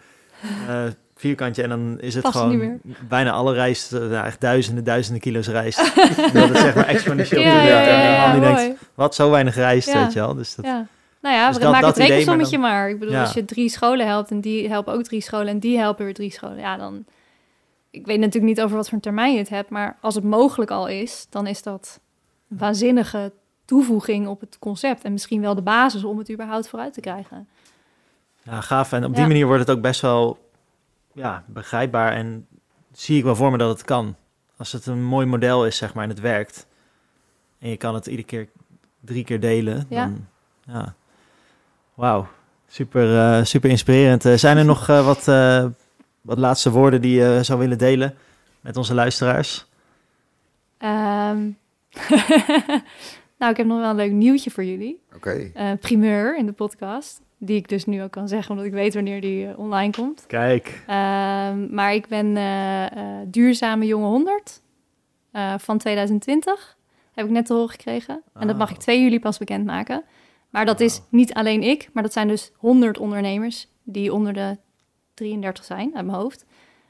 [0.67, 0.83] eh,
[1.15, 5.47] vierkantje en dan is het Past gewoon bijna alle rijst, nou, echt duizenden, duizenden kilo's
[5.47, 5.95] rijst.
[6.33, 7.41] dat is zeg maar exponentieel.
[7.41, 10.35] Ja, ja, ja, En die denkt, wat zo weinig rijst, weet je wel.
[10.35, 10.87] Dus dat, ja.
[11.21, 12.89] Nou ja, Dus we dat- maken dat het maar rekensommetje dan- maar.
[12.89, 13.21] Ik bedoel, Ja.
[13.21, 16.13] als je drie scholen helpt en die helpen ook drie scholen en die helpen weer
[16.13, 16.57] drie scholen.
[16.57, 17.05] Ja, dan...
[17.89, 20.23] Ik weet natuurlijk niet over wat voor een termijn je het hebt, maar als het
[20.23, 21.99] mogelijk al is, dan is dat
[22.49, 23.31] een waanzinnige
[23.65, 25.03] toevoeging op het concept.
[25.03, 27.47] En misschien wel de basis om het überhaupt vooruit te krijgen.
[28.43, 28.91] Ja, gaaf.
[28.91, 29.27] En op die Ja.
[29.27, 30.49] manier wordt het ook best wel
[31.13, 32.47] ja, begrijpbaar en
[32.91, 34.15] zie ik wel voor me dat het kan.
[34.57, 36.67] Als het een mooi model is, zeg maar, en het werkt.
[37.59, 38.49] En je kan het iedere keer
[38.99, 39.85] drie keer delen.
[39.89, 40.05] Ja.
[40.05, 40.25] Dan,
[40.75, 40.93] ja.
[41.97, 42.27] Wauw.
[42.67, 44.25] Super, eh, super inspirerend.
[44.25, 45.65] Eh, zijn er nog eh, wat, eh,
[46.21, 48.15] wat laatste woorden die je zou willen delen
[48.61, 49.65] met onze luisteraars?
[50.77, 51.37] Ehm,
[53.39, 55.01] nou, ik heb nog wel een leuk nieuwtje voor jullie.
[55.15, 55.51] Oké.
[55.53, 57.21] Eh, primeur in de podcast.
[57.39, 60.23] Die ik dus nu ook kan zeggen, omdat ik weet wanneer die online komt.
[60.27, 60.83] Kijk.
[60.87, 62.33] Ehm, maar ik ben
[63.31, 64.61] duurzame jonge 100
[65.31, 66.77] eh, van 2020.
[67.13, 68.21] Heb ik net te horen gekregen.
[68.33, 68.81] En dat mag ik Oh.
[68.81, 70.03] 2 juli pas bekendmaken.
[70.49, 74.57] Maar dat is niet alleen ik, maar dat zijn dus 100 ondernemers die onder de
[75.13, 76.45] 33 zijn, uit mijn hoofd.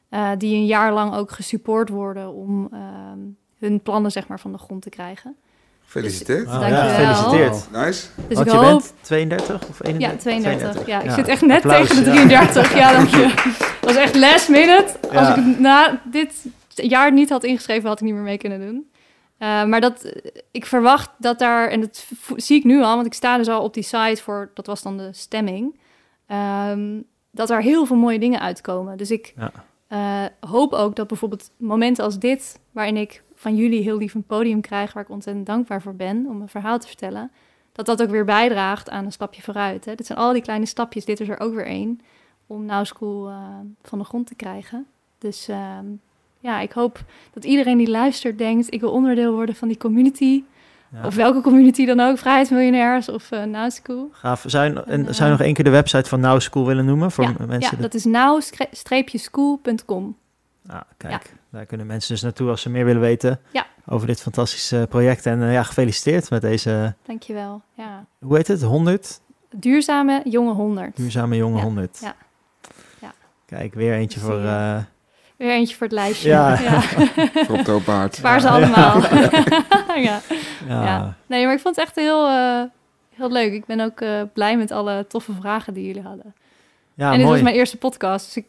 [0.10, 3.20] Eh, die een jaar lang ook gesupport worden om ehm,
[3.60, 5.36] hun plannen zeg maar, van de grond te krijgen.
[5.84, 6.46] Gefeliciteerd.
[6.46, 6.88] Wauw, Dankjewel.
[7.02, 7.72] ja, gefeliciteerd.
[7.72, 8.08] Nice.
[8.28, 8.80] Dus Want ik je hoop...
[8.80, 10.00] bent 32 of 31?
[10.12, 10.86] Ja, 32.
[10.88, 11.14] Ja, ik Ja.
[11.14, 12.16] zit echt net Applaus, tegen de ja.
[12.16, 12.76] 33.
[12.76, 13.34] Ja, dank je.
[13.82, 14.96] Dat was echt last minute.
[15.02, 15.36] Als Ja.
[15.36, 18.92] ik het na dit jaar niet had ingeschreven, had ik niet meer mee kunnen doen.
[19.38, 20.14] Eh, maar dat,
[20.52, 23.64] ik verwacht dat daar, en dat zie ik nu al, want ik sta dus al
[23.64, 25.80] op die site voor, dat was dan de stemming,
[26.26, 27.02] ehm,
[27.32, 28.98] dat er heel veel mooie dingen uitkomen.
[28.98, 29.52] Dus ik Ja.
[29.88, 34.24] eh, hoop ook dat bijvoorbeeld momenten als dit, waarin ik van jullie heel lief een
[34.24, 37.32] podium krijg, waar ik ontzettend dankbaar voor ben om een verhaal te vertellen,
[37.72, 39.86] dat dat ook weer bijdraagt aan een stapje vooruit.
[39.86, 39.96] Hè.
[39.96, 42.00] Dit zijn al die kleine stapjes, dit is er ook weer één,
[42.48, 43.36] om Now School eh,
[43.82, 44.88] van de grond te krijgen.
[45.18, 45.86] Dus ehm,
[46.40, 47.00] ja, ik hoop
[47.34, 50.44] dat iedereen die luistert denkt, ik wil onderdeel worden van die community.
[50.92, 51.06] Ja.
[51.06, 54.10] Of welke community dan ook, Vrijheidsmiljonairs of uh, Now School.
[54.12, 54.44] Gaaf.
[54.48, 56.66] Zou je, en, En, zou je eh, nog één keer de website van Now School
[56.66, 57.12] willen noemen?
[57.12, 60.18] Voor ja, mensen ja, dat is now-school.com.
[60.68, 63.66] Ah, kijk, daar kunnen mensen dus naartoe als ze meer willen weten Ja.
[63.86, 65.26] over dit fantastische project.
[65.26, 67.62] En eh, ja, gefeliciteerd met deze, Dankjewel.
[67.74, 68.06] Ja.
[68.20, 68.62] hoe heet het?
[68.62, 69.20] 100?
[69.56, 70.96] Duurzame jonge 100.
[70.96, 72.00] Duurzame jonge Ja, 100.
[72.02, 72.16] ja,
[73.02, 73.14] ja.
[73.46, 74.42] Kijk, weer eentje voor...
[75.38, 76.30] Weer eentje voor het lijstje.
[76.30, 76.60] Ja.
[76.60, 76.82] ja.
[77.86, 78.16] Haard.
[78.16, 78.54] Spaar ze Ja.
[78.54, 79.02] allemaal.
[80.08, 80.20] ja.
[80.68, 80.84] ja.
[80.84, 81.16] Ja.
[81.26, 82.62] Nee, maar ik vond het echt heel, eh,
[83.16, 83.54] heel leuk.
[83.54, 86.34] Ik ben ook eh, blij met alle toffe vragen die jullie hadden.
[86.94, 87.32] Ja, en dit mooi.
[87.34, 88.46] was mijn eerste podcast, dus ik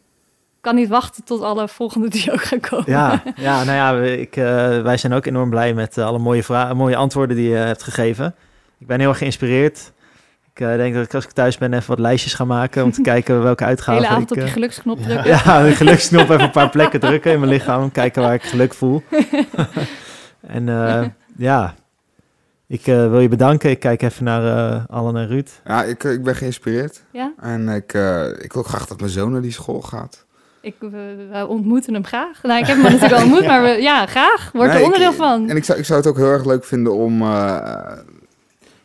[0.60, 2.84] kan niet wachten tot alle volgende die ook gaan komen.
[2.90, 4.44] Ja, ja, nou ja, ik, eh,
[4.82, 8.34] wij zijn ook enorm blij met alle mooie, vra- mooie antwoorden die je hebt gegeven.
[8.78, 9.92] Ik ben heel erg geïnspireerd.
[10.58, 12.92] Ik eh, denk dat ik als ik thuis ben even wat lijstjes ga maken om
[12.92, 14.30] te kijken welke De uitgaven hele avond ik...
[14.30, 15.26] op je eh, geluksknop drukken.
[15.26, 17.92] ja, de geluksknop even een paar plekken drukken in mijn lichaam.
[17.92, 19.02] Kijken waar ik geluk voel.
[20.56, 21.04] en eh,
[21.36, 21.74] ja,
[22.66, 23.70] ik eh, wil je bedanken.
[23.70, 25.60] Ik kijk even naar eh Allen en Ruud.
[25.64, 27.02] Ja, ik, ik ben geïnspireerd.
[27.12, 27.32] Ja?
[27.40, 30.26] En ik, eh, ik wil graag dat mijn zoon naar die school gaat.
[30.60, 32.42] Ik, we, we ontmoeten hem graag.
[32.42, 34.50] Nou, ik heb hem natuurlijk al ontmoet, maar we, ja, graag.
[34.52, 35.48] Word Nee, er onderdeel ik- van.
[35.48, 37.22] En ik zou, ik zou het ook heel erg leuk vinden om...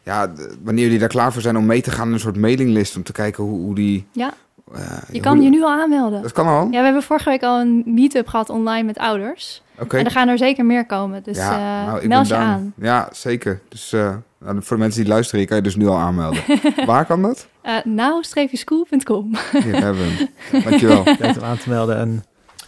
[0.04, 0.32] ja,
[0.64, 2.96] wanneer jullie daar klaar voor zijn om mee te gaan in een soort mailinglist...
[2.96, 4.08] om te kijken hoe, hoe die...
[4.12, 4.34] Ja.
[4.74, 4.82] eh,
[5.12, 6.22] Je kan die- je nu al aanmelden.
[6.22, 6.64] Dat kan al?
[6.72, 9.62] Ja, we hebben vorige week al een meet-up gehad online met ouders.
[9.80, 9.98] Oké.
[9.98, 11.24] En er gaan er zeker meer komen.
[11.24, 11.52] Dus ja,
[11.82, 12.46] eh, nou, ik meld je down.
[12.46, 12.74] aan.
[12.78, 13.60] Ja, zeker.
[13.70, 16.42] Dus eh, nou, voor de mensen die luisteren, je kan je dus nu al aanmelden.
[16.86, 17.48] Waar kan dat?
[17.66, 19.32] Uh, now-school.com.
[19.52, 20.64] Hier hebben we hem.
[20.64, 21.04] Dankjewel.
[21.18, 21.98] Tijd om aan te melden.
[21.98, 22.24] En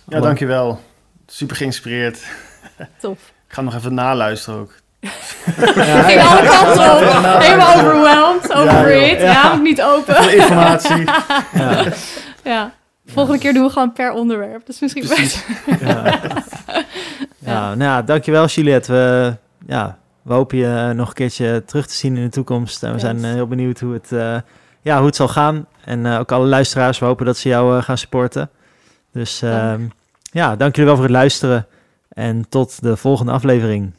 [0.07, 0.80] Ja, dankjewel.
[1.28, 2.24] Super geïnspireerd.
[2.99, 3.34] Tof.
[3.48, 4.74] Ik ga nog even naluisteren ook.
[5.76, 7.41] Ja, ging alle kanten op.
[7.41, 9.07] Helemaal overwhelmed, over joh.
[9.11, 9.19] it.
[9.22, 10.15] Ja, ook niet open.
[10.15, 11.03] Veel informatie.
[11.53, 11.84] Ja,
[12.44, 12.72] Ja.
[13.07, 14.60] Volgende keer doen we gewoon per onderwerp.
[14.65, 15.44] Dat is misschien Precies.
[15.65, 15.82] best.
[15.82, 16.19] ja.
[17.40, 18.91] ja, nou ja, dankjewel Juliette.
[18.91, 19.36] We,
[19.68, 22.84] ja, we hopen je nog een keertje terug te zien in de toekomst.
[22.84, 23.02] En we Yes.
[23.03, 24.36] zijn eh, heel benieuwd hoe het, eh,
[24.82, 25.65] ja, hoe het zal gaan.
[25.86, 28.49] En eh, ook alle luisteraars, we hopen dat ze jou eh, gaan supporten.
[29.14, 29.82] Dus ehm,
[30.32, 31.68] ja, dank jullie wel voor het luisteren.
[32.10, 33.94] En tot de volgende aflevering.